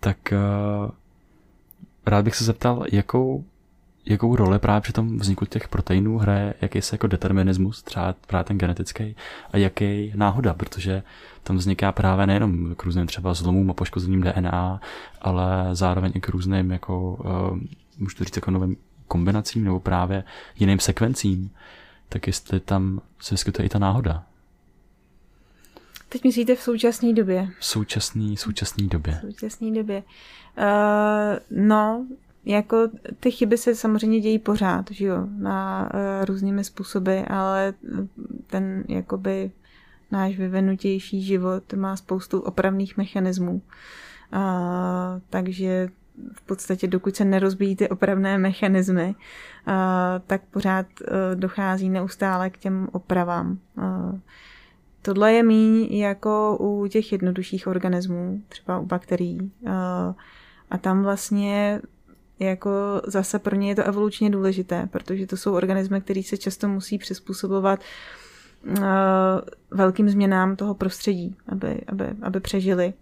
tak 0.00 0.32
rád 2.06 2.24
bych 2.24 2.34
se 2.34 2.44
zeptal, 2.44 2.84
jakou, 2.92 3.44
jakou 4.06 4.36
roli 4.36 4.58
právě 4.58 4.80
při 4.80 4.92
tom 4.92 5.18
vzniku 5.18 5.44
těch 5.44 5.68
proteinů 5.68 6.18
hraje 6.18 6.54
jakýsi 6.60 6.94
jako 6.94 7.06
determinismus, 7.06 7.82
třeba 7.82 8.14
právě 8.26 8.44
ten 8.44 8.58
genetický, 8.58 9.16
a 9.52 9.56
jaký 9.56 10.12
náhoda, 10.14 10.54
protože 10.54 11.02
tam 11.42 11.56
vzniká 11.56 11.92
právě 11.92 12.26
nejenom 12.26 12.74
k 12.74 12.84
různým 12.84 13.06
třeba 13.06 13.34
zlomům 13.34 13.70
a 13.70 13.74
poškozením 13.74 14.22
DNA, 14.22 14.80
ale 15.20 15.68
zároveň 15.72 16.12
i 16.14 16.20
k 16.20 16.28
různým 16.28 16.70
jako, 16.70 17.10
uh, 17.10 17.58
můžu 17.98 18.16
to 18.16 18.24
říct 18.24 18.36
jako 18.36 18.50
novým 18.50 18.76
kombinacím 19.08 19.64
nebo 19.64 19.80
právě 19.80 20.24
jiným 20.58 20.78
sekvencím, 20.78 21.50
tak 22.08 22.26
jestli 22.26 22.60
tam 22.60 23.00
se 23.20 23.34
vyskytuje 23.34 23.66
i 23.66 23.68
ta 23.68 23.78
náhoda. 23.78 24.24
Teď 26.14 26.24
myslíte 26.24 26.54
v 26.54 26.60
současné 26.60 27.12
době? 27.12 27.48
V 27.58 27.64
současné 27.64 28.36
současné 28.36 28.86
době. 28.86 29.14
V 29.14 29.20
současné 29.20 29.70
době. 29.70 30.02
Uh, 30.58 31.38
no, 31.50 32.06
jako 32.44 32.88
ty 33.20 33.30
chyby 33.30 33.58
se 33.58 33.74
samozřejmě 33.74 34.20
dějí 34.20 34.38
pořád, 34.38 34.90
že 34.90 35.04
jo, 35.04 35.26
na 35.38 35.90
uh, 35.94 36.24
různými 36.24 36.64
způsoby, 36.64 37.20
ale 37.28 37.74
ten 38.46 38.84
jakoby 38.88 39.50
náš 40.10 40.36
vyvinutější 40.36 41.22
život 41.22 41.72
má 41.72 41.96
spoustu 41.96 42.40
opravných 42.40 42.96
mechanismů. 42.96 43.62
Uh, 44.32 44.40
takže 45.30 45.88
v 46.32 46.42
podstatě 46.42 46.86
dokud 46.86 47.16
se 47.16 47.24
nerozbíjí 47.24 47.76
ty 47.76 47.88
opravné 47.88 48.38
mechanismy, 48.38 49.14
uh, 49.68 49.74
tak 50.26 50.42
pořád 50.50 50.86
uh, 51.00 51.40
dochází 51.40 51.90
neustále 51.90 52.50
k 52.50 52.58
těm 52.58 52.88
opravám. 52.92 53.58
Uh, 53.76 54.18
tohle 55.04 55.32
je 55.32 55.42
míň 55.42 55.94
jako 55.94 56.56
u 56.60 56.86
těch 56.86 57.12
jednodušších 57.12 57.66
organismů, 57.66 58.42
třeba 58.48 58.78
u 58.78 58.86
bakterií. 58.86 59.52
A 60.70 60.78
tam 60.78 61.02
vlastně 61.02 61.80
jako 62.38 62.70
zase 63.06 63.38
pro 63.38 63.56
ně 63.56 63.68
je 63.68 63.76
to 63.76 63.84
evolučně 63.84 64.30
důležité, 64.30 64.88
protože 64.90 65.26
to 65.26 65.36
jsou 65.36 65.54
organismy, 65.54 66.00
které 66.00 66.22
se 66.22 66.36
často 66.36 66.68
musí 66.68 66.98
přizpůsobovat 66.98 67.80
velkým 69.70 70.08
změnám 70.08 70.56
toho 70.56 70.74
prostředí, 70.74 71.36
aby, 71.48 71.80
aby, 71.86 72.04
aby 72.22 72.40
přežili. 72.40 72.92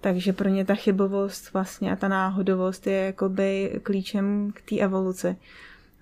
Takže 0.00 0.32
pro 0.32 0.48
ně 0.48 0.64
ta 0.64 0.74
chybovost 0.74 1.52
vlastně 1.52 1.92
a 1.92 1.96
ta 1.96 2.08
náhodovost 2.08 2.86
je 2.86 2.96
jakoby 2.96 3.80
klíčem 3.82 4.50
k 4.54 4.60
té 4.70 4.78
evoluci. 4.78 5.36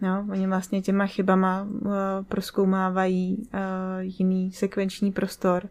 No, 0.00 0.26
oni 0.30 0.46
vlastně 0.46 0.82
těma 0.82 1.06
chybama 1.06 1.62
uh, 1.62 1.92
proskoumávají 2.28 3.36
uh, 3.54 3.60
jiný 4.00 4.52
sekvenční 4.52 5.12
prostor 5.12 5.68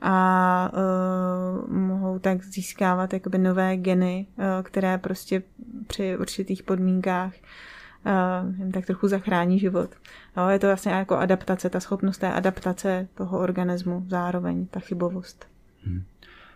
a 0.00 0.70
uh, 0.72 1.72
mohou 1.72 2.18
tak 2.18 2.44
získávat 2.44 3.12
jakoby 3.12 3.38
nové 3.38 3.76
geny, 3.76 4.26
uh, 4.36 4.44
které 4.62 4.98
prostě 4.98 5.42
při 5.86 6.16
určitých 6.16 6.62
podmínkách 6.62 7.32
uh, 8.06 8.58
jim 8.58 8.72
tak 8.72 8.86
trochu 8.86 9.08
zachrání 9.08 9.58
život. 9.58 9.90
No, 10.36 10.50
je 10.50 10.58
to 10.58 10.66
vlastně 10.66 10.92
jako 10.92 11.16
adaptace, 11.16 11.70
ta 11.70 11.80
schopnost 11.80 12.18
té 12.18 12.32
adaptace 12.32 13.08
toho 13.14 13.38
organismu 13.38 14.04
zároveň, 14.08 14.66
ta 14.66 14.80
chybovost. 14.80 15.46
Hmm. 15.84 16.04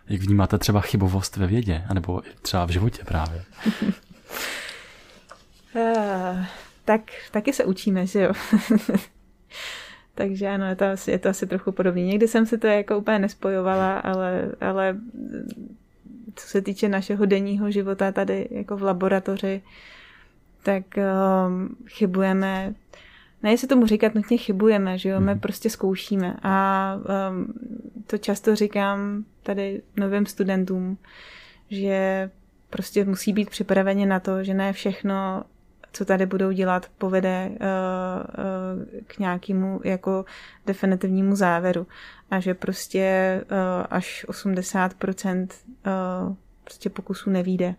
Jak 0.09 0.21
vnímáte 0.21 0.57
třeba 0.57 0.81
chybovost 0.81 1.37
ve 1.37 1.47
vědě, 1.47 1.83
anebo 1.89 2.21
třeba 2.41 2.65
v 2.65 2.69
životě 2.69 3.03
právě? 3.03 3.43
tak 6.87 7.01
taky 7.31 7.53
se 7.53 7.65
učíme, 7.65 8.07
že 8.07 8.21
jo. 8.21 8.31
Takže 10.15 10.47
ano, 10.47 10.65
je 10.65 10.75
to, 10.75 10.85
asi, 10.85 11.11
je 11.11 11.19
to 11.19 11.29
asi 11.29 11.47
trochu 11.47 11.71
podobné. 11.71 12.01
Někdy 12.01 12.27
jsem 12.27 12.45
si 12.45 12.57
to 12.57 12.67
jako 12.67 12.97
úplně 12.97 13.19
nespojovala, 13.19 13.99
ale, 13.99 14.51
ale 14.61 14.97
co 16.35 16.47
se 16.47 16.61
týče 16.61 16.89
našeho 16.89 17.25
denního 17.25 17.71
života 17.71 18.11
tady 18.11 18.47
jako 18.51 18.77
v 18.77 18.81
laboratoři, 18.83 19.61
tak 20.63 20.83
um, 20.97 21.75
chybujeme, 21.87 22.73
ne 23.43 23.57
se 23.57 23.67
tomu 23.67 23.85
říkat 23.85 24.15
nutně 24.15 24.37
chybujeme, 24.37 24.97
že 24.97 25.09
jo, 25.09 25.19
my 25.19 25.31
mhm. 25.31 25.39
prostě 25.39 25.69
zkoušíme 25.69 26.35
a 26.43 26.93
um, 27.29 27.53
to 28.07 28.17
často 28.17 28.55
říkám 28.55 29.25
tady 29.43 29.81
novým 29.97 30.25
studentům, 30.25 30.97
že 31.69 32.29
prostě 32.69 33.05
musí 33.05 33.33
být 33.33 33.49
připraveni 33.49 34.05
na 34.05 34.19
to, 34.19 34.43
že 34.43 34.53
ne 34.53 34.73
všechno 34.73 35.43
co 35.97 36.05
tady 36.05 36.25
budou 36.25 36.51
dělat, 36.51 36.85
povede 36.97 37.49
uh, 37.49 37.55
uh, 37.57 39.01
k 39.07 39.19
nějakému 39.19 39.81
jako 39.83 40.25
definitivnímu 40.65 41.35
závěru. 41.35 41.87
A 42.31 42.39
že 42.39 42.53
prostě 42.53 43.41
uh, 43.51 43.85
až 43.89 44.25
80% 44.29 45.47
uh, 46.27 46.35
prostě 46.63 46.89
pokusů 46.89 47.29
nevíde 47.29 47.75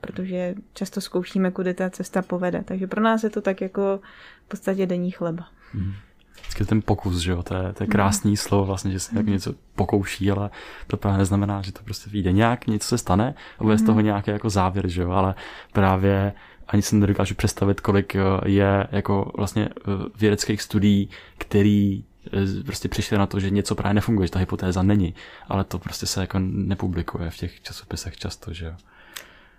protože 0.00 0.54
často 0.72 1.00
zkoušíme, 1.00 1.50
kudy 1.50 1.74
ta 1.74 1.90
cesta 1.90 2.22
povede. 2.22 2.62
Takže 2.64 2.86
pro 2.86 3.02
nás 3.02 3.24
je 3.24 3.30
to 3.30 3.40
tak 3.40 3.60
jako 3.60 4.00
v 4.44 4.48
podstatě 4.48 4.86
denní 4.86 5.10
chleba. 5.10 5.46
Hmm. 5.72 5.92
Vždycky 6.40 6.64
ten 6.64 6.82
pokus, 6.82 7.18
že 7.18 7.30
jo, 7.30 7.42
to 7.42 7.54
je, 7.54 7.72
to 7.72 7.82
je 7.82 7.86
krásný 7.86 8.30
hmm. 8.30 8.36
slovo 8.36 8.64
vlastně, 8.64 8.92
že 8.92 9.00
se 9.00 9.18
hmm. 9.18 9.26
něco 9.26 9.54
pokouší, 9.74 10.30
ale 10.30 10.50
to 10.86 10.96
právě 10.96 11.18
neznamená, 11.18 11.62
že 11.62 11.72
to 11.72 11.82
prostě 11.82 12.10
vyjde 12.10 12.32
nějak, 12.32 12.66
něco 12.66 12.88
se 12.88 12.98
stane 12.98 13.34
a 13.58 13.64
bude 13.64 13.78
z 13.78 13.82
toho 13.82 14.00
nějaký 14.00 14.30
jako 14.30 14.50
závěr, 14.50 14.88
že 14.88 15.02
jo, 15.02 15.10
ale 15.10 15.34
právě 15.72 16.32
ani 16.70 16.82
si 16.82 16.96
nedokážu 16.96 17.34
představit, 17.34 17.80
kolik 17.80 18.16
eh, 18.16 18.20
je 18.46 18.86
jako 18.90 19.32
vlastně 19.36 19.68
eh, 19.68 19.82
vědeckých 20.16 20.62
studií, 20.62 21.10
který 21.38 22.04
eh, 22.26 22.62
prostě 22.64 22.88
přišli 22.88 23.18
na 23.18 23.26
to, 23.26 23.40
že 23.40 23.50
něco 23.50 23.74
právě 23.74 23.94
nefunguje, 23.94 24.26
že 24.26 24.32
ta 24.32 24.38
hypotéza 24.38 24.82
není, 24.82 25.14
ale 25.48 25.64
to 25.64 25.78
prostě 25.78 26.06
se 26.06 26.20
jako 26.20 26.38
nepublikuje 26.40 27.30
v 27.30 27.36
těch 27.36 27.62
časopisech 27.62 28.16
často, 28.16 28.52
že 28.52 28.66
jo. 28.66 28.72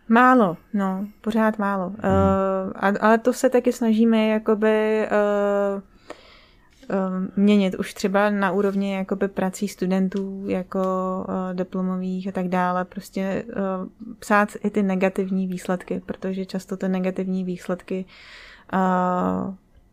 Málo, 0.07 0.57
no, 0.73 1.07
pořád 1.21 1.59
málo. 1.59 1.85
Hmm. 1.89 1.97
Uh, 1.97 2.97
ale 3.01 3.17
to 3.17 3.33
se 3.33 3.49
taky 3.49 3.73
snažíme 3.73 4.27
jakoby 4.27 5.07
uh, 5.75 5.81
měnit 7.35 7.75
už 7.75 7.93
třeba 7.93 8.29
na 8.29 8.51
úrovni 8.51 8.93
jakoby 8.93 9.27
prací 9.27 9.67
studentů 9.67 10.43
jako 10.47 10.79
uh, 11.29 11.35
diplomových 11.53 12.27
a 12.27 12.31
tak 12.31 12.47
dále, 12.47 12.85
prostě 12.85 13.45
uh, 13.47 14.15
psát 14.19 14.49
i 14.63 14.69
ty 14.69 14.83
negativní 14.83 15.47
výsledky, 15.47 16.01
protože 16.05 16.45
často 16.45 16.77
ty 16.77 16.89
negativní 16.89 17.43
výsledky 17.43 18.05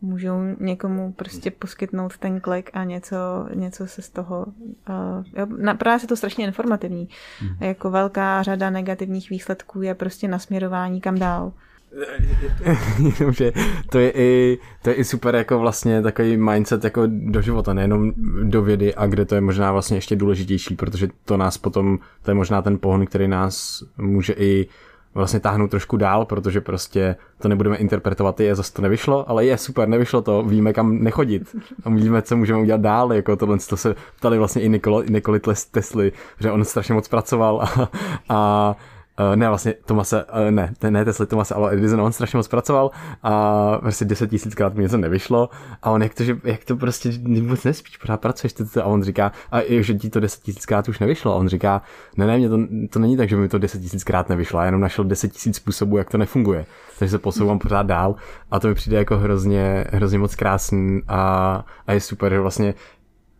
můžou 0.01 0.39
někomu 0.59 1.13
prostě 1.13 1.51
poskytnout 1.51 2.17
ten 2.17 2.39
klik 2.39 2.69
a 2.73 2.83
něco, 2.83 3.15
něco 3.53 3.87
se 3.87 4.01
z 4.01 4.09
toho... 4.09 4.45
Uh, 4.89 5.25
jo, 5.37 5.45
na, 5.57 5.73
právě 5.73 5.99
se 5.99 6.07
to 6.07 6.15
strašně 6.15 6.45
informativní. 6.45 7.09
Hmm. 7.39 7.57
Jako 7.59 7.89
velká 7.89 8.43
řada 8.43 8.69
negativních 8.69 9.29
výsledků 9.29 9.81
je 9.81 9.95
prostě 9.95 10.27
nasměrování 10.27 11.01
kam 11.01 11.19
dál. 11.19 11.53
že 13.31 13.51
to 13.89 13.99
je, 13.99 14.11
i, 14.15 14.59
to 14.81 14.89
je 14.89 14.95
i 14.95 15.03
super 15.03 15.35
jako 15.35 15.59
vlastně 15.59 16.01
takový 16.01 16.37
mindset 16.37 16.83
jako 16.83 17.03
do 17.07 17.41
života, 17.41 17.73
nejenom 17.73 18.11
do 18.43 18.61
vědy 18.61 18.95
a 18.95 19.05
kde 19.05 19.25
to 19.25 19.35
je 19.35 19.41
možná 19.41 19.71
vlastně 19.71 19.97
ještě 19.97 20.15
důležitější, 20.15 20.75
protože 20.75 21.07
to 21.25 21.37
nás 21.37 21.57
potom, 21.57 21.99
to 22.21 22.31
je 22.31 22.35
možná 22.35 22.61
ten 22.61 22.77
pohon, 22.77 23.05
který 23.05 23.27
nás 23.27 23.83
může 23.97 24.33
i 24.33 24.67
vlastně 25.13 25.39
táhnout 25.39 25.71
trošku 25.71 25.97
dál, 25.97 26.25
protože 26.25 26.61
prostě 26.61 27.15
to 27.41 27.47
nebudeme 27.47 27.77
interpretovat, 27.77 28.39
je 28.39 28.55
zase 28.55 28.73
to 28.73 28.81
nevyšlo, 28.81 29.29
ale 29.29 29.45
je 29.45 29.57
super, 29.57 29.87
nevyšlo 29.87 30.21
to, 30.21 30.43
víme 30.43 30.73
kam 30.73 31.03
nechodit 31.03 31.55
a 31.83 31.89
víme, 31.89 32.21
co 32.21 32.37
můžeme 32.37 32.59
udělat 32.59 32.81
dál, 32.81 33.13
jako 33.13 33.35
tohle 33.35 33.57
to 33.69 33.77
se 33.77 33.95
ptali 34.17 34.37
vlastně 34.37 34.61
i 34.61 34.69
Nikolo, 34.69 35.03
Nikoli 35.03 35.39
Tesly, 35.71 36.11
že 36.39 36.51
on 36.51 36.65
strašně 36.65 36.93
moc 36.93 37.07
pracoval 37.07 37.61
a, 37.61 37.89
a 38.29 38.75
Uh, 39.19 39.35
ne, 39.35 39.47
vlastně 39.47 39.73
Tomase, 39.85 40.25
uh, 40.25 40.51
ne, 40.51 40.73
ne 40.89 41.05
Tesla 41.05 41.25
Tomase, 41.25 41.55
ale 41.55 41.73
Edison, 41.73 42.01
on 42.01 42.11
strašně 42.11 42.37
moc 42.37 42.47
pracoval 42.47 42.91
a 43.23 43.77
prostě 43.77 44.05
deset 44.05 44.29
tisíckrát 44.29 44.73
mi 44.73 44.83
něco 44.83 44.97
nevyšlo 44.97 45.49
a 45.83 45.91
on 45.91 46.03
jak 46.03 46.13
to, 46.13 46.23
že, 46.23 46.37
jak 46.43 46.65
to 46.65 46.75
prostě 46.75 47.11
vůbec 47.41 47.63
nespíš, 47.63 47.97
pořád 47.97 48.21
pracuješ 48.21 48.53
ty, 48.53 48.63
a 48.81 48.83
on 48.83 49.03
říká, 49.03 49.31
a 49.51 49.81
že 49.81 49.93
ti 49.93 50.09
to 50.09 50.19
deset 50.19 50.43
tisíckrát 50.43 50.89
už 50.89 50.99
nevyšlo 50.99 51.33
a 51.33 51.35
on 51.35 51.47
říká, 51.47 51.81
ne, 52.17 52.27
ne, 52.27 52.37
mě 52.37 52.49
to, 52.49 52.57
to 52.89 52.99
není 52.99 53.17
tak, 53.17 53.29
že 53.29 53.35
mi 53.35 53.49
to 53.49 53.57
deset 53.57 53.81
tisíckrát 53.81 54.29
nevyšlo, 54.29 54.59
já 54.59 54.65
jenom 54.65 54.81
našel 54.81 55.05
deset 55.05 55.31
tisíc 55.31 55.55
způsobů, 55.55 55.97
jak 55.97 56.09
to 56.09 56.17
nefunguje, 56.17 56.65
takže 56.99 57.11
se 57.11 57.19
posouvám 57.19 57.59
pořád 57.59 57.85
dál 57.85 58.15
a 58.51 58.59
to 58.59 58.67
mi 58.67 58.75
přijde 58.75 58.97
jako 58.97 59.17
hrozně, 59.17 59.85
hrozně 59.91 60.19
moc 60.19 60.35
krásný 60.35 61.01
a, 61.07 61.65
a 61.87 61.93
je 61.93 62.01
super, 62.01 62.33
že 62.33 62.39
vlastně 62.39 62.73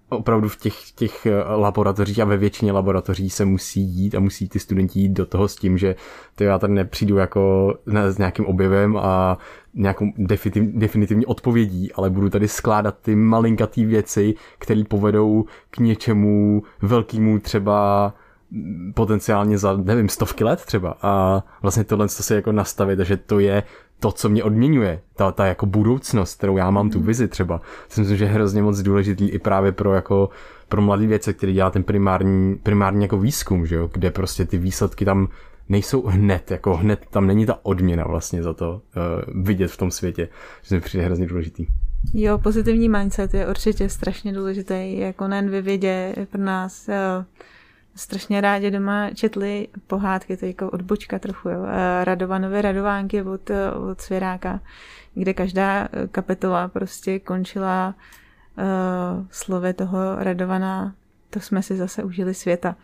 opravdu 0.10 0.50
v 0.50 0.58
těch, 0.58 0.92
těch 0.92 1.26
eh, 1.26 1.44
laboratořích 1.56 2.20
a 2.20 2.26
ve 2.26 2.38
většině 2.38 2.72
laboratoří 2.72 3.30
se 3.30 3.46
musí 3.46 3.82
jít 3.82 4.16
a 4.16 4.20
musí 4.20 4.50
ty 4.50 4.60
studenti 4.60 5.00
jít 5.00 5.10
do 5.10 5.26
toho 5.26 5.48
s 5.48 5.56
tím, 5.56 5.78
že 5.78 5.96
ty 6.36 6.44
já 6.44 6.60
tady 6.60 6.74
nepřijdu 6.74 7.18
jako 7.18 7.74
ne, 7.86 8.12
s 8.12 8.18
nějakým 8.18 8.46
objevem 8.46 8.98
a 8.98 9.38
nějakou 9.74 10.06
definitiv, 10.18 10.64
definitivní 10.64 11.26
odpovědí, 11.26 11.92
ale 11.94 12.10
budu 12.10 12.30
tady 12.30 12.48
skládat 12.48 12.96
ty 13.02 13.16
malinkatý 13.16 13.86
věci, 13.86 14.36
které 14.60 14.84
povedou 14.84 15.46
k 15.70 15.78
něčemu 15.78 16.64
velkému 16.82 17.40
třeba 17.40 18.14
potenciálně 18.94 19.58
za, 19.58 19.78
nevím, 19.78 20.10
stovky 20.10 20.44
let 20.44 20.66
třeba. 20.66 20.98
A 21.02 21.44
vlastně 21.62 21.84
tohle 21.84 22.08
to 22.08 22.24
se 22.24 22.36
jako 22.36 22.52
nastavit, 22.52 23.00
že 23.00 23.18
to 23.18 23.40
je 23.40 23.64
to, 24.00 24.12
co 24.12 24.30
mě 24.30 24.44
odměňuje, 24.44 25.02
ta, 25.16 25.32
ta 25.32 25.46
jako 25.46 25.66
budoucnost, 25.66 26.38
kterou 26.38 26.58
já 26.58 26.72
mám 26.72 26.90
tu 26.90 26.98
mhm. 26.98 27.08
vizi 27.08 27.28
třeba, 27.28 27.62
si 27.90 28.02
myslím, 28.02 28.18
že 28.18 28.26
je 28.26 28.32
hrozně 28.32 28.62
moc 28.62 28.80
důležitý 28.80 29.30
i 29.30 29.40
právě 29.40 29.72
pro 29.72 29.94
jako 29.94 30.30
pro 30.70 30.82
mladý 30.82 31.08
věce, 31.08 31.34
který 31.34 31.54
dělá 31.54 31.72
ten 31.72 31.84
primární, 31.84 32.56
primární 32.56 33.02
jako 33.04 33.18
výzkum, 33.18 33.66
že 33.66 33.76
jo, 33.76 33.90
kde 33.94 34.12
prostě 34.12 34.46
ty 34.46 34.58
výsledky 34.58 35.06
tam 35.06 35.28
nejsou 35.70 36.08
hned, 36.08 36.52
jako 36.52 36.76
hned 36.76 37.06
tam 37.10 37.28
není 37.28 37.46
ta 37.46 37.60
odměna 37.64 38.04
vlastně 38.04 38.44
za 38.44 38.54
to 38.54 38.72
uh, 38.72 39.44
vidět 39.44 39.72
v 39.72 39.78
tom 39.78 39.92
světě, 39.92 40.30
že 40.62 40.76
mi 40.76 40.82
přijde 40.82 41.06
hrozně 41.06 41.28
důležitý. 41.28 41.66
Jo, 42.14 42.38
pozitivní 42.38 42.90
mindset 42.90 43.34
je 43.34 43.48
určitě 43.48 43.90
strašně 43.90 44.34
důležitý, 44.34 45.00
jako 45.00 45.28
nejen 45.28 45.50
ve 45.50 45.62
vědě, 45.62 46.16
pro 46.32 46.42
nás 46.42 46.88
uh, 46.88 47.26
strašně 48.00 48.42
rádi 48.42 48.72
doma 48.72 49.10
četli 49.12 49.68
pohádky, 49.88 50.38
to 50.38 50.46
je 50.46 50.50
jako 50.50 50.70
odbočka 50.70 51.20
trochu, 51.20 51.50
jo. 51.50 51.66
Radovanové 52.04 52.62
radovánky 52.62 53.22
od, 53.22 53.50
od 53.92 54.02
Svěráka, 54.02 54.60
kde 55.14 55.34
každá 55.34 55.88
kapitola 56.12 56.68
prostě 56.68 57.20
končila 57.20 57.96
uh, 58.58 59.26
slovy 59.32 59.74
toho 59.74 60.16
radovaná, 60.16 60.96
to 61.30 61.40
jsme 61.40 61.64
si 61.64 61.78
zase 61.78 62.04
užili 62.04 62.34
světa. 62.34 62.76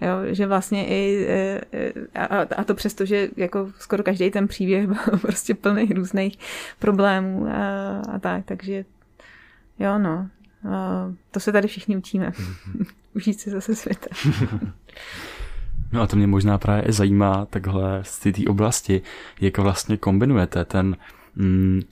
Jo, 0.00 0.34
že 0.34 0.46
vlastně 0.46 0.88
i, 0.88 1.26
a, 2.14 2.26
a 2.56 2.64
to 2.64 2.74
přesto, 2.74 3.04
že 3.04 3.28
jako 3.36 3.70
skoro 3.78 4.02
každý 4.02 4.30
ten 4.30 4.48
příběh 4.48 4.86
byl 4.86 5.18
prostě 5.22 5.54
plný 5.54 5.84
různých 5.84 6.38
problémů 6.78 7.46
a, 7.46 8.00
a 8.14 8.18
tak, 8.18 8.44
takže 8.44 8.84
jo 9.78 9.98
no, 9.98 10.28
to 11.30 11.40
se 11.40 11.52
tady 11.52 11.68
všichni 11.68 11.96
učíme. 11.96 12.32
Užít 13.14 13.40
si 13.40 13.50
zase 13.50 13.74
světa. 13.74 14.08
No 15.92 16.02
a 16.02 16.06
to 16.06 16.16
mě 16.16 16.26
možná 16.26 16.58
právě 16.58 16.92
zajímá 16.92 17.46
takhle 17.46 18.00
z 18.02 18.18
té 18.18 18.30
oblasti, 18.48 19.02
jak 19.40 19.58
vlastně 19.58 19.96
kombinujete 19.96 20.64
ten 20.64 20.96
mm, 21.36 21.82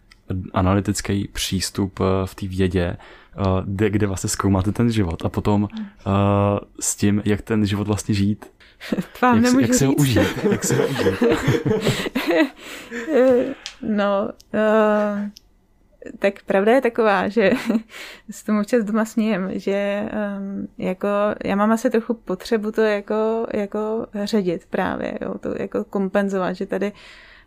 analytický 0.53 1.29
přístup 1.33 2.01
eh, 2.01 2.27
v 2.27 2.35
té 2.35 2.47
vědě, 2.47 2.97
uh, 3.39 3.61
kde, 3.65 3.91
kde 3.91 4.07
vlastně 4.07 4.31
zkoumáte 4.31 4.73
ten 4.73 4.91
život 4.91 5.25
a 5.25 5.29
potom 5.29 5.63
uh, 5.63 5.69
s 6.81 6.97
tím, 6.97 7.23
jak 7.25 7.43
ten 7.43 7.67
život 7.67 7.87
vlastně 7.87 8.15
žít. 8.15 8.47
Vám 9.23 9.45
jak, 9.45 9.55
jak 9.61 9.75
se 9.75 9.87
ho 9.87 9.93
užít. 9.93 10.47
jak 10.51 10.65
se 10.65 10.77
ho 10.77 10.87
užít. 10.87 11.15
no, 13.83 14.29
uh, 14.55 15.29
tak 16.19 16.43
pravda 16.43 16.73
je 16.73 16.81
taková, 16.81 17.29
že 17.29 17.51
s 18.31 18.43
tomu 18.43 18.61
občas 18.61 18.85
doma 18.85 19.05
smějem, 19.05 19.51
že 19.55 20.09
um, 20.39 20.69
jako 20.79 21.09
já 21.45 21.57
mám 21.57 21.73
asi 21.73 21.91
trochu 21.91 22.15
potřebu 22.15 22.73
to 22.73 22.81
jako, 22.81 23.47
jako 23.55 24.07
ředit 24.25 24.67
právě, 24.71 25.19
jo, 25.21 25.39
to 25.39 25.55
jako 25.59 25.85
kompenzovat, 25.85 26.57
že 26.57 26.67
tady 26.67 26.93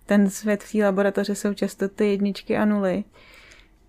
ten 0.05 0.29
svět 0.29 0.63
v 0.63 0.71
té 0.71 0.85
laboratoře 0.85 1.35
jsou 1.35 1.53
často 1.53 1.89
ty 1.89 2.07
jedničky 2.07 2.57
a 2.57 2.65
nuly. 2.65 3.03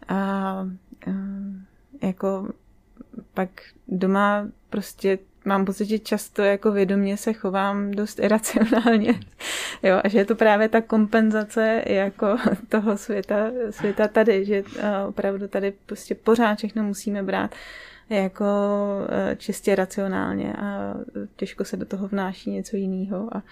A 0.09 0.61
um, 1.07 1.67
jako 2.03 2.49
pak 3.35 3.49
doma 3.89 4.49
prostě 4.71 5.19
mám 5.47 5.65
pocit, 5.65 5.85
že 5.85 5.99
často 5.99 6.43
jako 6.43 6.73
vědomě 6.73 7.17
se 7.17 7.33
chovám 7.33 7.91
dost 7.91 8.19
iracionálně. 8.19 9.21
Jo, 9.83 10.01
a 10.05 10.09
že 10.09 10.19
je 10.19 10.25
to 10.25 10.35
právě 10.35 10.69
ta 10.69 10.81
kompenzace 10.81 11.83
jako 11.87 12.37
toho 12.69 12.97
světa, 12.97 13.51
světa 13.71 14.09
tady, 14.09 14.45
že 14.45 14.63
opravdu 15.09 15.49
tady 15.49 15.73
prostě 15.87 16.15
pořád 16.15 16.59
všechno 16.59 16.83
musíme 16.83 17.23
brát 17.23 17.55
jako 18.11 18.45
e, 19.09 19.37
čistě 19.37 19.75
racionálně 19.75 20.53
a 20.53 20.95
těžko 21.37 21.65
se 21.65 21.77
do 21.77 21.87
toho 21.87 22.09
vnáší 22.09 22.51
něco 22.51 22.77
jiného 22.77 23.37
a 23.37 23.43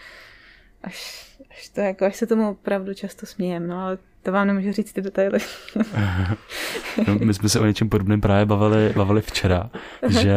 až, 0.83 1.27
až, 1.51 1.69
to 1.69 1.81
jako, 1.81 2.05
až 2.05 2.17
se 2.17 2.27
tomu 2.27 2.51
opravdu 2.51 2.95
často 2.95 3.27
smějem, 3.27 3.67
no 3.67 3.81
ale 3.81 3.99
to 4.25 4.33
vám 4.33 4.47
nemůžu 4.47 4.73
říct 4.73 4.93
ty 4.93 5.03
detaily. 5.03 5.39
no, 7.07 7.15
my 7.25 7.35
jsme 7.35 7.49
se 7.49 7.61
o 7.61 7.67
něčem 7.67 7.89
podobném 7.89 8.21
právě 8.21 8.47
bavili, 8.47 8.93
bavili 8.97 9.21
včera, 9.21 9.71
že 10.09 10.37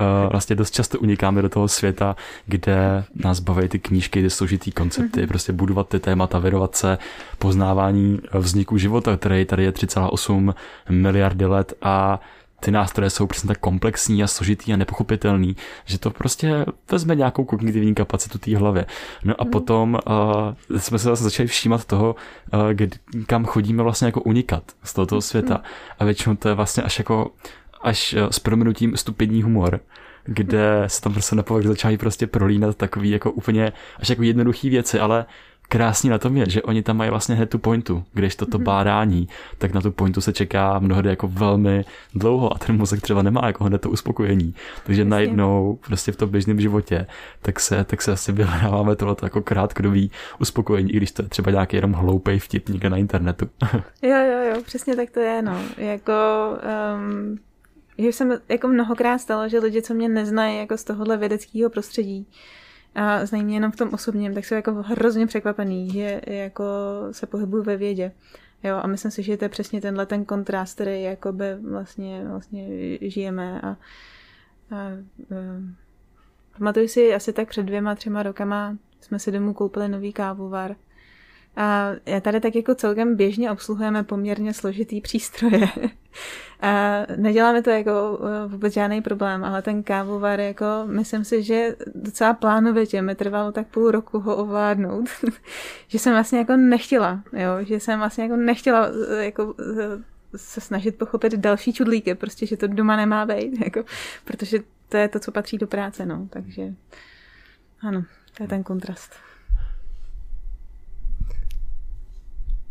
uh, 0.00 0.30
vlastně 0.30 0.56
dost 0.56 0.74
často 0.74 0.98
unikáme 0.98 1.42
do 1.42 1.48
toho 1.48 1.68
světa, 1.68 2.16
kde 2.46 3.04
nás 3.14 3.40
baví 3.40 3.68
ty 3.68 3.78
knížky, 3.78 4.22
ty 4.22 4.30
složitý 4.30 4.72
koncepty, 4.72 5.20
mm-hmm. 5.20 5.28
prostě 5.28 5.52
budovat 5.52 5.88
ty 5.88 6.00
témata, 6.00 6.38
věnovat 6.38 6.76
se 6.76 6.98
poznávání 7.38 8.20
vzniku 8.32 8.78
života, 8.78 9.16
který 9.16 9.44
tady 9.44 9.64
je 9.64 9.70
3,8 9.70 10.54
miliardy 10.90 11.46
let 11.46 11.72
a 11.82 12.20
ty 12.64 12.70
nástroje 12.70 13.10
jsou 13.10 13.26
přesně 13.26 13.48
tak 13.48 13.58
komplexní 13.58 14.22
a 14.22 14.26
složitý 14.26 14.72
a 14.72 14.76
nepochopitelný, 14.76 15.56
že 15.84 15.98
to 15.98 16.10
prostě 16.10 16.66
vezme 16.90 17.14
nějakou 17.14 17.44
kognitivní 17.44 17.94
kapacitu 17.94 18.38
té 18.38 18.56
hlavě. 18.56 18.86
No 19.24 19.34
a 19.38 19.44
mm. 19.44 19.50
potom 19.50 19.98
uh, 20.70 20.78
jsme 20.78 20.98
se 20.98 21.08
zase 21.08 21.24
začali 21.24 21.46
všímat 21.46 21.84
toho, 21.84 22.16
uh, 22.54 22.70
kdy, 22.72 22.90
kam 23.26 23.44
chodíme 23.44 23.82
vlastně 23.82 24.06
jako 24.06 24.20
unikat 24.20 24.62
z 24.82 24.92
tohoto 24.94 25.20
světa. 25.20 25.54
Mm. 25.54 25.62
A 25.98 26.04
většinou 26.04 26.36
to 26.36 26.48
je 26.48 26.54
vlastně 26.54 26.82
až 26.82 26.98
jako 26.98 27.30
až 27.82 28.14
uh, 28.14 28.28
s 28.30 28.38
proměnutím 28.38 28.96
stupidní 28.96 29.42
humor 29.42 29.80
kde 30.26 30.84
se 30.86 31.00
tam 31.00 31.12
prostě 31.12 31.36
na 31.36 31.42
povrch 31.42 31.66
začínají 31.66 31.96
prostě 31.96 32.26
prolínat 32.26 32.76
takový 32.76 33.10
jako 33.10 33.32
úplně 33.32 33.72
až 33.98 34.10
jako 34.10 34.22
jednoduchý 34.22 34.70
věci, 34.70 35.00
ale 35.00 35.26
krásný 35.74 36.10
na 36.10 36.18
tom 36.18 36.36
je, 36.36 36.50
že 36.50 36.62
oni 36.62 36.82
tam 36.82 36.96
mají 36.96 37.10
vlastně 37.10 37.34
hned 37.34 37.50
tu 37.50 37.58
pointu, 37.58 38.04
když 38.12 38.36
toto 38.36 38.58
mm-hmm. 38.58 38.62
bádání, 38.62 39.28
tak 39.58 39.74
na 39.74 39.80
tu 39.80 39.90
pointu 39.92 40.20
se 40.20 40.32
čeká 40.32 40.78
mnohdy 40.78 41.08
jako 41.08 41.28
velmi 41.28 41.84
dlouho 42.14 42.54
a 42.54 42.58
ten 42.58 42.76
mozek 42.76 43.00
třeba 43.00 43.22
nemá 43.22 43.46
jako 43.46 43.64
hned 43.64 43.80
to 43.80 43.90
uspokojení. 43.90 44.54
Takže 44.86 45.00
Jasně. 45.00 45.10
najednou 45.10 45.78
prostě 45.86 46.12
v 46.12 46.16
tom 46.16 46.28
běžném 46.30 46.60
životě 46.60 47.06
tak 47.42 47.60
se, 47.60 47.84
tak 47.84 48.02
se 48.02 48.12
asi 48.12 48.32
vyhráváme 48.32 48.96
tohle 48.96 49.16
jako 49.22 49.42
krátkodobý 49.42 50.10
uspokojení, 50.40 50.92
i 50.92 50.96
když 50.96 51.12
to 51.12 51.22
je 51.22 51.28
třeba 51.28 51.50
nějaký 51.50 51.76
jenom 51.76 51.92
hloupej 51.92 52.38
vtip 52.38 52.68
někde 52.68 52.90
na 52.90 52.96
internetu. 52.96 53.48
jo, 54.02 54.16
jo, 54.16 54.54
jo, 54.54 54.62
přesně 54.62 54.96
tak 54.96 55.10
to 55.10 55.20
je, 55.20 55.42
no. 55.42 55.58
Jako, 55.76 56.12
um, 56.96 57.38
že 57.98 58.08
jsem 58.08 58.38
jako 58.48 58.68
mnohokrát 58.68 59.18
stalo, 59.18 59.48
že 59.48 59.58
lidi, 59.58 59.82
co 59.82 59.94
mě 59.94 60.08
neznají 60.08 60.58
jako 60.58 60.76
z 60.76 60.84
tohohle 60.84 61.16
vědeckého 61.16 61.70
prostředí, 61.70 62.26
a 62.94 63.26
znají 63.26 63.44
mě 63.44 63.56
jenom 63.56 63.72
v 63.72 63.76
tom 63.76 63.88
osobním, 63.92 64.34
tak 64.34 64.44
jsou 64.44 64.54
jako 64.54 64.72
hrozně 64.72 65.26
překvapený, 65.26 65.90
že 65.90 66.20
jako 66.26 66.64
se 67.10 67.26
pohybuju 67.26 67.62
ve 67.62 67.76
vědě. 67.76 68.12
Jo, 68.62 68.76
a 68.82 68.86
myslím 68.86 69.10
si, 69.10 69.22
že 69.22 69.36
to 69.36 69.44
je 69.44 69.48
přesně 69.48 69.80
tenhle 69.80 70.06
ten 70.06 70.24
kontrast, 70.24 70.74
který 70.74 71.02
jakoby 71.02 71.44
vlastně, 71.54 72.24
vlastně 72.28 72.68
žijeme 73.00 73.60
a, 73.60 73.68
a, 73.68 73.76
a 74.70 74.86
pamatuju 76.58 76.88
si 76.88 77.14
asi 77.14 77.32
tak 77.32 77.48
před 77.48 77.62
dvěma, 77.62 77.94
třema 77.94 78.22
rokama 78.22 78.76
jsme 79.00 79.18
si 79.18 79.32
domů 79.32 79.54
koupili 79.54 79.88
nový 79.88 80.12
kávovar 80.12 80.76
a 81.56 81.90
tady 82.20 82.40
tak 82.40 82.54
jako 82.54 82.74
celkem 82.74 83.16
běžně 83.16 83.50
obsluhujeme 83.50 84.02
poměrně 84.02 84.54
složitý 84.54 85.00
přístroje. 85.00 85.68
A 86.60 87.02
neděláme 87.16 87.62
to 87.62 87.70
jako 87.70 88.20
eh, 88.22 88.48
vůbec 88.48 88.74
žádný 88.74 89.02
problém, 89.02 89.44
ale 89.44 89.62
ten 89.62 89.82
kávovar, 89.82 90.40
jako 90.40 90.66
myslím 90.86 91.24
si, 91.24 91.42
že 91.42 91.76
docela 91.94 92.34
plánovitě 92.34 93.02
mi 93.02 93.14
trvalo 93.14 93.52
tak 93.52 93.66
půl 93.66 93.90
roku 93.90 94.20
ho 94.20 94.36
ovládnout, 94.36 95.08
že 95.88 95.98
jsem 95.98 96.12
vlastně 96.12 96.38
jako 96.38 96.56
nechtěla, 96.56 97.22
jo, 97.32 97.50
že 97.60 97.80
jsem 97.80 97.98
vlastně 97.98 98.24
jako 98.24 98.36
nechtěla 98.36 98.88
eh, 99.10 99.24
jako 99.24 99.54
eh, 99.60 100.38
se 100.38 100.60
snažit 100.60 100.98
pochopit 100.98 101.34
další 101.34 101.72
čudlíky, 101.72 102.14
prostě, 102.14 102.46
že 102.46 102.56
to 102.56 102.66
doma 102.66 102.96
nemá 102.96 103.26
být, 103.26 103.60
jako, 103.64 103.84
protože 104.24 104.58
to 104.88 104.96
je 104.96 105.08
to, 105.08 105.18
co 105.18 105.32
patří 105.32 105.58
do 105.58 105.66
práce, 105.66 106.06
no, 106.06 106.28
takže 106.30 106.74
ano, 107.80 108.04
to 108.36 108.42
je 108.42 108.48
ten 108.48 108.62
kontrast. 108.62 109.12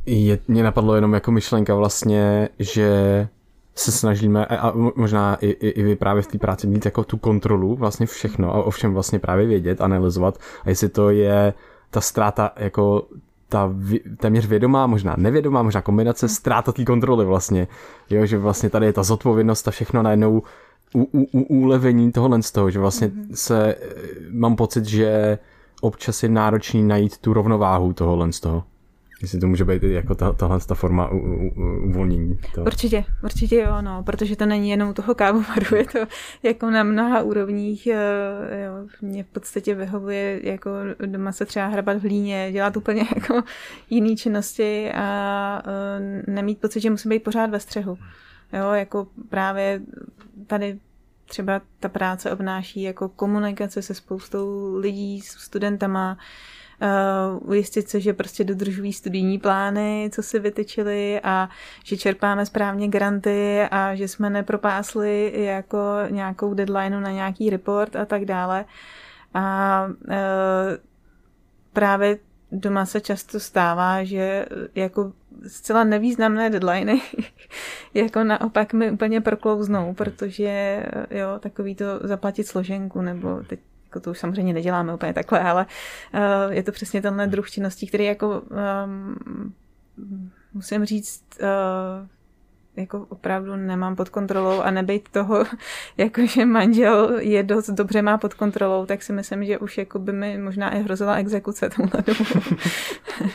Je, 0.05 0.39
mě 0.47 0.63
napadlo 0.63 0.95
jenom 0.95 1.13
jako 1.13 1.31
myšlenka 1.31 1.75
vlastně, 1.75 2.49
že 2.59 3.27
se 3.75 3.91
snažíme, 3.91 4.45
a 4.45 4.73
možná 4.95 5.35
i, 5.35 5.47
i, 5.47 5.67
i 5.67 5.83
vy 5.83 5.95
právě 5.95 6.21
v 6.21 6.27
té 6.27 6.37
práci 6.37 6.67
mít 6.67 6.85
jako 6.85 7.03
tu 7.03 7.17
kontrolu 7.17 7.75
vlastně 7.75 8.05
všechno 8.05 8.55
a 8.55 8.63
ovšem 8.63 8.93
vlastně 8.93 9.19
právě 9.19 9.45
vědět, 9.45 9.81
analyzovat 9.81 10.37
a 10.65 10.69
jestli 10.69 10.89
to 10.89 11.09
je 11.09 11.53
ta 11.89 12.01
ztráta 12.01 12.51
jako 12.55 13.07
ta 13.49 13.73
téměř 14.17 14.45
vědomá, 14.45 14.87
možná 14.87 15.15
nevědomá, 15.17 15.63
možná 15.63 15.81
kombinace 15.81 16.29
ztráta 16.29 16.71
té 16.71 16.85
kontroly 16.85 17.25
vlastně. 17.25 17.67
Jo, 18.09 18.25
že 18.25 18.37
vlastně 18.37 18.69
tady 18.69 18.85
je 18.85 18.93
ta 18.93 19.03
zodpovědnost 19.03 19.67
a 19.67 19.71
všechno 19.71 20.03
najednou 20.03 20.43
u, 20.93 21.03
u, 21.03 21.27
u 21.31 21.41
úlevení 21.41 22.11
tohohle 22.11 22.41
z 22.41 22.51
toho, 22.51 22.69
že 22.69 22.79
vlastně 22.79 23.07
mm-hmm. 23.07 23.33
se, 23.33 23.75
mám 24.31 24.55
pocit, 24.55 24.85
že 24.85 25.37
občas 25.81 26.23
je 26.23 26.29
náročný 26.29 26.83
najít 26.83 27.17
tu 27.17 27.33
rovnováhu 27.33 27.93
tohohle 27.93 28.31
z 28.31 28.39
toho. 28.39 28.63
Jestli 29.23 29.39
to 29.39 29.47
může 29.47 29.65
být 29.65 29.83
jako 29.83 30.15
ta, 30.15 30.33
tahle 30.33 30.59
ta 30.59 30.75
forma 30.75 31.11
u, 31.11 31.17
u, 31.17 31.51
uvolnění. 31.89 32.39
To. 32.55 32.61
Určitě, 32.61 33.05
určitě 33.23 33.55
jo, 33.55 33.81
no, 33.81 34.03
protože 34.03 34.35
to 34.35 34.45
není 34.45 34.69
jenom 34.69 34.93
toho 34.93 35.15
kávovaru, 35.15 35.75
je 35.75 35.85
to 35.85 35.99
jako 36.43 36.69
na 36.69 36.83
mnoha 36.83 37.21
úrovních, 37.21 37.87
eh, 37.87 38.63
jo, 38.65 38.87
mě 39.01 39.23
v 39.23 39.27
podstatě 39.27 39.75
vyhovuje 39.75 40.39
jako 40.43 40.69
doma 41.05 41.31
se 41.31 41.45
třeba 41.45 41.67
hrabat 41.67 41.97
v 41.97 42.03
líně, 42.03 42.49
dělat 42.51 42.77
úplně 42.77 43.01
jako 43.15 43.41
jiný 43.89 44.17
činnosti 44.17 44.91
a 44.91 45.61
eh, 45.65 46.31
nemít 46.31 46.61
pocit, 46.61 46.79
že 46.79 46.89
musím 46.89 47.09
být 47.09 47.23
pořád 47.23 47.49
ve 47.49 47.59
střehu. 47.59 47.97
Jo, 48.53 48.71
jako 48.71 49.07
právě 49.29 49.81
tady 50.47 50.79
třeba 51.25 51.61
ta 51.79 51.89
práce 51.89 52.31
obnáší 52.31 52.81
jako 52.81 53.09
komunikace 53.09 53.81
se 53.81 53.93
spoustou 53.93 54.75
lidí, 54.77 55.21
studentama, 55.21 56.17
ujistit 57.41 57.89
se, 57.89 58.01
že 58.01 58.13
prostě 58.13 58.43
dodržují 58.43 58.93
studijní 58.93 59.39
plány, 59.39 60.09
co 60.13 60.23
si 60.23 60.39
vytyčili 60.39 61.19
a 61.23 61.49
že 61.83 61.97
čerpáme 61.97 62.45
správně 62.45 62.87
granty 62.87 63.61
a 63.71 63.95
že 63.95 64.07
jsme 64.07 64.29
nepropásli 64.29 65.33
jako 65.35 65.77
nějakou 66.09 66.53
deadline 66.53 67.01
na 67.01 67.11
nějaký 67.11 67.49
report 67.49 67.95
a 67.95 68.05
tak 68.05 68.25
dále. 68.25 68.65
A 69.33 69.85
uh, 69.87 70.13
právě 71.73 72.19
doma 72.51 72.85
se 72.85 73.01
často 73.01 73.39
stává, 73.39 74.03
že 74.03 74.45
jako 74.75 75.13
zcela 75.47 75.83
nevýznamné 75.83 76.49
deadliny 76.49 77.01
jako 77.93 78.23
naopak 78.23 78.73
mi 78.73 78.91
úplně 78.91 79.21
proklouznou, 79.21 79.93
protože 79.93 80.85
jo, 81.11 81.39
takový 81.39 81.75
to 81.75 81.85
zaplatit 82.03 82.47
složenku 82.47 83.01
nebo 83.01 83.43
teď 83.47 83.59
jako 83.93 83.99
to 83.99 84.11
už 84.11 84.19
samozřejmě 84.19 84.53
neděláme 84.53 84.93
úplně 84.93 85.13
takhle, 85.13 85.39
ale 85.39 85.65
uh, 86.13 86.53
je 86.53 86.63
to 86.63 86.71
přesně 86.71 87.01
tenhle 87.01 87.27
druh 87.27 87.51
činností, 87.51 87.87
který 87.87 88.05
jako 88.05 88.41
um, 88.85 89.53
musím 90.53 90.85
říct, 90.85 91.23
uh, 91.41 92.07
jako 92.75 93.05
opravdu 93.09 93.55
nemám 93.55 93.95
pod 93.95 94.09
kontrolou 94.09 94.61
a 94.61 94.71
nebejt 94.71 95.09
toho, 95.09 95.43
jakože 95.97 96.45
manžel 96.45 97.19
je 97.19 97.43
dost 97.43 97.69
dobře 97.69 98.01
má 98.01 98.17
pod 98.17 98.33
kontrolou, 98.33 98.85
tak 98.85 99.03
si 99.03 99.13
myslím, 99.13 99.45
že 99.45 99.57
už 99.57 99.77
jako 99.77 99.99
by 99.99 100.13
mi 100.13 100.37
možná 100.37 100.75
i 100.75 100.83
hrozila 100.83 101.15
exekuce 101.15 101.69
tomhle 101.69 102.03
dobu. 102.07 102.23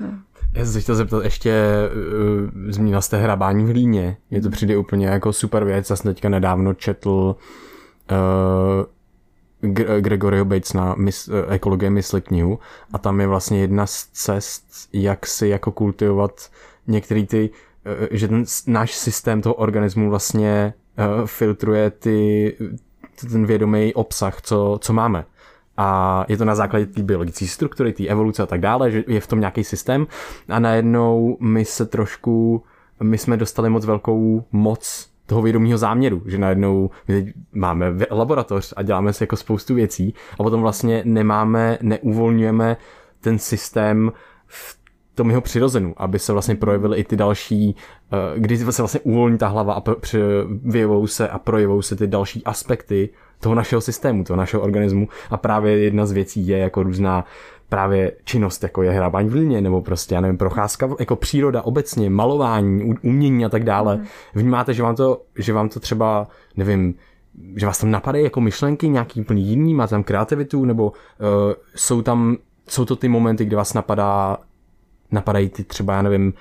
no. 0.00 0.08
Já 0.54 0.66
se 0.66 0.80
chtěl 0.80 0.94
zeptat 0.94 1.24
ještě, 1.24 1.52
uh, 1.94 2.70
zmínila 2.70 3.00
jste 3.00 3.16
hrabání 3.16 3.64
v 3.64 3.74
líně. 3.74 4.16
Je 4.30 4.40
to 4.40 4.50
přijde 4.50 4.76
úplně 4.76 5.06
jako 5.06 5.32
super 5.32 5.64
věc. 5.64 5.90
Já 5.90 5.96
jsem 5.96 6.14
teďka 6.14 6.28
nedávno 6.28 6.74
četl 6.74 7.36
uh, 8.10 8.93
Gregoryho 10.00 10.44
Batesna 10.44 10.94
mis, 10.94 11.30
ekologie 11.48 11.90
mysli 11.90 12.20
knihu 12.20 12.58
a 12.92 12.98
tam 12.98 13.20
je 13.20 13.26
vlastně 13.26 13.60
jedna 13.60 13.86
z 13.86 14.04
cest, 14.12 14.64
jak 14.92 15.26
si 15.26 15.48
jako 15.48 15.72
kultivovat 15.72 16.50
některý 16.86 17.26
ty, 17.26 17.50
eh, 17.84 18.08
že 18.10 18.28
ten 18.28 18.44
náš 18.66 18.94
systém 18.94 19.42
toho 19.42 19.54
organismu 19.54 20.10
vlastně 20.10 20.74
eh, 20.96 21.04
filtruje 21.26 21.90
ty, 21.90 22.56
ten 23.30 23.46
vědomý 23.46 23.94
obsah, 23.94 24.42
co, 24.42 24.78
co 24.80 24.92
máme. 24.92 25.24
A 25.76 26.24
je 26.28 26.36
to 26.36 26.44
na 26.44 26.54
základě 26.54 26.86
té 26.86 27.02
biologické 27.02 27.46
struktury, 27.46 27.92
té 27.92 28.06
evoluce 28.06 28.42
a 28.42 28.46
tak 28.46 28.60
dále, 28.60 28.90
že 28.90 29.04
je 29.06 29.20
v 29.20 29.26
tom 29.26 29.40
nějaký 29.40 29.64
systém 29.64 30.06
a 30.48 30.58
najednou 30.58 31.36
my 31.40 31.64
se 31.64 31.86
trošku, 31.86 32.62
my 33.02 33.18
jsme 33.18 33.36
dostali 33.36 33.70
moc 33.70 33.84
velkou 33.84 34.44
moc 34.52 35.13
toho 35.26 35.42
vědomího 35.42 35.78
záměru, 35.78 36.22
že 36.26 36.38
najednou 36.38 36.90
máme 37.52 37.92
laboratoř 38.10 38.74
a 38.76 38.82
děláme 38.82 39.12
si 39.12 39.22
jako 39.22 39.36
spoustu 39.36 39.74
věcí 39.74 40.14
a 40.38 40.42
potom 40.42 40.60
vlastně 40.60 41.02
nemáme, 41.04 41.78
neuvolňujeme 41.82 42.76
ten 43.20 43.38
systém 43.38 44.12
v 44.46 44.78
tom 45.14 45.30
jeho 45.30 45.40
přirozenu, 45.40 45.94
aby 45.96 46.18
se 46.18 46.32
vlastně 46.32 46.54
projevily 46.54 46.98
i 46.98 47.04
ty 47.04 47.16
další, 47.16 47.76
eh, 48.12 48.16
kdy 48.40 48.58
se 48.58 48.82
vlastně 48.82 49.00
uvolní 49.00 49.38
ta 49.38 49.48
hlava 49.48 49.74
a 49.74 49.82
vyjevou 50.64 51.06
se 51.06 51.28
a 51.28 51.38
projevou 51.38 51.82
se 51.82 51.96
ty 51.96 52.06
další 52.06 52.44
aspekty 52.44 53.08
toho 53.40 53.54
našeho 53.54 53.80
systému, 53.80 54.24
toho 54.24 54.36
našeho 54.36 54.62
organismu. 54.62 55.08
A 55.30 55.36
právě 55.36 55.78
jedna 55.78 56.06
z 56.06 56.12
věcí 56.12 56.46
je 56.46 56.58
jako 56.58 56.82
různá 56.82 57.24
právě 57.68 58.12
činnost, 58.24 58.62
jako 58.62 58.82
je 58.82 58.90
hrávání 58.90 59.28
v 59.28 59.34
lině, 59.34 59.60
nebo 59.60 59.82
prostě, 59.82 60.14
já 60.14 60.20
nevím, 60.20 60.38
procházka, 60.38 60.90
jako 60.98 61.16
příroda 61.16 61.62
obecně, 61.62 62.10
malování, 62.10 62.94
umění 63.02 63.44
a 63.44 63.48
tak 63.48 63.64
dále. 63.64 63.96
Mm. 63.96 64.04
Vnímáte, 64.34 64.74
že 64.74 64.82
vám 64.82 64.96
to, 64.96 65.22
že 65.38 65.52
vám 65.52 65.68
to 65.68 65.80
třeba, 65.80 66.28
nevím, 66.56 66.94
že 67.56 67.66
vás 67.66 67.78
tam 67.78 67.90
napadají 67.90 68.24
jako 68.24 68.40
myšlenky 68.40 68.88
nějaký 68.88 69.20
úplně 69.20 69.42
jiný, 69.42 69.74
máte 69.74 69.90
tam 69.90 70.04
kreativitu, 70.04 70.64
nebo 70.64 70.84
uh, 70.84 70.92
jsou 71.74 72.02
tam, 72.02 72.36
jsou 72.68 72.84
to 72.84 72.96
ty 72.96 73.08
momenty, 73.08 73.44
kdy 73.44 73.56
vás 73.56 73.74
napadá, 73.74 74.38
napadají 75.10 75.48
ty 75.48 75.64
třeba, 75.64 75.94
já 75.94 76.02
nevím, 76.02 76.34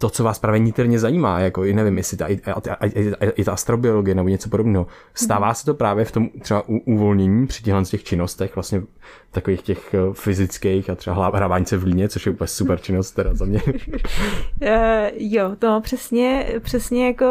to, 0.00 0.10
co 0.10 0.24
vás 0.24 0.38
právě 0.38 0.58
niterně 0.58 0.98
zajímá, 0.98 1.40
jako 1.40 1.64
i 1.64 1.72
nevím, 1.72 1.96
jestli 1.96 2.16
ta, 2.16 2.26
i, 2.26 2.40
i, 2.84 3.12
i 3.36 3.44
ta 3.44 3.52
astrobiologie 3.52 4.14
nebo 4.14 4.28
něco 4.28 4.48
podobného. 4.48 4.86
Stává 5.14 5.46
mhm. 5.46 5.54
se 5.54 5.64
to 5.64 5.74
právě 5.74 6.04
v 6.04 6.12
tom 6.12 6.28
třeba 6.42 6.62
uvolnění 6.68 7.46
při 7.46 7.62
těchto 7.62 7.84
těch 7.84 8.04
činnostech, 8.04 8.54
vlastně 8.54 8.82
takových 9.30 9.62
těch 9.62 9.94
eh, 9.94 9.98
fyzických 10.12 10.90
a 10.90 10.94
třeba 10.94 11.30
hrávání 11.34 11.66
se 11.66 11.76
v 11.76 11.84
líně, 11.84 12.08
což 12.08 12.26
je 12.26 12.32
úplně 12.32 12.48
super 12.48 12.80
činnost 12.80 13.12
teda 13.12 13.34
za 13.34 13.44
mě. 13.44 13.62
uh, 13.66 13.72
jo, 15.14 15.56
to 15.58 15.80
přesně, 15.80 16.46
přesně 16.60 17.06
jako 17.06 17.26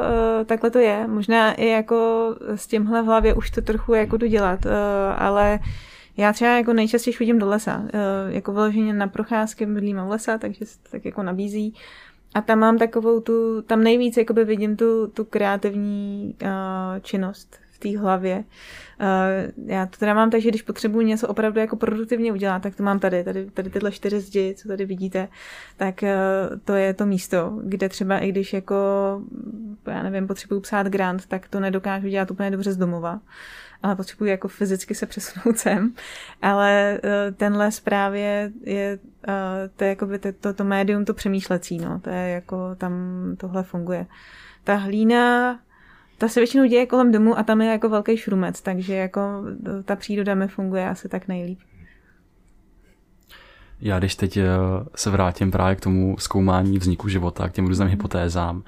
uh, 0.00 0.44
takhle 0.44 0.70
to 0.70 0.78
je. 0.78 1.06
Možná 1.06 1.52
i 1.52 1.66
jako 1.66 2.28
s 2.54 2.66
tímhle 2.66 3.02
v 3.02 3.06
hlavě 3.06 3.34
už 3.34 3.50
to 3.50 3.62
trochu 3.62 3.94
jako 3.94 4.16
jdu 4.16 4.26
dělat, 4.26 4.64
uh, 4.64 4.72
ale 5.18 5.58
já 6.16 6.32
třeba 6.32 6.50
jako 6.50 6.72
nejčastěji 6.72 7.14
chodím 7.14 7.38
do 7.38 7.48
lesa, 7.48 7.82
jako 8.28 8.52
vyloženě 8.52 8.92
na 8.92 9.06
procházky 9.06 9.66
bydlíme 9.66 10.04
v 10.04 10.08
lesa, 10.08 10.38
takže 10.38 10.66
se 10.66 10.78
to 10.78 10.88
tak 10.90 11.04
jako 11.04 11.22
nabízí. 11.22 11.74
A 12.34 12.40
tam 12.40 12.58
mám 12.58 12.78
takovou 12.78 13.20
tu, 13.20 13.62
tam 13.62 13.82
nejvíc 13.82 14.16
jakoby 14.16 14.44
vidím 14.44 14.76
tu, 14.76 15.06
tu 15.06 15.24
kreativní 15.24 16.34
uh, 16.42 16.48
činnost 17.02 17.56
v 17.72 17.78
té 17.78 17.98
hlavě. 17.98 18.44
Uh, 19.00 19.66
já 19.66 19.86
to 19.86 19.96
teda 19.98 20.14
mám 20.14 20.30
tak, 20.30 20.40
že 20.40 20.48
když 20.48 20.62
potřebuji 20.62 21.06
něco 21.06 21.28
opravdu 21.28 21.60
jako 21.60 21.76
produktivně 21.76 22.32
udělat, 22.32 22.62
tak 22.62 22.76
to 22.76 22.82
mám 22.82 22.98
tady, 22.98 23.24
tady, 23.24 23.50
tady 23.50 23.70
tyhle 23.70 23.92
čtyři 23.92 24.20
zdi, 24.20 24.54
co 24.58 24.68
tady 24.68 24.84
vidíte, 24.84 25.28
tak 25.76 26.02
uh, 26.02 26.58
to 26.64 26.74
je 26.74 26.94
to 26.94 27.06
místo, 27.06 27.60
kde 27.64 27.88
třeba 27.88 28.18
i 28.18 28.28
když 28.28 28.52
jako, 28.52 28.74
já 29.86 30.02
nevím, 30.02 30.26
potřebuji 30.26 30.60
psát 30.60 30.86
grant, 30.86 31.26
tak 31.26 31.48
to 31.48 31.60
nedokážu 31.60 32.08
dělat 32.08 32.30
úplně 32.30 32.50
dobře 32.50 32.72
z 32.72 32.76
domova 32.76 33.20
ale 33.82 33.96
potřebuji 33.96 34.24
jako 34.24 34.48
fyzicky 34.48 34.94
se 34.94 35.06
přesunout 35.06 35.58
sem. 35.58 35.94
Ale 36.42 37.00
ten 37.36 37.56
les 37.56 37.80
právě 37.80 38.52
je, 38.64 38.98
uh, 39.28 39.34
to 39.76 39.84
je 39.84 39.90
jako 39.90 40.06
by 40.06 40.18
to, 40.18 40.32
to, 40.32 40.54
to 40.54 40.64
médium 40.64 41.04
to 41.04 41.14
přemýšlecí, 41.14 41.78
no. 41.78 42.00
To 42.00 42.10
je 42.10 42.28
jako 42.28 42.74
tam 42.74 42.92
tohle 43.36 43.62
funguje. 43.62 44.06
Ta 44.64 44.74
hlína, 44.74 45.58
ta 46.18 46.28
se 46.28 46.40
většinou 46.40 46.64
děje 46.64 46.86
kolem 46.86 47.12
domu 47.12 47.38
a 47.38 47.42
tam 47.42 47.60
je 47.60 47.70
jako 47.70 47.88
velký 47.88 48.16
šrumec, 48.16 48.62
takže 48.62 48.94
jako 48.94 49.20
ta 49.84 49.96
příroda 49.96 50.34
mi 50.34 50.48
funguje 50.48 50.88
asi 50.88 51.08
tak 51.08 51.28
nejlíp. 51.28 51.58
Já 53.80 53.98
když 53.98 54.14
teď 54.14 54.38
se 54.94 55.10
vrátím 55.10 55.50
právě 55.50 55.76
k 55.76 55.80
tomu 55.80 56.16
zkoumání 56.18 56.78
vzniku 56.78 57.08
života, 57.08 57.48
k 57.48 57.52
těm 57.52 57.66
různým 57.66 57.88
hypotézám, 57.88 58.62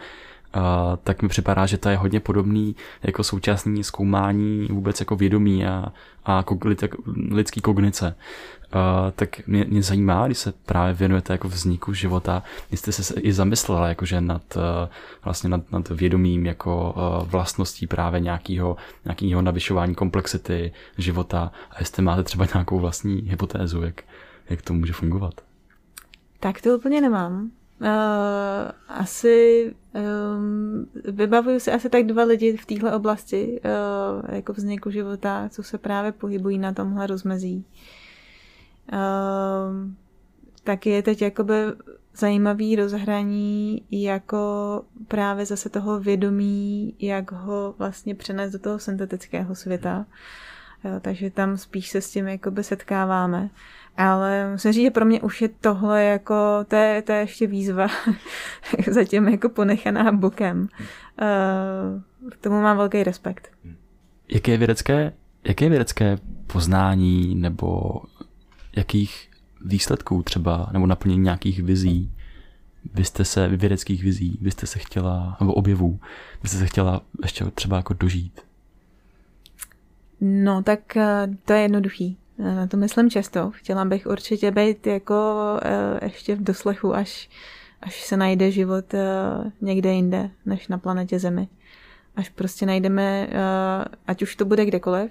Tak 1.05 1.23
mi 1.23 1.29
připadá, 1.29 1.67
že 1.67 1.79
to 1.79 1.89
je 1.89 1.97
hodně 1.97 2.21
podobný 2.21 2.77
jako 3.03 3.25
současný 3.25 3.85
zkoumání 3.85 4.67
vůbec 4.71 5.01
jako 5.01 5.17
vědomí 5.17 5.67
a, 5.67 5.93
a 6.25 6.45
lidský 7.31 7.61
kognice. 7.61 8.15
Uh, 8.75 9.11
tak 9.11 9.47
mě, 9.47 9.65
mě 9.69 9.83
zajímá, 9.83 10.27
když 10.27 10.39
se 10.39 10.53
právě 10.53 10.95
věnujete 10.95 11.33
jako 11.33 11.49
vzniku 11.49 11.95
života, 11.95 12.43
jste 12.73 12.93
se 12.93 13.21
i 13.21 13.33
zamyslela 13.33 13.89
jakože 13.89 14.21
nad, 14.21 14.57
uh, 14.57 14.63
vlastně 15.25 15.51
nad, 15.51 15.73
nad 15.73 15.89
vědomím 15.89 16.47
jako 16.47 16.95
uh, 16.97 17.29
vlastností 17.29 17.87
právě 17.87 18.21
nějakého, 18.21 18.77
nějakého 19.05 19.43
navyšování 19.43 19.95
komplexity 19.95 20.73
života 20.99 21.53
a 21.71 21.75
jestli 21.79 22.03
máte 22.03 22.23
třeba 22.23 22.47
nějakou 22.55 22.79
vlastní 22.79 23.21
hypotézu, 23.21 23.83
jak, 23.83 24.03
jak 24.51 24.63
to 24.63 24.75
může 24.75 24.93
fungovat. 24.93 25.35
Tak 26.41 26.61
to 26.61 26.77
úplně 26.77 27.01
nemám. 27.01 27.51
Uh, 27.81 27.87
asi 28.89 29.75
um, 29.95 30.87
vybavuju 31.05 31.61
si 31.61 31.73
asi 31.73 31.89
tak 31.89 32.07
dva 32.07 32.25
lidi 32.25 32.57
v 32.57 32.67
téhle 32.67 32.95
oblasti 32.95 33.61
uh, 33.65 34.35
jako 34.35 34.53
vzniku 34.53 34.91
života, 34.91 35.49
co 35.49 35.63
se 35.63 35.79
právě 35.79 36.13
pohybují 36.13 36.59
na 36.59 36.73
tomhle 36.73 37.07
rozmezí. 37.07 37.65
Uh, 38.93 38.99
taky 40.65 40.91
je 40.91 41.03
teď 41.03 41.23
jakoby 41.23 41.55
zajímavý 42.17 42.77
rozhraní 42.77 43.83
jako 43.91 44.83
právě 45.09 45.47
zase 45.47 45.69
toho 45.69 46.01
vědomí, 46.01 46.95
jak 46.99 47.33
ho 47.33 47.75
vlastně 47.79 48.15
přenést 48.15 48.53
do 48.53 48.59
toho 48.59 48.79
syntetického 48.79 49.55
světa. 49.55 50.07
Jo, 50.85 50.91
takže 51.01 51.31
tam 51.31 51.57
spíš 51.57 51.89
se 51.89 52.01
s 52.01 52.11
tím 52.11 52.29
jakoby 52.29 52.65
setkáváme. 52.65 53.51
Ale 53.97 54.51
musím 54.53 54.73
říct, 54.73 54.85
že 54.85 54.91
pro 54.91 55.05
mě 55.05 55.21
už 55.21 55.43
je 55.43 55.49
tohle 55.49 56.05
jako, 56.05 56.35
to 56.69 56.77
je, 56.77 57.03
to 57.03 57.13
je 57.13 57.19
ještě 57.19 57.47
výzva 57.47 57.87
zatím 58.91 59.29
jako 59.29 59.49
ponechaná 59.49 60.13
bokem. 60.13 60.69
Uh, 61.23 62.31
k 62.31 62.37
tomu 62.37 62.63
mám 62.63 62.77
velký 62.77 63.03
respekt. 63.03 63.51
Jaké 64.29 64.53
je 64.53 64.59
vědecké, 64.59 65.13
jaké 65.45 65.65
je 65.65 65.71
vědecké 65.71 66.19
poznání 66.47 67.35
nebo 67.35 67.93
jakých 68.77 69.31
výsledků 69.65 70.23
třeba, 70.23 70.71
nebo 70.73 70.87
naplnění 70.87 71.23
nějakých 71.23 71.63
vizí, 71.63 72.11
vy 72.95 73.05
jste 73.05 73.25
se, 73.25 73.49
vědeckých 73.49 74.05
vizí, 74.05 74.39
vy 74.41 74.51
jste 74.51 74.67
se 74.67 74.79
chtěla, 74.79 75.37
nebo 75.41 75.55
objevů, 75.55 76.01
vy 76.43 76.49
jste 76.49 76.59
se 76.59 76.67
chtěla 76.67 77.03
ještě 77.23 77.45
třeba 77.45 77.77
jako 77.77 77.95
dožít? 77.95 78.41
No, 80.21 80.63
tak 80.63 80.97
eh, 80.97 81.29
to 81.45 81.53
je 81.53 81.61
jednoduchý. 81.61 82.17
Eh, 82.41 82.55
na 82.55 82.67
to 82.67 82.77
myslím 82.77 83.11
často. 83.11 83.51
Chtěla 83.51 83.85
bych 83.85 84.07
určitě 84.07 84.51
být 84.51 84.87
jako 84.87 85.45
eh, 85.63 86.05
ještě 86.05 86.37
v 86.37 86.45
doslechu, 86.45 86.95
až, 86.95 87.31
až 87.83 88.03
se 88.03 88.17
najde 88.17 88.51
život 88.51 88.85
někde 89.61 89.93
jinde, 89.93 90.31
než 90.47 90.69
na 90.69 90.79
planetě 90.79 91.19
Zemi. 91.19 91.49
Až 92.17 92.29
prostě 92.29 92.67
najdeme, 92.67 93.29
ať 94.07 94.23
už 94.23 94.37
to 94.37 94.45
bude 94.45 94.67
kdekoliv, 94.67 95.11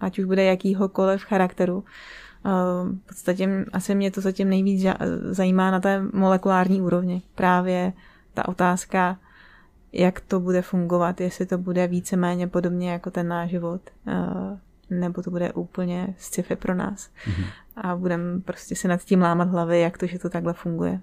ať 0.00 0.18
už 0.18 0.24
bude 0.24 0.44
jakýhokoliv 0.44 1.22
charakteru, 1.24 1.84
v 2.44 3.06
podstatě 3.06 3.64
asi 3.72 3.94
mě 3.94 4.10
to 4.10 4.20
zatím 4.20 4.48
nejvíc 4.48 4.86
zajímá 5.30 5.70
na 5.70 5.80
té 5.80 6.02
molekulární 6.12 6.80
úrovni. 6.80 7.22
Právě 7.34 7.92
ta 8.34 8.48
otázka, 8.48 9.18
jak 9.92 10.20
to 10.20 10.40
bude 10.40 10.62
fungovat, 10.62 11.20
jestli 11.20 11.46
to 11.46 11.58
bude 11.58 11.86
víceméně 11.86 12.46
podobně 12.46 12.90
jako 12.90 13.10
ten 13.10 13.28
náš 13.28 13.50
život, 13.50 13.80
nebo 14.90 15.22
to 15.22 15.30
bude 15.30 15.52
úplně 15.52 16.14
sci-fi 16.18 16.56
pro 16.56 16.74
nás. 16.74 17.10
Mm-hmm. 17.28 17.46
A 17.76 17.96
budeme 17.96 18.40
prostě 18.40 18.76
si 18.76 18.88
nad 18.88 19.04
tím 19.04 19.22
lámat 19.22 19.48
hlavy, 19.48 19.80
jak 19.80 19.98
to, 19.98 20.06
že 20.06 20.18
to 20.18 20.28
takhle 20.28 20.52
funguje. 20.52 21.00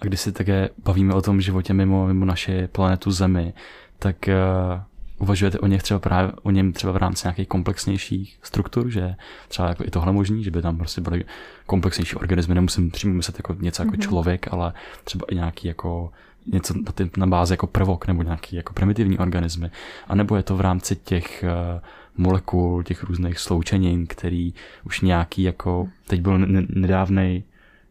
A 0.00 0.04
když 0.04 0.20
si 0.20 0.32
také 0.32 0.68
bavíme 0.84 1.14
o 1.14 1.22
tom 1.22 1.40
životě 1.40 1.74
mimo, 1.74 2.06
mimo 2.06 2.24
naše 2.24 2.68
planetu 2.68 3.10
Zemi, 3.10 3.54
tak 3.98 4.16
uh, 4.28 4.80
uvažujete 5.18 5.58
o, 5.58 5.66
něch 5.66 5.82
třeba 5.82 6.00
právě, 6.00 6.32
o 6.42 6.50
něm 6.50 6.72
třeba 6.72 6.92
v 6.92 6.96
rámci 6.96 7.26
nějakých 7.26 7.48
komplexnějších 7.48 8.38
struktur, 8.42 8.90
že 8.90 9.14
třeba 9.48 9.68
jako 9.68 9.84
i 9.84 9.90
tohle 9.90 10.12
možný, 10.12 10.44
že 10.44 10.50
by 10.50 10.62
tam 10.62 10.78
prostě 10.78 11.00
byly 11.00 11.24
komplexnější 11.66 12.16
organismy, 12.16 12.54
nemusím 12.54 12.90
přímo 12.90 13.14
myslet 13.14 13.38
jako 13.38 13.56
něco 13.60 13.82
jako 13.82 13.94
mm-hmm. 13.94 14.08
člověk, 14.08 14.52
ale 14.52 14.72
třeba 15.04 15.26
i 15.30 15.34
nějaký 15.34 15.68
jako 15.68 16.12
něco 16.46 16.74
na, 16.74 16.92
ty, 16.92 17.10
na 17.16 17.26
bázi 17.26 17.52
jako 17.52 17.66
prvok 17.66 18.06
nebo 18.06 18.22
nějaký 18.22 18.56
jako 18.56 18.72
primitivní 18.72 19.18
organismy. 19.18 19.70
A 20.08 20.14
nebo 20.14 20.36
je 20.36 20.42
to 20.42 20.56
v 20.56 20.60
rámci 20.60 20.96
těch 20.96 21.44
uh, 21.44 21.80
molekul, 22.16 22.82
těch 22.82 23.02
různých 23.04 23.38
sloučenin, 23.38 24.06
který 24.06 24.54
už 24.84 25.00
nějaký 25.00 25.42
jako, 25.42 25.88
teď 26.06 26.20
byl 26.20 26.38
nedávný 26.68 27.44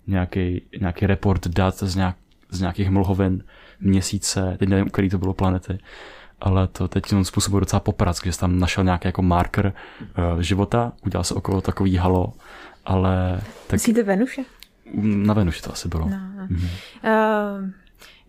nějaký, 0.07 0.61
nějaký 0.79 1.07
report 1.07 1.47
dat 1.47 1.77
z, 1.77 1.95
nějak, 1.95 2.15
z 2.49 2.59
nějakých 2.59 2.89
mlhovin 2.89 3.43
měsíce, 3.79 4.55
teď 4.59 4.69
nevím, 4.69 4.89
který 4.89 5.09
to 5.09 5.17
bylo 5.17 5.33
planety, 5.33 5.79
ale 6.41 6.67
to 6.67 6.87
teď 6.87 7.13
on 7.13 7.25
způsobuje 7.25 7.59
docela 7.59 7.79
poprack, 7.79 8.25
že 8.25 8.31
jsi 8.31 8.39
tam 8.39 8.59
našel 8.59 8.83
nějaký 8.83 9.07
jako 9.07 9.21
marker 9.21 9.73
uh, 10.33 10.39
života, 10.39 10.91
udělal 11.05 11.23
se 11.23 11.33
okolo 11.33 11.61
takový 11.61 11.97
halo, 11.97 12.33
ale... 12.85 13.41
Tak... 13.67 13.71
Myslíte 13.71 14.03
Venuše? 14.03 14.43
Na 15.01 15.33
Venuši 15.33 15.61
to 15.61 15.73
asi 15.73 15.87
bylo. 15.87 16.09
No, 16.09 16.17
no. 16.37 16.47
Mhm. 16.49 16.69
Uh, 17.03 17.69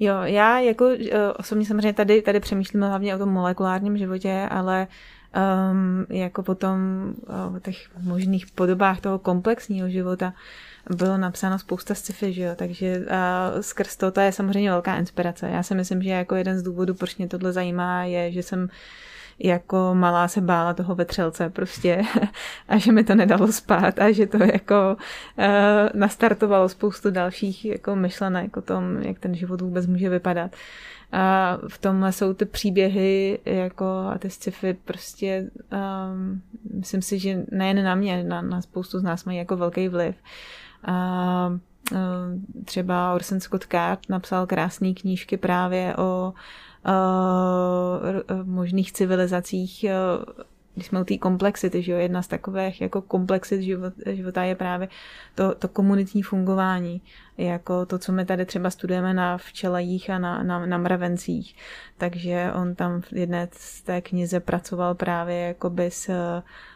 jo, 0.01 0.15
já 0.23 0.59
jako 0.59 0.85
uh, 0.85 0.97
osobně 1.39 1.67
samozřejmě 1.67 1.93
tady, 1.93 2.23
tady 2.23 2.41
přemýšlím 2.41 2.83
hlavně 2.83 3.15
o 3.15 3.19
tom 3.19 3.29
molekulárním 3.29 3.99
životě, 3.99 4.49
ale 4.51 4.87
um, 5.71 6.07
jako 6.11 6.43
potom 6.43 6.79
uh, 7.49 7.57
o 7.57 7.61
těch 7.61 7.77
možných 8.03 8.47
podobách 8.51 9.01
toho 9.01 9.19
komplexního 9.19 9.89
života. 9.89 10.27
Uh, 10.27 10.33
bylo 10.91 11.17
napsáno 11.17 11.59
spousta 11.59 11.95
sci-fi, 11.95 12.33
že 12.33 12.43
jo, 12.43 12.53
takže 12.57 13.07
a 13.11 13.53
skrz 13.61 13.97
to, 13.97 14.11
to 14.11 14.21
je 14.21 14.33
samozřejmě 14.33 14.71
velká 14.71 14.97
inspirace. 14.97 15.49
Já 15.49 15.63
si 15.63 15.75
myslím, 15.75 16.03
že 16.03 16.11
jako 16.11 16.35
jeden 16.35 16.59
z 16.59 16.63
důvodů, 16.63 16.95
proč 16.95 17.17
mě 17.17 17.29
tohle 17.29 17.53
zajímá, 17.53 18.05
je, 18.05 18.33
že 18.33 18.43
jsem 18.43 18.69
jako 19.39 19.95
malá 19.95 20.29
se 20.29 20.41
bála 20.41 20.75
toho 20.75 20.95
vetřelce 20.95 21.51
prostě 21.51 22.03
a 22.69 22.79
že 22.79 22.93
mi 22.93 23.05
to 23.05 23.15
nedalo 23.15 23.53
spát 23.53 23.99
a 23.99 24.13
že 24.13 24.27
to 24.27 24.45
jako 24.45 24.97
uh, 25.39 25.45
nastartovalo 25.95 26.69
spoustu 26.69 27.11
dalších 27.11 27.65
jako 27.65 27.97
myšlenek 27.97 28.57
o 28.57 28.63
tom, 28.63 28.97
jak 29.03 29.19
ten 29.19 29.35
život 29.35 29.61
vůbec 29.61 29.87
může 29.87 30.09
vypadat. 30.09 30.51
A 31.13 31.59
v 31.69 31.79
tomhle 31.79 32.13
jsou 32.13 32.35
ty 32.35 32.45
příběhy 32.45 33.39
jako 33.45 33.85
a 33.85 34.19
ty 34.19 34.31
sci-fi 34.31 34.75
prostě 34.85 35.51
um, 35.73 36.43
myslím 36.75 37.03
si, 37.03 37.19
že 37.19 37.45
nejen 37.51 37.85
na 37.85 37.95
mě, 37.95 38.25
na, 38.25 38.43
na 38.43 38.63
spoustu 38.63 38.99
z 38.99 39.03
nás 39.03 39.25
mají 39.25 39.39
jako 39.39 39.57
velký 39.57 39.89
vliv. 39.89 40.15
A 40.85 41.59
třeba 42.65 43.15
Orson 43.15 43.41
Scott 43.41 43.65
Card 43.65 44.01
napsal 44.09 44.47
krásné 44.47 44.93
knížky 44.93 45.37
právě 45.37 45.97
o 45.97 46.33
možných 48.45 48.93
civilizacích 48.93 49.85
když 50.75 50.87
jsme 50.87 51.01
u 51.01 51.05
té 51.05 51.19
komplexity, 51.19 51.83
že 51.83 51.93
jo, 51.93 51.99
jedna 51.99 52.23
z 52.23 52.29
takových 52.29 52.81
jako 52.81 53.03
komplexit 53.03 53.63
život, 53.63 53.95
života 54.07 54.45
je 54.45 54.55
právě 54.55 54.89
to, 55.35 55.55
to 55.55 55.69
komunitní 55.69 56.23
fungování, 56.23 57.03
jako 57.39 57.87
to, 57.87 57.99
co 57.99 58.13
my 58.13 58.25
tady 58.25 58.47
třeba 58.47 58.71
studujeme 58.71 59.15
na 59.15 59.39
včelajích 59.39 60.11
a 60.11 60.19
na, 60.19 60.43
na, 60.43 60.67
na 60.67 60.79
mravencích. 60.79 61.57
Takže 61.99 62.51
on 62.55 62.75
tam 62.75 63.01
v 63.01 63.13
jedné 63.13 63.49
z 63.53 63.83
té 63.83 64.01
knize 64.01 64.41
pracoval 64.41 64.95
právě 64.95 65.41
jakoby 65.41 65.91
s 65.91 66.11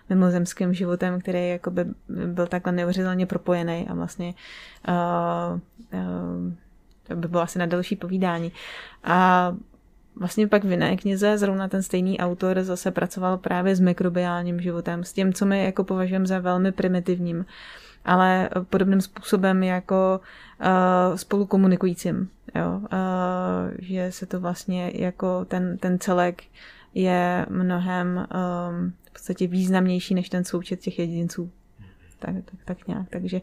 mimozemským 0.09 0.75
životem, 0.75 1.21
který 1.21 1.49
jakoby 1.49 1.85
byl 2.09 2.47
takhle 2.47 2.73
neuvěřitelně 2.73 3.27
propojený 3.27 3.87
a 3.89 3.95
vlastně 3.95 4.35
uh, 4.89 5.61
uh, 5.93 6.53
to 7.09 7.17
by 7.17 7.29
bylo 7.29 7.43
asi 7.43 7.59
na 7.59 7.67
další 7.67 7.97
povídání. 7.97 8.53
A 9.05 9.53
vlastně 10.19 10.47
pak 10.47 10.65
v 10.65 10.71
jiné 10.71 10.97
knize 10.97 11.39
zrovna 11.39 11.69
ten 11.69 11.83
stejný 11.83 12.19
autor 12.19 12.63
zase 12.63 12.91
pracoval 12.91 13.39
právě 13.39 13.77
s 13.77 13.81
mikrobiálním 13.81 14.61
životem, 14.61 15.05
s 15.05 15.13
tím, 15.13 15.33
co 15.33 15.47
my 15.47 15.65
jako 15.65 15.85
považujeme 15.85 16.27
za 16.27 16.39
velmi 16.39 16.73
primitivním, 16.73 17.47
ale 18.05 18.51
podobným 18.71 19.01
způsobem 19.01 19.63
jako 19.63 20.21
uh, 21.11 21.17
spolu 21.17 21.47
komunikujícím. 21.47 22.29
Jo? 22.55 22.81
Uh, 22.81 22.89
že 23.79 24.13
se 24.13 24.27
to 24.27 24.41
vlastně 24.41 24.93
jako 24.95 25.45
ten, 25.45 25.79
ten 25.79 25.99
celek 25.99 26.43
je 26.95 27.47
mnohem 27.49 28.17
um, 28.17 28.93
v 29.05 29.13
podstatě 29.13 29.47
významnější 29.47 30.15
než 30.15 30.29
ten 30.29 30.45
součet 30.45 30.81
těch 30.81 30.99
jedinců. 30.99 31.51
Tak, 32.19 32.35
tak, 32.35 32.61
tak 32.65 32.89
nějak. 32.89 33.07
Takže 33.11 33.41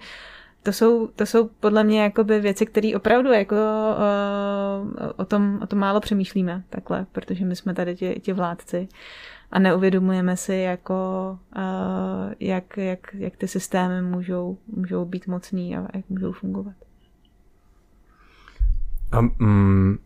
to 0.65 0.73
jsou, 0.73 1.07
to 1.07 1.25
jsou 1.25 1.49
podle 1.59 1.83
mě 1.83 2.03
jakoby 2.03 2.39
věci, 2.39 2.65
které 2.65 2.91
opravdu 2.95 3.31
jako 3.31 3.55
uh, 3.55 5.09
o, 5.15 5.25
tom, 5.25 5.59
o 5.61 5.67
tom 5.67 5.79
málo 5.79 5.99
přemýšlíme 5.99 6.63
takhle, 6.69 7.05
protože 7.11 7.45
my 7.45 7.55
jsme 7.55 7.73
tady 7.73 7.95
ti, 7.95 8.19
ti 8.21 8.33
vládci 8.33 8.87
a 9.51 9.59
neuvědomujeme 9.59 10.37
si, 10.37 10.55
jako, 10.55 10.93
uh, 11.57 12.33
jak, 12.39 12.77
jak, 12.77 12.99
jak 13.13 13.37
ty 13.37 13.47
systémy 13.47 14.01
můžou, 14.01 14.57
můžou 14.67 15.05
být 15.05 15.27
mocný 15.27 15.77
a 15.77 15.87
jak 15.93 16.09
můžou 16.09 16.31
fungovat. 16.31 16.73
A, 19.11 19.21
mm, 19.21 19.97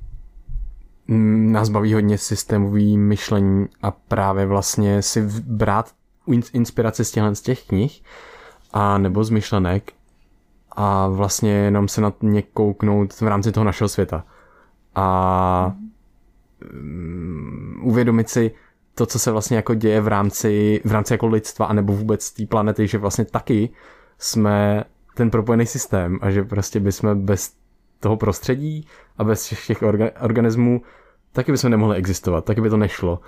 nás 1.52 1.70
baví 1.70 1.94
hodně 1.94 2.18
systémový 2.18 2.98
myšlení 2.98 3.66
a 3.82 3.92
právě 3.92 4.46
vlastně 4.46 5.02
si 5.02 5.22
brát 5.46 5.94
inspiraci 6.54 7.06
z 7.06 7.42
těch 7.42 7.68
knih 7.68 8.02
a 8.74 8.98
nebo 8.98 9.24
z 9.24 9.30
myšlenek 9.30 9.99
a 10.72 11.08
vlastně 11.08 11.52
jenom 11.52 11.88
se 11.88 12.02
na 12.02 12.14
ně 12.22 12.42
kouknout 12.42 13.14
v 13.14 13.22
rámci 13.28 13.52
toho 13.52 13.64
našeho 13.64 13.88
světa. 13.88 14.26
A 14.96 15.76
um, 16.74 17.80
uvědomit 17.84 18.30
si 18.30 18.52
to, 18.96 19.06
co 19.06 19.20
se 19.20 19.32
vlastně 19.32 19.58
jako 19.58 19.74
děje 19.74 20.02
v 20.02 20.08
rámci, 20.08 20.82
v 20.86 20.92
rámci 20.92 21.14
jako 21.14 21.28
lidstva, 21.28 21.66
anebo 21.66 21.94
vůbec 21.94 22.32
té 22.32 22.46
planety, 22.46 22.88
že 22.88 22.98
vlastně 22.98 23.26
taky 23.26 23.70
jsme 24.18 24.84
ten 25.14 25.30
propojený 25.30 25.66
systém 25.66 26.20
a 26.22 26.32
že 26.32 26.44
prostě 26.44 26.80
bychom 26.80 27.26
bez 27.26 27.54
toho 28.00 28.18
prostředí 28.18 28.88
a 29.18 29.24
bez 29.24 29.54
všech 29.54 29.82
orga, 29.82 30.10
organismů 30.22 30.82
taky 31.32 31.52
bychom 31.52 31.72
nemohli 31.72 31.98
existovat, 31.98 32.46
taky 32.46 32.62
by 32.62 32.70
to 32.70 32.78
nešlo. 32.78 33.20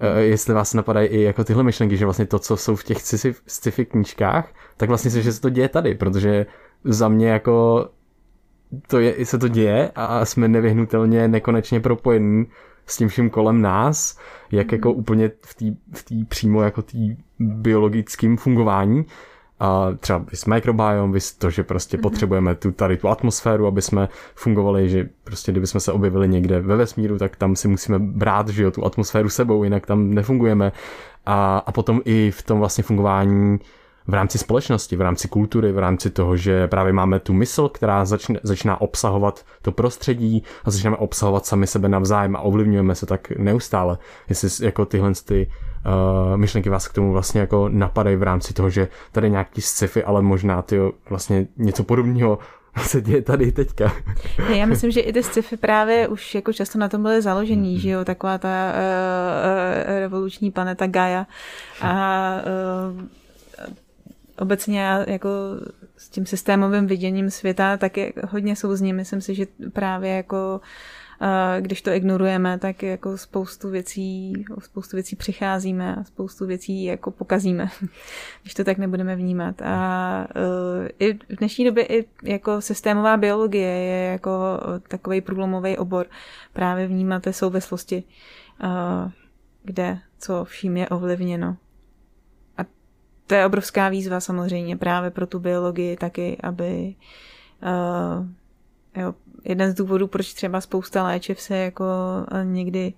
E, 0.00 0.20
jestli 0.20 0.54
vás 0.54 0.74
napadají 0.74 1.08
i 1.08 1.22
jako 1.22 1.44
tyhle 1.44 1.62
myšlenky, 1.62 1.96
že 1.96 2.04
vlastně 2.04 2.26
to, 2.26 2.38
co 2.38 2.56
jsou 2.56 2.76
v 2.76 2.84
těch 2.84 2.98
sci-fi 3.46 3.84
knížkách, 3.84 4.48
tak 4.76 4.88
vlastně 4.88 5.10
se, 5.10 5.22
že 5.22 5.32
se 5.32 5.40
to 5.40 5.50
děje 5.50 5.68
tady, 5.68 5.94
protože 5.94 6.46
za 6.84 7.08
mě 7.08 7.28
jako 7.28 7.88
to 8.86 8.98
je, 8.98 9.26
se 9.26 9.38
to 9.38 9.48
děje 9.48 9.90
a 9.94 10.24
jsme 10.24 10.48
nevyhnutelně 10.48 11.28
nekonečně 11.28 11.80
propojení 11.80 12.46
s 12.86 12.96
tím 12.96 13.08
vším 13.08 13.30
kolem 13.30 13.62
nás, 13.62 14.18
jak 14.52 14.72
jako 14.72 14.88
mhm. 14.88 14.98
úplně 14.98 15.30
v 15.40 15.54
té 15.54 15.64
v 15.92 16.24
přímo 16.28 16.62
jako 16.62 16.82
tý 16.82 17.16
biologickým 17.38 18.36
fungování. 18.36 19.04
A 19.60 19.88
třeba 20.00 20.18
vys 20.30 20.44
microbiome, 20.44 21.12
vys 21.12 21.32
to, 21.32 21.50
že 21.50 21.64
prostě 21.64 21.96
mm-hmm. 21.96 22.00
potřebujeme 22.00 22.54
tu 22.54 22.72
tady 22.72 22.96
tu 22.96 23.08
atmosféru, 23.08 23.66
aby 23.66 23.82
jsme 23.82 24.08
fungovali, 24.34 24.88
že 24.88 25.08
prostě 25.24 25.52
kdyby 25.52 25.66
jsme 25.66 25.80
se 25.80 25.92
objevili 25.92 26.28
někde 26.28 26.60
ve 26.60 26.76
vesmíru, 26.76 27.18
tak 27.18 27.36
tam 27.36 27.56
si 27.56 27.68
musíme 27.68 27.98
brát, 27.98 28.48
že 28.48 28.62
jo, 28.62 28.70
tu 28.70 28.84
atmosféru 28.84 29.28
sebou, 29.28 29.64
jinak 29.64 29.86
tam 29.86 30.14
nefungujeme. 30.14 30.72
A, 31.26 31.58
a 31.58 31.72
potom 31.72 32.00
i 32.04 32.30
v 32.30 32.42
tom 32.42 32.58
vlastně 32.58 32.84
fungování 32.84 33.58
v 34.06 34.14
rámci 34.14 34.38
společnosti, 34.38 34.96
v 34.96 35.00
rámci 35.00 35.28
kultury, 35.28 35.72
v 35.72 35.78
rámci 35.78 36.10
toho, 36.10 36.36
že 36.36 36.68
právě 36.68 36.92
máme 36.92 37.20
tu 37.20 37.32
mysl, 37.32 37.68
která 37.68 38.04
začne, 38.04 38.40
začíná 38.42 38.80
obsahovat 38.80 39.44
to 39.62 39.72
prostředí 39.72 40.42
a 40.64 40.70
začneme 40.70 40.96
obsahovat 40.96 41.46
sami 41.46 41.66
sebe 41.66 41.88
navzájem 41.88 42.36
a 42.36 42.40
ovlivňujeme 42.40 42.94
se 42.94 43.06
tak 43.06 43.30
neustále. 43.30 43.98
Jestli 44.28 44.66
jako 44.66 44.86
tyhle 44.86 45.12
ty 45.24 45.50
uh, 45.86 46.36
myšlenky 46.36 46.70
vás 46.70 46.88
k 46.88 46.92
tomu 46.92 47.12
vlastně 47.12 47.40
jako 47.40 47.68
napadají 47.68 48.16
v 48.16 48.22
rámci 48.22 48.54
toho, 48.54 48.70
že 48.70 48.88
tady 49.12 49.30
nějaký 49.30 49.60
sci-fi, 49.60 50.04
ale 50.04 50.22
možná 50.22 50.62
ty 50.62 50.78
vlastně 51.10 51.46
něco 51.56 51.84
podobného 51.84 52.38
se 52.82 53.00
děje 53.00 53.22
tady 53.22 53.52
teďka. 53.52 53.92
Já 54.54 54.66
myslím, 54.70 54.90
že 54.90 55.00
i 55.00 55.12
ty 55.12 55.22
sci-fi 55.22 55.56
právě 55.56 56.08
už 56.08 56.34
jako 56.34 56.52
často 56.52 56.78
na 56.78 56.88
tom 56.88 57.02
byly 57.02 57.22
založený, 57.22 57.76
mm-hmm. 57.76 57.80
že 57.80 57.90
jo, 57.90 58.04
taková 58.04 58.38
ta 58.38 58.48
uh, 58.48 58.78
uh, 59.90 59.98
revoluční 59.98 60.50
planeta 60.50 60.86
Gaia 60.86 61.26
a 61.80 62.32
uh, 62.92 63.02
obecně 64.38 64.80
já 64.80 65.10
jako 65.10 65.28
s 65.96 66.08
tím 66.08 66.26
systémovým 66.26 66.86
viděním 66.86 67.30
světa 67.30 67.76
taky 67.76 68.14
hodně 68.28 68.56
souzním. 68.56 68.96
Myslím 68.96 69.20
si, 69.20 69.34
že 69.34 69.46
právě 69.72 70.10
jako 70.16 70.60
když 71.60 71.82
to 71.82 71.90
ignorujeme, 71.90 72.58
tak 72.58 72.82
jako 72.82 73.18
spoustu 73.18 73.70
věcí, 73.70 74.44
spoustu 74.58 74.96
věcí 74.96 75.16
přicházíme 75.16 75.96
a 75.96 76.04
spoustu 76.04 76.46
věcí 76.46 76.84
jako 76.84 77.10
pokazíme, 77.10 77.68
když 78.42 78.54
to 78.54 78.64
tak 78.64 78.78
nebudeme 78.78 79.16
vnímat. 79.16 79.62
A 79.62 80.26
uh, 80.36 80.88
i 80.98 81.14
v 81.14 81.36
dnešní 81.38 81.64
době 81.64 81.84
i 81.84 82.04
jako 82.22 82.60
systémová 82.60 83.16
biologie 83.16 83.68
je 83.68 84.12
jako 84.12 84.32
takový 84.88 85.20
průlomový 85.20 85.78
obor 85.78 86.06
právě 86.52 86.86
vnímat 86.86 87.22
ty 87.22 87.32
souvislosti, 87.32 88.02
uh, 88.64 89.10
kde 89.62 89.98
co 90.18 90.44
vším 90.44 90.76
je 90.76 90.88
ovlivněno. 90.88 91.56
To 93.26 93.34
je 93.34 93.46
obrovská 93.46 93.88
výzva 93.88 94.20
samozřejmě 94.20 94.76
právě 94.76 95.10
pro 95.10 95.26
tu 95.26 95.38
biologii 95.38 95.96
taky, 95.96 96.36
aby 96.42 96.94
uh, 97.62 98.26
jo, 99.02 99.14
jeden 99.44 99.70
z 99.70 99.74
důvodů, 99.74 100.06
proč 100.06 100.34
třeba 100.34 100.60
spousta 100.60 101.04
léčiv 101.04 101.40
se 101.40 101.56
jako 101.56 101.84
eh, 102.32 102.44
někdy 102.44 102.92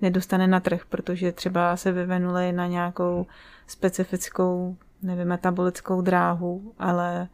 nedostane 0.00 0.46
na 0.46 0.60
trh, 0.60 0.82
protože 0.88 1.32
třeba 1.32 1.76
se 1.76 1.92
vyvenuly 1.92 2.52
na 2.52 2.66
nějakou 2.66 3.26
specifickou, 3.66 4.76
nevím, 5.02 5.28
metabolickou 5.28 6.00
dráhu, 6.00 6.72
ale 6.78 7.28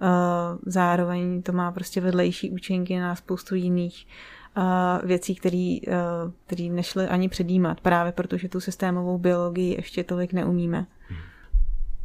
uh, 0.00 0.58
zároveň 0.66 1.42
to 1.42 1.52
má 1.52 1.72
prostě 1.72 2.00
vedlejší 2.00 2.50
účinky 2.50 2.98
na 2.98 3.14
spoustu 3.14 3.54
jiných 3.54 4.06
uh, 4.56 5.08
věcí, 5.08 5.34
které 5.34 5.76
uh, 6.58 6.72
nešly 6.72 7.08
ani 7.08 7.28
předjímat, 7.28 7.80
právě 7.80 8.12
protože 8.12 8.48
tu 8.48 8.60
systémovou 8.60 9.18
biologii 9.18 9.74
ještě 9.74 10.04
tolik 10.04 10.32
neumíme. 10.32 10.86
Hmm. 11.08 11.18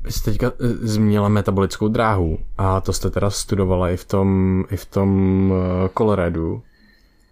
Vy 0.04 0.12
jste 0.12 0.32
teďka 0.32 0.47
eh, 0.47 0.68
zmínila 0.88 1.30
metabolickou 1.30 1.88
dráhu 1.88 2.39
a 2.58 2.82
to 2.82 2.93
jste 2.93 3.10
teda 3.10 3.30
studovala 3.30 3.89
i 3.89 3.97
v 3.97 4.06
tom, 4.06 4.64
i 4.72 4.78
v 4.78 4.86
tom 4.86 5.54
eh, 5.54 5.89
Coloradu. 5.97 6.62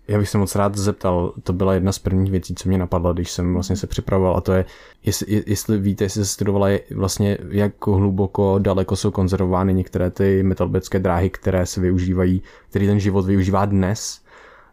Já 0.08 0.18
bych 0.18 0.30
se 0.30 0.38
moc 0.38 0.56
rád 0.56 0.76
zeptal, 0.76 1.34
to 1.44 1.54
byla 1.54 1.74
jedna 1.74 1.92
z 1.92 2.00
prvních 2.00 2.32
věcí, 2.32 2.56
co 2.56 2.70
mě 2.70 2.78
napadlo, 2.78 3.14
když 3.14 3.32
jsem 3.32 3.54
vlastně 3.54 3.76
se 3.76 3.88
připravoval 3.88 4.38
a 4.38 4.42
to 4.42 4.54
je, 4.54 4.66
jestli, 5.04 5.44
jestli 5.48 5.78
víte, 5.78 6.04
jestli 6.04 6.26
jste 6.26 6.34
studovala 6.34 6.68
vlastně, 6.96 7.38
jak 7.50 7.88
hluboko, 7.88 8.60
daleko 8.60 8.96
jsou 8.96 9.12
konzervovány 9.12 9.74
některé 9.74 10.12
ty 10.12 10.44
metabolické 10.44 11.00
dráhy, 11.00 11.30
které 11.30 11.66
se 11.66 11.82
využívají, 11.82 12.42
který 12.70 12.88
ten 12.88 13.00
život 13.00 13.26
využívá 13.26 13.66
dnes. 13.66 14.22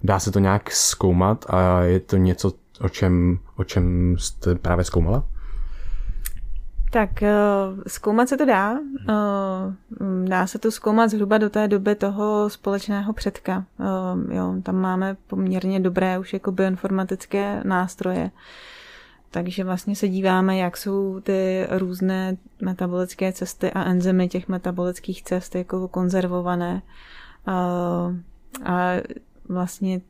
Dá 0.03 0.19
se 0.19 0.31
to 0.31 0.39
nějak 0.39 0.71
zkoumat 0.71 1.45
a 1.49 1.83
je 1.83 2.01
to 2.01 2.17
něco, 2.17 2.53
o 2.81 2.89
čem, 2.89 3.39
o 3.57 3.65
čem 3.65 4.17
jste 4.19 4.55
právě 4.55 4.85
zkoumala? 4.85 5.25
Tak 6.95 7.23
eh, 7.23 7.33
zkoumat 7.87 8.29
se 8.29 8.37
to 8.37 8.45
dá. 8.45 8.79
Eh, 9.09 10.25
dá 10.29 10.47
se 10.47 10.59
to 10.59 10.71
zkoumat 10.71 11.11
zhruba 11.11 11.39
do 11.39 11.51
té 11.51 11.69
doby 11.69 11.95
toho 11.95 12.51
společného 12.51 13.13
předka. 13.13 13.65
Eh, 13.81 14.35
jo, 14.35 14.55
tam 14.63 14.77
máme 14.77 15.17
poměrně 15.27 15.81
dobré 15.81 16.19
už 16.19 16.33
jako 16.33 16.53
bioinformatické 16.53 17.61
nástroje. 17.65 18.31
Takže 19.31 19.65
vlastně 19.65 19.97
se 19.97 20.09
díváme, 20.09 20.57
jak 20.57 20.77
jsou 20.77 21.21
ty 21.21 21.67
různé 21.71 22.37
metabolické 22.61 23.33
cesty 23.33 23.71
a 23.71 23.85
enzymy 23.85 24.29
těch 24.29 24.49
metabolických 24.49 25.23
cest 25.23 25.55
jako 25.55 25.89
konzervované. 25.89 26.83
A 28.65 28.93
vlastně 29.49 30.01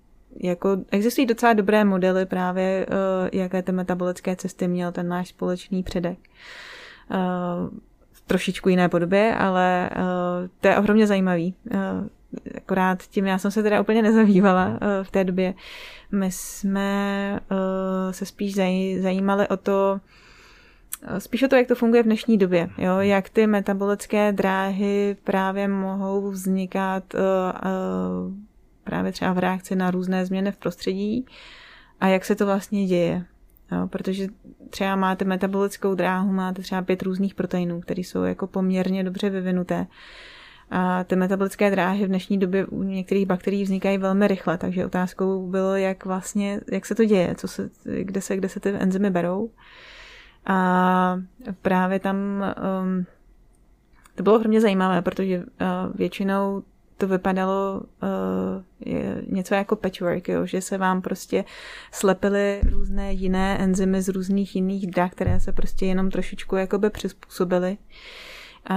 jako 0.41 0.77
existují 0.91 1.27
docela 1.27 1.53
dobré 1.53 1.85
modely 1.85 2.27
právě, 2.27 2.87
jaké 3.33 3.63
ty 3.63 3.73
metabolické 3.73 4.37
cesty 4.37 4.69
měl 4.69 4.93
ten 4.93 5.09
náš 5.09 5.29
společný 5.29 5.83
předek 5.83 6.19
v 8.13 8.21
trošičku 8.27 8.69
jiné 8.69 8.89
podobě, 8.89 9.35
ale 9.35 9.91
eh, 9.93 10.49
to 10.61 10.69
je 10.69 10.79
ohromně 10.79 11.07
zajímavý. 11.07 11.55
Eh, 11.71 11.79
akorát 12.57 13.03
tím 13.03 13.27
já 13.27 13.39
jsem 13.39 13.51
se 13.51 13.63
teda 13.63 13.81
úplně 13.81 14.03
nezabývala 14.03 14.79
eh, 14.81 15.05
v 15.05 15.11
té 15.11 15.25
době. 15.25 15.55
My 16.13 16.33
jsme 16.33 17.41
se 18.11 18.27
spíš 18.27 18.55
zajímali 19.01 19.49
o 19.49 19.57
to, 19.57 20.01
spíš 21.19 21.43
o 21.43 21.49
to, 21.49 21.57
jak 21.57 21.67
to 21.67 21.75
funguje 21.75 22.03
v 22.03 22.07
dnešní 22.07 22.39
době. 22.39 22.71
Jo? 22.79 22.99
Jak 22.99 23.29
ty 23.29 23.47
metabolické 23.47 24.33
dráhy 24.33 25.17
právě 25.25 25.69
mohou 25.69 26.31
vznikat 26.31 27.05
právě 28.85 29.13
třeba 29.13 29.33
v 29.33 29.39
reakci 29.39 29.77
na 29.77 29.91
různé 29.91 30.27
změny 30.27 30.53
v 30.53 30.57
prostředí 30.57 31.27
a 32.01 32.09
jak 32.09 32.25
se 32.25 32.35
to 32.35 32.47
vlastně 32.47 32.87
děje. 32.87 33.25
Jo, 33.73 33.89
protože 33.89 34.27
třeba 34.71 34.97
máte 34.97 35.25
metabolickou 35.25 35.95
dráhu, 35.95 36.33
máte 36.33 36.63
třeba 36.63 36.83
pět 36.83 37.03
různých 37.03 37.35
proteinů, 37.35 37.81
které 37.81 38.01
jsou 38.01 38.23
jako 38.23 38.47
poměrně 38.47 39.05
dobře 39.05 39.31
vyvinuté. 39.31 39.87
A 40.71 41.05
ty 41.05 41.17
metabolické 41.17 41.71
dráhy 41.71 42.05
v 42.05 42.09
dnešní 42.09 42.39
době 42.39 42.67
u 42.67 42.83
některých 42.83 43.27
bakterií 43.27 43.65
vznikají 43.65 43.99
velmi 43.99 44.29
rychle, 44.29 44.59
takže 44.59 44.87
otázkou 44.87 45.47
bylo, 45.51 45.77
jak 45.77 46.05
vlastně, 46.05 46.61
jak 46.73 46.87
se 46.87 46.95
to 46.95 47.05
děje, 47.05 47.35
co 47.35 47.49
se, 47.49 47.71
kde, 48.03 48.21
se, 48.21 48.37
kde 48.37 48.49
se 48.49 48.61
ty 48.61 48.69
enzymy 48.69 49.11
berou. 49.11 49.51
A 50.47 51.21
právě 51.63 52.01
tam 52.01 52.17
um, 52.17 53.07
to 54.15 54.23
bylo 54.23 54.39
hrozně 54.39 54.61
zajímavé, 54.61 55.03
protože 55.03 55.39
uh, 55.39 55.45
většinou 55.95 56.63
to 56.99 57.07
vypadalo 57.07 57.83
uh, 58.03 59.33
něco 59.35 59.55
jako 59.55 59.77
patchwork, 59.77 60.29
jo, 60.29 60.47
že 60.47 60.61
se 60.61 60.79
vám 60.79 61.03
prostě 61.03 61.45
slepily 61.93 62.61
různé 62.71 63.13
jiné 63.13 63.59
enzymy 63.59 64.03
z 64.03 64.09
různých 64.09 64.57
jiných 64.57 64.87
drah, 64.87 65.11
které 65.11 65.41
se 65.41 65.53
prostě 65.53 65.87
jenom 65.87 66.11
trošičku 66.11 66.57
jakoby 66.57 66.91
přizpůsobily 66.91 67.77
uh, 68.71 68.77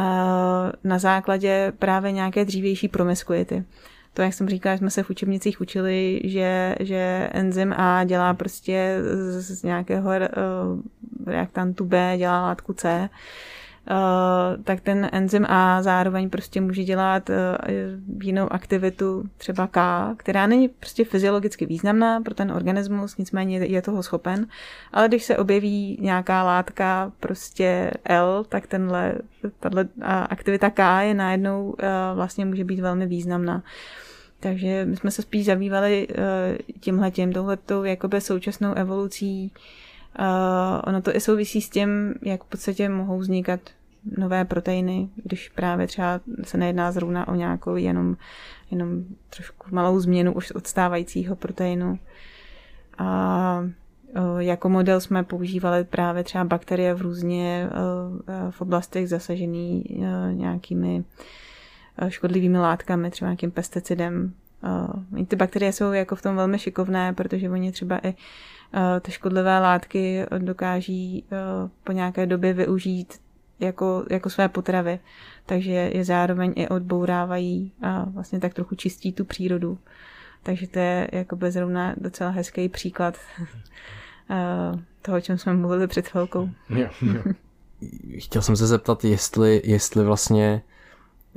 na 0.84 1.00
základě 1.00 1.74
právě 1.80 2.12
nějaké 2.12 2.46
dřívější 2.46 2.88
promiskuity. 2.88 3.64
To, 4.14 4.22
jak 4.22 4.34
jsem 4.34 4.50
říkala, 4.50 4.78
jsme 4.78 4.90
se 4.90 5.04
v 5.04 5.10
učebnicích 5.10 5.62
učili, 5.62 6.22
že, 6.24 6.76
že 6.80 7.30
enzym 7.32 7.74
A 7.74 8.04
dělá 8.04 8.34
prostě 8.34 8.98
z, 9.30 9.42
z 9.42 9.64
nějakého 9.64 10.10
uh, 10.10 10.16
reaktantu 11.26 11.86
B, 11.86 12.14
dělá 12.18 12.42
látku 12.42 12.74
C. 12.74 13.00
Uh, 13.02 13.08
tak 14.64 14.82
ten 14.82 15.10
enzym 15.12 15.46
A 15.50 15.82
zároveň 15.82 16.30
prostě 16.30 16.62
může 16.62 16.84
dělat 16.84 17.30
eh, 17.30 17.58
jinou 18.24 18.54
aktivitu, 18.54 19.24
třeba 19.38 19.68
K, 19.68 20.14
která 20.18 20.48
není 20.48 20.68
prostě 20.68 21.06
fyziologicky 21.06 21.66
významná 21.66 22.22
pro 22.22 22.34
ten 22.34 22.52
organismus, 22.52 23.18
nicméně 23.18 23.58
je 23.58 23.82
toho 23.82 24.04
schopen, 24.04 24.48
ale 24.94 25.08
když 25.08 25.24
se 25.24 25.38
objeví 25.38 25.98
nějaká 26.02 26.44
látka 26.44 27.12
prostě 27.20 27.92
L, 28.06 28.46
tak 28.50 28.68
tenhle, 28.68 29.14
tato 29.60 29.78
aktivita 30.30 30.70
K 30.70 31.02
je 31.02 31.14
najednou 31.14 31.76
eh, 31.80 31.88
vlastně 32.16 32.46
může 32.46 32.64
být 32.64 32.80
velmi 32.80 33.08
významná. 33.08 33.64
Takže 34.40 34.86
my 34.86 34.96
jsme 34.96 35.12
se 35.12 35.22
spíš 35.22 35.46
zabývali 35.46 36.08
tímhletím, 36.80 37.34
touhletou 37.34 37.84
jakoby 37.84 38.22
současnou 38.22 38.74
evolucí 38.74 39.52
ono 40.84 41.02
to 41.02 41.16
i 41.16 41.20
souvisí 41.20 41.62
s 41.62 41.70
tím, 41.70 42.14
jak 42.22 42.44
v 42.44 42.48
podstatě 42.48 42.90
mohou 42.90 43.18
vznikat 43.18 43.60
nové 44.18 44.46
proteiny, 44.46 45.10
když 45.24 45.50
právě 45.50 45.88
třeba 45.88 46.20
se 46.44 46.58
nejedná 46.58 46.92
zrovna 46.92 47.28
o 47.28 47.36
nějakou 47.36 47.76
jenom, 47.76 48.18
jenom 48.72 49.04
trošku 49.30 49.68
malou 49.72 50.00
změnu 50.00 50.34
už 50.34 50.52
od 50.52 50.68
stávajícího 50.68 51.36
proteinu. 51.36 52.00
A 52.98 53.70
jako 54.38 54.70
model 54.70 55.02
jsme 55.02 55.24
používali 55.24 55.84
právě 55.84 56.24
třeba 56.24 56.44
bakterie 56.44 56.94
v 56.94 57.02
různě 57.02 57.70
v 58.50 58.62
oblastech 58.62 59.10
zasažený 59.10 59.84
nějakými 60.32 61.04
škodlivými 62.08 62.58
látkami, 62.58 63.12
třeba 63.12 63.30
nějakým 63.30 63.52
pesticidem. 63.52 64.34
Ty 65.28 65.36
bakterie 65.36 65.74
jsou 65.74 65.92
jako 65.92 66.16
v 66.16 66.22
tom 66.22 66.36
velmi 66.36 66.60
šikovné, 66.60 67.14
protože 67.14 67.50
oni 67.50 67.72
třeba 67.72 68.00
i 68.04 68.14
ty 69.02 69.12
škodlivé 69.12 69.60
látky 69.60 70.26
dokáží 70.38 71.26
po 71.84 71.92
nějaké 71.92 72.26
době 72.26 72.54
využít 72.54 73.14
jako, 73.60 74.06
jako 74.12 74.30
své 74.30 74.50
potravy, 74.50 75.00
takže 75.46 75.72
je 75.72 76.06
zároveň 76.06 76.54
i 76.56 76.68
odbourávají 76.68 77.72
a 77.82 78.06
vlastně 78.10 78.40
tak 78.40 78.54
trochu 78.54 78.76
čistí 78.76 79.14
tu 79.14 79.26
přírodu. 79.26 79.78
Takže 80.44 80.68
to 80.68 80.80
je 80.80 81.10
jako 81.12 81.38
zrovna 81.50 81.96
docela 81.98 82.30
hezký 82.30 82.70
příklad 82.70 83.18
eh, 84.30 84.80
toho, 85.02 85.18
o 85.18 85.22
čem 85.22 85.38
jsme 85.38 85.54
mluvili 85.54 85.88
před 85.88 86.08
chvilkou. 86.08 86.50
Chtěl 88.18 88.42
jsem 88.42 88.56
se 88.56 88.68
zeptat, 88.68 89.04
jestli, 89.04 89.62
jestli 89.66 90.04
vlastně 90.04 90.62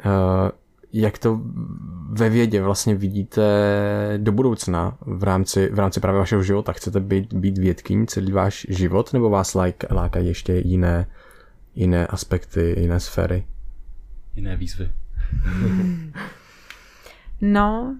uh, 0.04 0.50
jak 0.92 1.18
to 1.18 1.40
ve 2.10 2.28
vědě 2.28 2.62
vlastně 2.62 2.94
vidíte 2.94 3.42
do 4.16 4.32
budoucna 4.32 4.98
v 5.00 5.22
rámci, 5.22 5.70
v 5.72 5.78
rámci 5.78 6.00
právě 6.00 6.18
vašeho 6.18 6.42
života? 6.42 6.72
Chcete 6.72 7.00
být, 7.00 7.34
být 7.34 7.58
vědkyní 7.58 8.06
celý 8.06 8.32
váš 8.32 8.66
život, 8.68 9.12
nebo 9.12 9.30
vás 9.30 9.56
lákají 9.90 10.26
ještě 10.26 10.52
jiné, 10.52 11.06
jiné 11.74 12.06
aspekty, 12.06 12.74
jiné 12.80 13.00
sféry? 13.00 13.44
Jiné 14.34 14.56
výzvy. 14.56 14.90
no, 17.40 17.96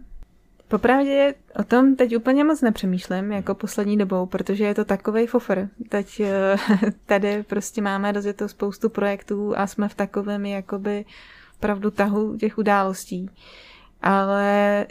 Popravdě 0.71 1.35
o 1.57 1.65
tom 1.65 1.97
teď 1.97 2.17
úplně 2.17 2.45
moc 2.45 2.61
nepřemýšlím, 2.61 3.33
jako 3.33 3.55
poslední 3.55 3.99
dobou, 3.99 4.27
protože 4.27 4.65
je 4.65 4.75
to 4.75 4.85
takovej 4.85 5.27
fofer. 5.27 5.69
Teď 5.89 6.21
eh, 6.21 6.57
tady 7.07 7.43
prostě 7.43 7.83
máme 7.83 8.13
rozjetou 8.13 8.49
spoustu 8.49 8.89
projektů 8.89 9.59
a 9.59 9.67
jsme 9.67 9.89
v 9.89 9.95
takovém 9.95 10.47
jakoby 10.47 11.05
opravdu 11.57 11.91
tahu 11.91 12.37
těch 12.37 12.59
událostí. 12.59 13.31
Ale 14.03 14.87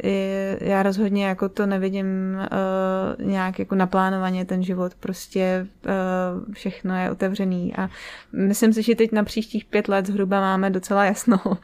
já 0.61 0.83
rozhodně 0.83 1.25
jako 1.25 1.49
to 1.49 1.65
nevidím 1.65 2.05
uh, 2.37 3.25
nějak 3.25 3.59
jako 3.59 3.75
naplánovaně 3.75 4.45
ten 4.45 4.63
život, 4.63 4.95
prostě 4.99 5.67
uh, 5.85 6.53
všechno 6.53 6.95
je 6.95 7.11
otevřený. 7.11 7.75
A 7.75 7.89
myslím 8.33 8.73
si, 8.73 8.83
že 8.83 8.95
teď 8.95 9.11
na 9.11 9.23
příštích 9.23 9.65
pět 9.65 9.87
let 9.87 10.05
zhruba 10.05 10.39
máme 10.39 10.69
docela 10.69 11.05
jasno, 11.05 11.41
uh, 11.45 11.55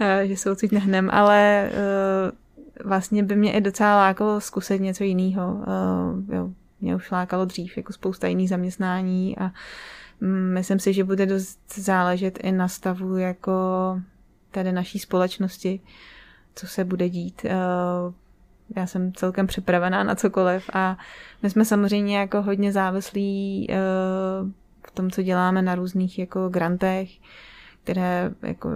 že 0.22 0.36
soucit 0.36 0.72
nehnem, 0.72 1.10
ale 1.12 1.70
uh, 1.70 2.86
vlastně 2.88 3.22
by 3.22 3.36
mě 3.36 3.52
i 3.52 3.60
docela 3.60 3.96
lákalo 3.96 4.40
zkusit 4.40 4.80
něco 4.80 5.04
jiného. 5.04 5.64
Uh, 6.32 6.50
mě 6.80 6.96
už 6.96 7.10
lákalo 7.10 7.44
dřív 7.44 7.76
jako 7.76 7.92
spousta 7.92 8.26
jiných 8.26 8.48
zaměstnání 8.48 9.38
a 9.38 9.50
mm, 10.20 10.52
myslím 10.54 10.78
si, 10.78 10.92
že 10.92 11.04
bude 11.04 11.26
dost 11.26 11.58
záležet 11.74 12.38
i 12.42 12.52
na 12.52 12.68
stavu 12.68 13.16
jako 13.16 13.52
tady 14.50 14.72
naší 14.72 14.98
společnosti, 14.98 15.80
co 16.56 16.66
se 16.66 16.84
bude 16.84 17.08
dít. 17.08 17.44
Uh, 17.44 18.14
já 18.76 18.86
jsem 18.86 19.12
celkem 19.12 19.46
připravená 19.46 20.02
na 20.02 20.14
cokoliv 20.14 20.70
a 20.72 20.98
my 21.42 21.50
jsme 21.50 21.64
samozřejmě 21.64 22.18
jako 22.18 22.42
hodně 22.42 22.72
závislí 22.72 23.66
uh, 23.70 24.50
v 24.86 24.90
tom, 24.90 25.10
co 25.10 25.22
děláme 25.22 25.62
na 25.62 25.74
různých 25.74 26.18
jako 26.18 26.48
grantech, 26.48 27.10
které 27.84 28.30
jako 28.42 28.70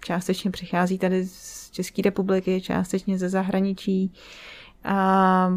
částečně 0.00 0.50
přichází 0.50 0.98
tady 0.98 1.26
z 1.26 1.70
České 1.70 2.02
republiky, 2.02 2.60
částečně 2.60 3.18
ze 3.18 3.28
zahraničí. 3.28 4.12
A 4.84 5.50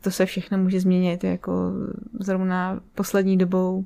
to 0.00 0.10
se 0.10 0.26
všechno 0.26 0.58
může 0.58 0.80
změnit. 0.80 1.24
Jako 1.24 1.52
zrovna 2.20 2.80
poslední 2.94 3.38
dobou 3.38 3.84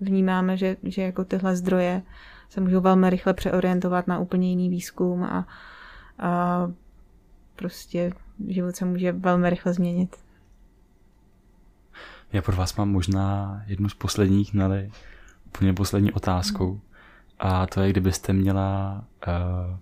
vnímáme, 0.00 0.56
že, 0.56 0.76
že 0.82 1.02
jako 1.02 1.24
tyhle 1.24 1.56
zdroje 1.56 2.02
se 2.52 2.60
můžou 2.60 2.80
velmi 2.80 3.10
rychle 3.10 3.34
přeorientovat 3.34 4.06
na 4.06 4.18
úplně 4.18 4.50
jiný 4.50 4.68
výzkum 4.68 5.24
a, 5.24 5.46
a 6.18 6.70
prostě 7.56 8.12
život 8.48 8.76
se 8.76 8.84
může 8.84 9.12
velmi 9.12 9.50
rychle 9.50 9.74
změnit. 9.74 10.16
Já 12.32 12.42
pro 12.42 12.56
vás 12.56 12.76
mám 12.76 12.90
možná 12.90 13.62
jednu 13.66 13.88
z 13.88 13.94
posledních, 13.94 14.54
nali 14.54 14.90
úplně 15.46 15.72
poslední 15.72 16.12
otázkou. 16.12 16.80
A 17.38 17.66
to 17.66 17.80
je, 17.80 17.90
kdybyste 17.90 18.32
měla 18.32 19.04
uh, 19.26 19.76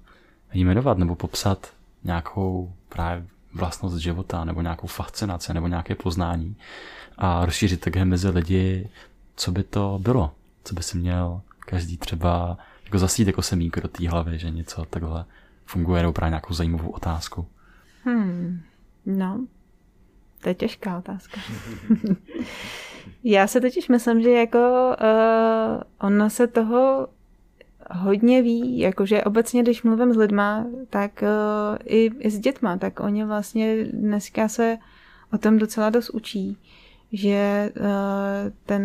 jmenovat 0.53 0.99
nebo 0.99 1.15
popsat 1.15 1.73
nějakou 2.05 2.73
právě 2.89 3.27
vlastnost 3.55 3.97
života, 3.97 4.45
nebo 4.45 4.61
nějakou 4.61 4.87
fascinaci, 4.87 5.55
nebo 5.55 5.67
nějaké 5.67 5.95
poznání 5.95 6.57
a 7.19 7.45
rozšířit 7.47 7.81
také 7.81 8.05
mezi 8.05 8.29
lidi, 8.29 8.89
co 9.37 9.53
by 9.53 9.63
to 9.63 9.99
bylo, 10.03 10.35
co 10.65 10.75
by 10.75 10.83
si 10.83 10.99
měl 10.99 11.43
každý 11.71 11.97
třeba 11.97 12.59
jako 12.85 12.99
zasít 12.99 13.27
jako 13.27 13.43
semínko 13.43 13.81
do 13.81 13.89
té 13.89 14.09
hlavy, 14.09 14.39
že 14.39 14.51
něco 14.51 14.85
takhle 14.85 15.25
funguje, 15.65 16.03
nebo 16.03 16.13
právě 16.13 16.31
nějakou 16.31 16.55
zajímavou 16.55 16.91
otázku. 16.91 17.47
Hmm, 18.05 18.61
no, 19.07 19.47
to 20.43 20.49
je 20.49 20.55
těžká 20.55 20.99
otázka. 20.99 21.41
Já 23.25 23.47
se 23.47 23.61
totiž 23.61 23.89
myslím, 23.89 24.23
že 24.23 24.31
jako 24.31 24.59
uh, 24.59 25.83
ona 26.01 26.29
se 26.29 26.47
toho 26.47 27.09
hodně 27.91 28.43
ví, 28.43 28.79
jakože 28.79 29.25
obecně, 29.25 29.63
když 29.63 29.83
mluvím 29.83 30.13
s 30.13 30.17
lidma, 30.17 30.67
tak 30.91 31.23
uh, 31.23 31.77
i, 31.85 32.11
i 32.19 32.31
s 32.31 32.39
dětma, 32.39 32.77
tak 32.77 33.01
oni 33.01 33.25
vlastně 33.25 33.85
dneska 33.85 34.49
se 34.49 34.79
o 35.33 35.39
tom 35.39 35.59
docela 35.59 35.91
dost 35.91 36.11
učí, 36.11 36.57
že 37.13 37.73
uh, 37.81 37.87
ten 38.67 38.83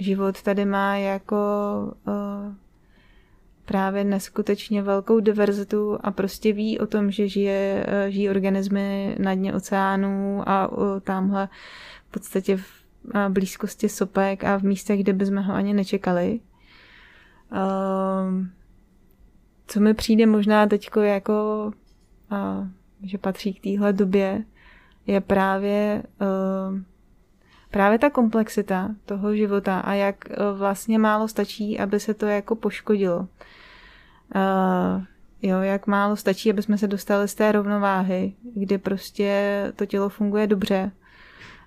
život 0.00 0.42
tady 0.42 0.64
má 0.64 0.96
jako 0.96 1.36
uh, 2.06 2.54
právě 3.64 4.04
neskutečně 4.04 4.82
velkou 4.82 5.20
diverzitu 5.20 5.98
a 6.00 6.10
prostě 6.10 6.52
ví 6.52 6.78
o 6.78 6.86
tom, 6.86 7.10
že 7.10 7.28
žije, 7.28 7.86
žijí 8.08 8.30
organismy 8.30 9.16
na 9.18 9.34
dně 9.34 9.54
oceánů 9.54 10.48
a 10.48 10.70
tamhle 11.00 11.48
v 12.08 12.10
podstatě 12.10 12.56
v 12.56 12.82
blízkosti 13.28 13.88
sopek 13.88 14.44
a 14.44 14.58
v 14.58 14.62
místech, 14.62 15.00
kde 15.00 15.12
bychom 15.12 15.36
ho 15.36 15.54
ani 15.54 15.74
nečekali. 15.74 16.40
Ehm, 17.52 18.50
co 19.66 19.80
mi 19.80 19.94
přijde 19.94 20.26
možná 20.26 20.66
teď 20.66 20.90
jako, 21.02 21.70
že 23.02 23.18
patří 23.18 23.54
k 23.54 23.62
téhle 23.62 23.92
době, 23.92 24.44
je 25.06 25.20
právě 25.20 26.02
ehm, 26.20 26.84
právě 27.72 27.98
ta 27.98 28.10
komplexita 28.10 28.90
toho 29.06 29.34
života 29.34 29.80
a 29.80 29.92
jak 29.92 30.30
e, 30.30 30.34
vlastně 30.52 30.98
málo 30.98 31.28
stačí, 31.28 31.78
aby 31.78 32.00
se 32.00 32.14
to 32.14 32.26
jako 32.26 32.56
poškodilo. 32.56 33.28
Uh, 34.34 35.02
jo, 35.42 35.60
jak 35.60 35.86
málo 35.86 36.16
stačí, 36.16 36.50
aby 36.50 36.62
jsme 36.62 36.78
se 36.78 36.86
dostali 36.86 37.28
z 37.28 37.34
té 37.34 37.52
rovnováhy, 37.52 38.32
kdy 38.54 38.78
prostě 38.78 39.72
to 39.76 39.86
tělo 39.86 40.08
funguje 40.08 40.46
dobře 40.46 40.90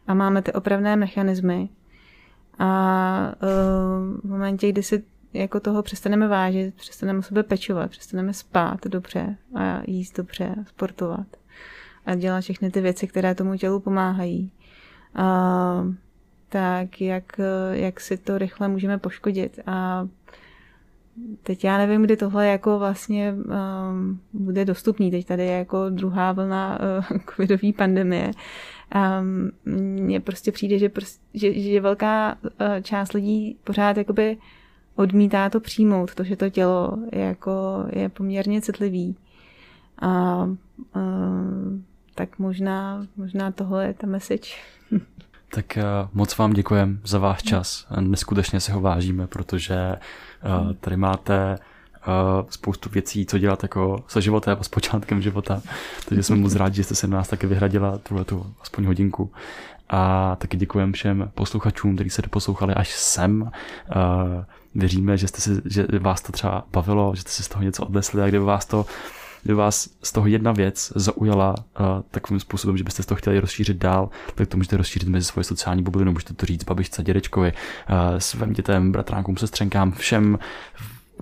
a 0.07 0.13
máme 0.13 0.41
ty 0.41 0.53
opravné 0.53 0.95
mechanismy. 0.95 1.69
A 2.59 3.33
uh, 3.43 4.19
v 4.21 4.29
momentě, 4.29 4.69
kdy 4.69 4.83
si 4.83 5.03
jako 5.33 5.59
toho 5.59 5.83
přestaneme 5.83 6.27
vážit, 6.27 6.75
přestaneme 6.75 7.19
o 7.19 7.21
sebe 7.21 7.43
pečovat, 7.43 7.91
přestaneme 7.91 8.33
spát 8.33 8.87
dobře 8.87 9.37
a 9.55 9.81
jíst 9.87 10.17
dobře, 10.17 10.55
sportovat 10.67 11.27
a 12.05 12.15
dělat 12.15 12.41
všechny 12.41 12.71
ty 12.71 12.81
věci, 12.81 13.07
které 13.07 13.35
tomu 13.35 13.57
tělu 13.57 13.79
pomáhají, 13.79 14.51
uh, 15.19 15.93
tak 16.49 17.01
jak, 17.01 17.39
jak 17.71 17.99
si 17.99 18.17
to 18.17 18.37
rychle 18.37 18.67
můžeme 18.67 18.97
poškodit. 18.97 19.59
A 19.65 20.07
teď 21.43 21.63
já 21.63 21.77
nevím, 21.77 22.01
kdy 22.01 22.17
tohle 22.17 22.47
jako 22.47 22.79
vlastně 22.79 23.33
um, 23.33 24.19
bude 24.33 24.65
dostupný. 24.65 25.11
Teď 25.11 25.25
tady 25.25 25.45
je 25.45 25.51
jako 25.51 25.89
druhá 25.89 26.31
vlna 26.31 26.79
uh, 27.11 27.17
covidové 27.35 27.73
pandemie. 27.77 28.31
Um, 28.95 29.51
mně 29.75 30.19
prostě 30.19 30.51
přijde, 30.51 30.79
že, 30.79 30.89
prostě, 30.89 31.21
že, 31.33 31.59
že 31.59 31.81
velká 31.81 32.37
uh, 32.43 32.49
část 32.81 33.13
lidí 33.13 33.57
pořád 33.63 33.97
jakoby 33.97 34.37
odmítá 34.95 35.49
to 35.49 35.59
přijmout, 35.59 36.15
to, 36.15 36.23
že 36.23 36.35
to 36.35 36.49
tělo 36.49 36.97
je, 37.11 37.21
jako, 37.21 37.85
je 37.89 38.09
poměrně 38.09 38.61
citlivý. 38.61 39.15
A 40.01 40.43
uh, 40.95 41.79
tak 42.15 42.39
možná, 42.39 43.07
možná 43.17 43.51
tohle 43.51 43.87
je 43.87 43.93
ta 43.93 44.07
message. 44.07 44.49
Tak 45.49 45.77
uh, 45.77 46.09
moc 46.13 46.37
vám 46.37 46.53
děkujem 46.53 46.99
za 47.03 47.19
váš 47.19 47.43
čas. 47.43 47.87
Neskutečně 47.99 48.59
si 48.59 48.71
ho 48.71 48.81
vážíme, 48.81 49.27
protože 49.27 49.95
uh, 50.45 50.73
tady 50.73 50.97
máte 50.97 51.57
uh, 52.07 52.49
spoustu 52.49 52.89
věcí, 52.89 53.25
co 53.25 53.37
dělat 53.37 53.63
jako 53.63 54.03
se 54.07 54.21
životem 54.21 54.57
a 54.59 54.63
s 54.63 54.67
počátkem 54.67 55.21
života. 55.21 55.61
Takže 56.09 56.23
jsme 56.23 56.35
moc 56.35 56.55
rádi, 56.55 56.75
že 56.75 56.83
jste 56.83 56.95
se 56.95 57.07
nás 57.07 57.27
taky 57.27 57.47
vyhradila 57.47 57.97
tuhle 57.97 58.25
tu 58.25 58.53
aspoň 58.61 58.85
hodinku. 58.85 59.31
A 59.89 60.35
taky 60.35 60.57
děkujem 60.57 60.93
všem 60.93 61.31
posluchačům, 61.35 61.95
kteří 61.95 62.09
se 62.09 62.21
doposlouchali 62.21 62.73
až 62.73 62.93
sem. 62.93 63.51
Věříme, 64.75 65.17
že, 65.17 65.27
jste 65.27 65.41
si, 65.41 65.61
že 65.65 65.87
vás 65.99 66.21
to 66.21 66.31
třeba 66.31 66.63
bavilo, 66.71 67.15
že 67.15 67.21
jste 67.21 67.31
si 67.31 67.43
z 67.43 67.47
toho 67.47 67.63
něco 67.63 67.85
odnesli 67.85 68.21
a 68.21 68.27
kdyby 68.27 68.45
vás 68.45 68.65
to 68.65 68.85
kdyby 69.45 69.55
vás 69.57 69.89
z 70.03 70.11
toho 70.11 70.27
jedna 70.27 70.51
věc 70.51 70.93
zaujala 70.95 71.49
uh, 71.49 71.85
takovým 72.11 72.39
způsobem, 72.39 72.77
že 72.77 72.83
byste 72.83 73.03
toho 73.03 73.17
chtěli 73.17 73.39
rozšířit 73.39 73.77
dál, 73.77 74.09
tak 74.35 74.47
to 74.47 74.57
můžete 74.57 74.77
rozšířit 74.77 75.09
mezi 75.09 75.25
svoje 75.25 75.43
sociální 75.43 75.83
bublinu, 75.83 76.11
můžete 76.11 76.33
to 76.33 76.45
říct 76.45 76.63
babičce, 76.63 77.03
dědečkovi, 77.03 77.53
uh, 77.53 78.19
svým 78.19 78.53
dětem, 78.53 78.91
bratránkům, 78.91 79.37
sestřenkám, 79.37 79.91
všem 79.91 80.39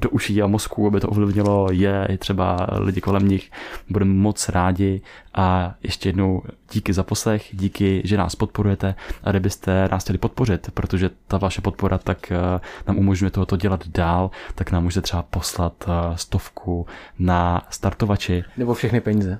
do 0.01 0.09
uší 0.09 0.41
a 0.41 0.47
mozku, 0.47 0.87
aby 0.87 0.99
to 0.99 1.09
ovlivnilo 1.09 1.67
je 1.71 2.07
i 2.09 2.17
třeba 2.17 2.67
lidi 2.71 3.01
kolem 3.01 3.27
nich. 3.27 3.51
Budeme 3.89 4.13
moc 4.13 4.49
rádi 4.49 5.01
a 5.33 5.73
ještě 5.83 6.09
jednou 6.09 6.41
díky 6.71 6.93
za 6.93 7.03
poslech, 7.03 7.49
díky, 7.51 8.01
že 8.05 8.17
nás 8.17 8.35
podporujete 8.35 8.95
a 9.23 9.29
kdybyste 9.29 9.87
nás 9.91 10.03
chtěli 10.03 10.17
podpořit, 10.17 10.71
protože 10.73 11.09
ta 11.27 11.37
vaše 11.37 11.61
podpora 11.61 11.97
tak 11.97 12.31
eh, 12.31 12.59
nám 12.87 12.97
umožňuje 12.97 13.31
tohoto 13.31 13.57
dělat 13.57 13.87
dál, 13.87 14.31
tak 14.55 14.71
nám 14.71 14.83
můžete 14.83 15.01
třeba 15.01 15.21
poslat 15.23 15.73
eh, 15.87 16.17
stovku 16.17 16.87
na 17.19 17.61
startovači. 17.69 18.43
Nebo 18.57 18.73
všechny 18.73 19.01
peníze. 19.01 19.39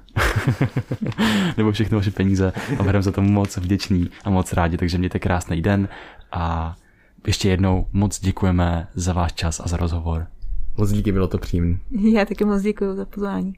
Nebo 1.57 1.71
všechny 1.71 1.95
vaše 1.95 2.11
peníze 2.11 2.53
a 2.80 2.84
budeme 2.84 3.03
za 3.03 3.11
to 3.11 3.21
moc 3.21 3.57
vděční 3.57 4.09
a 4.23 4.30
moc 4.30 4.53
rádi, 4.53 4.77
takže 4.77 4.97
mějte 4.97 5.19
krásný 5.19 5.61
den 5.61 5.88
a 6.31 6.75
ještě 7.27 7.49
jednou 7.49 7.88
moc 7.93 8.19
děkujeme 8.19 8.88
za 8.95 9.13
váš 9.13 9.34
čas 9.34 9.59
a 9.59 9.67
za 9.67 9.77
rozhovor. 9.77 10.27
Moc 10.78 10.91
díky, 10.91 11.12
bylo 11.12 11.28
to 11.28 11.38
příjemné. 11.38 11.78
Já 12.14 12.26
taky 12.26 12.45
moc 12.45 12.62
děkuji 12.62 12.95
za 12.95 13.06
pozvání. 13.06 13.54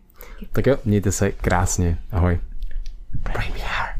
Tak 0.51 0.67
jo, 0.67 0.77
mějte 0.85 1.11
se 1.11 1.31
krásně. 1.31 1.99
Ahoj. 2.11 2.39
Premiere. 3.23 3.94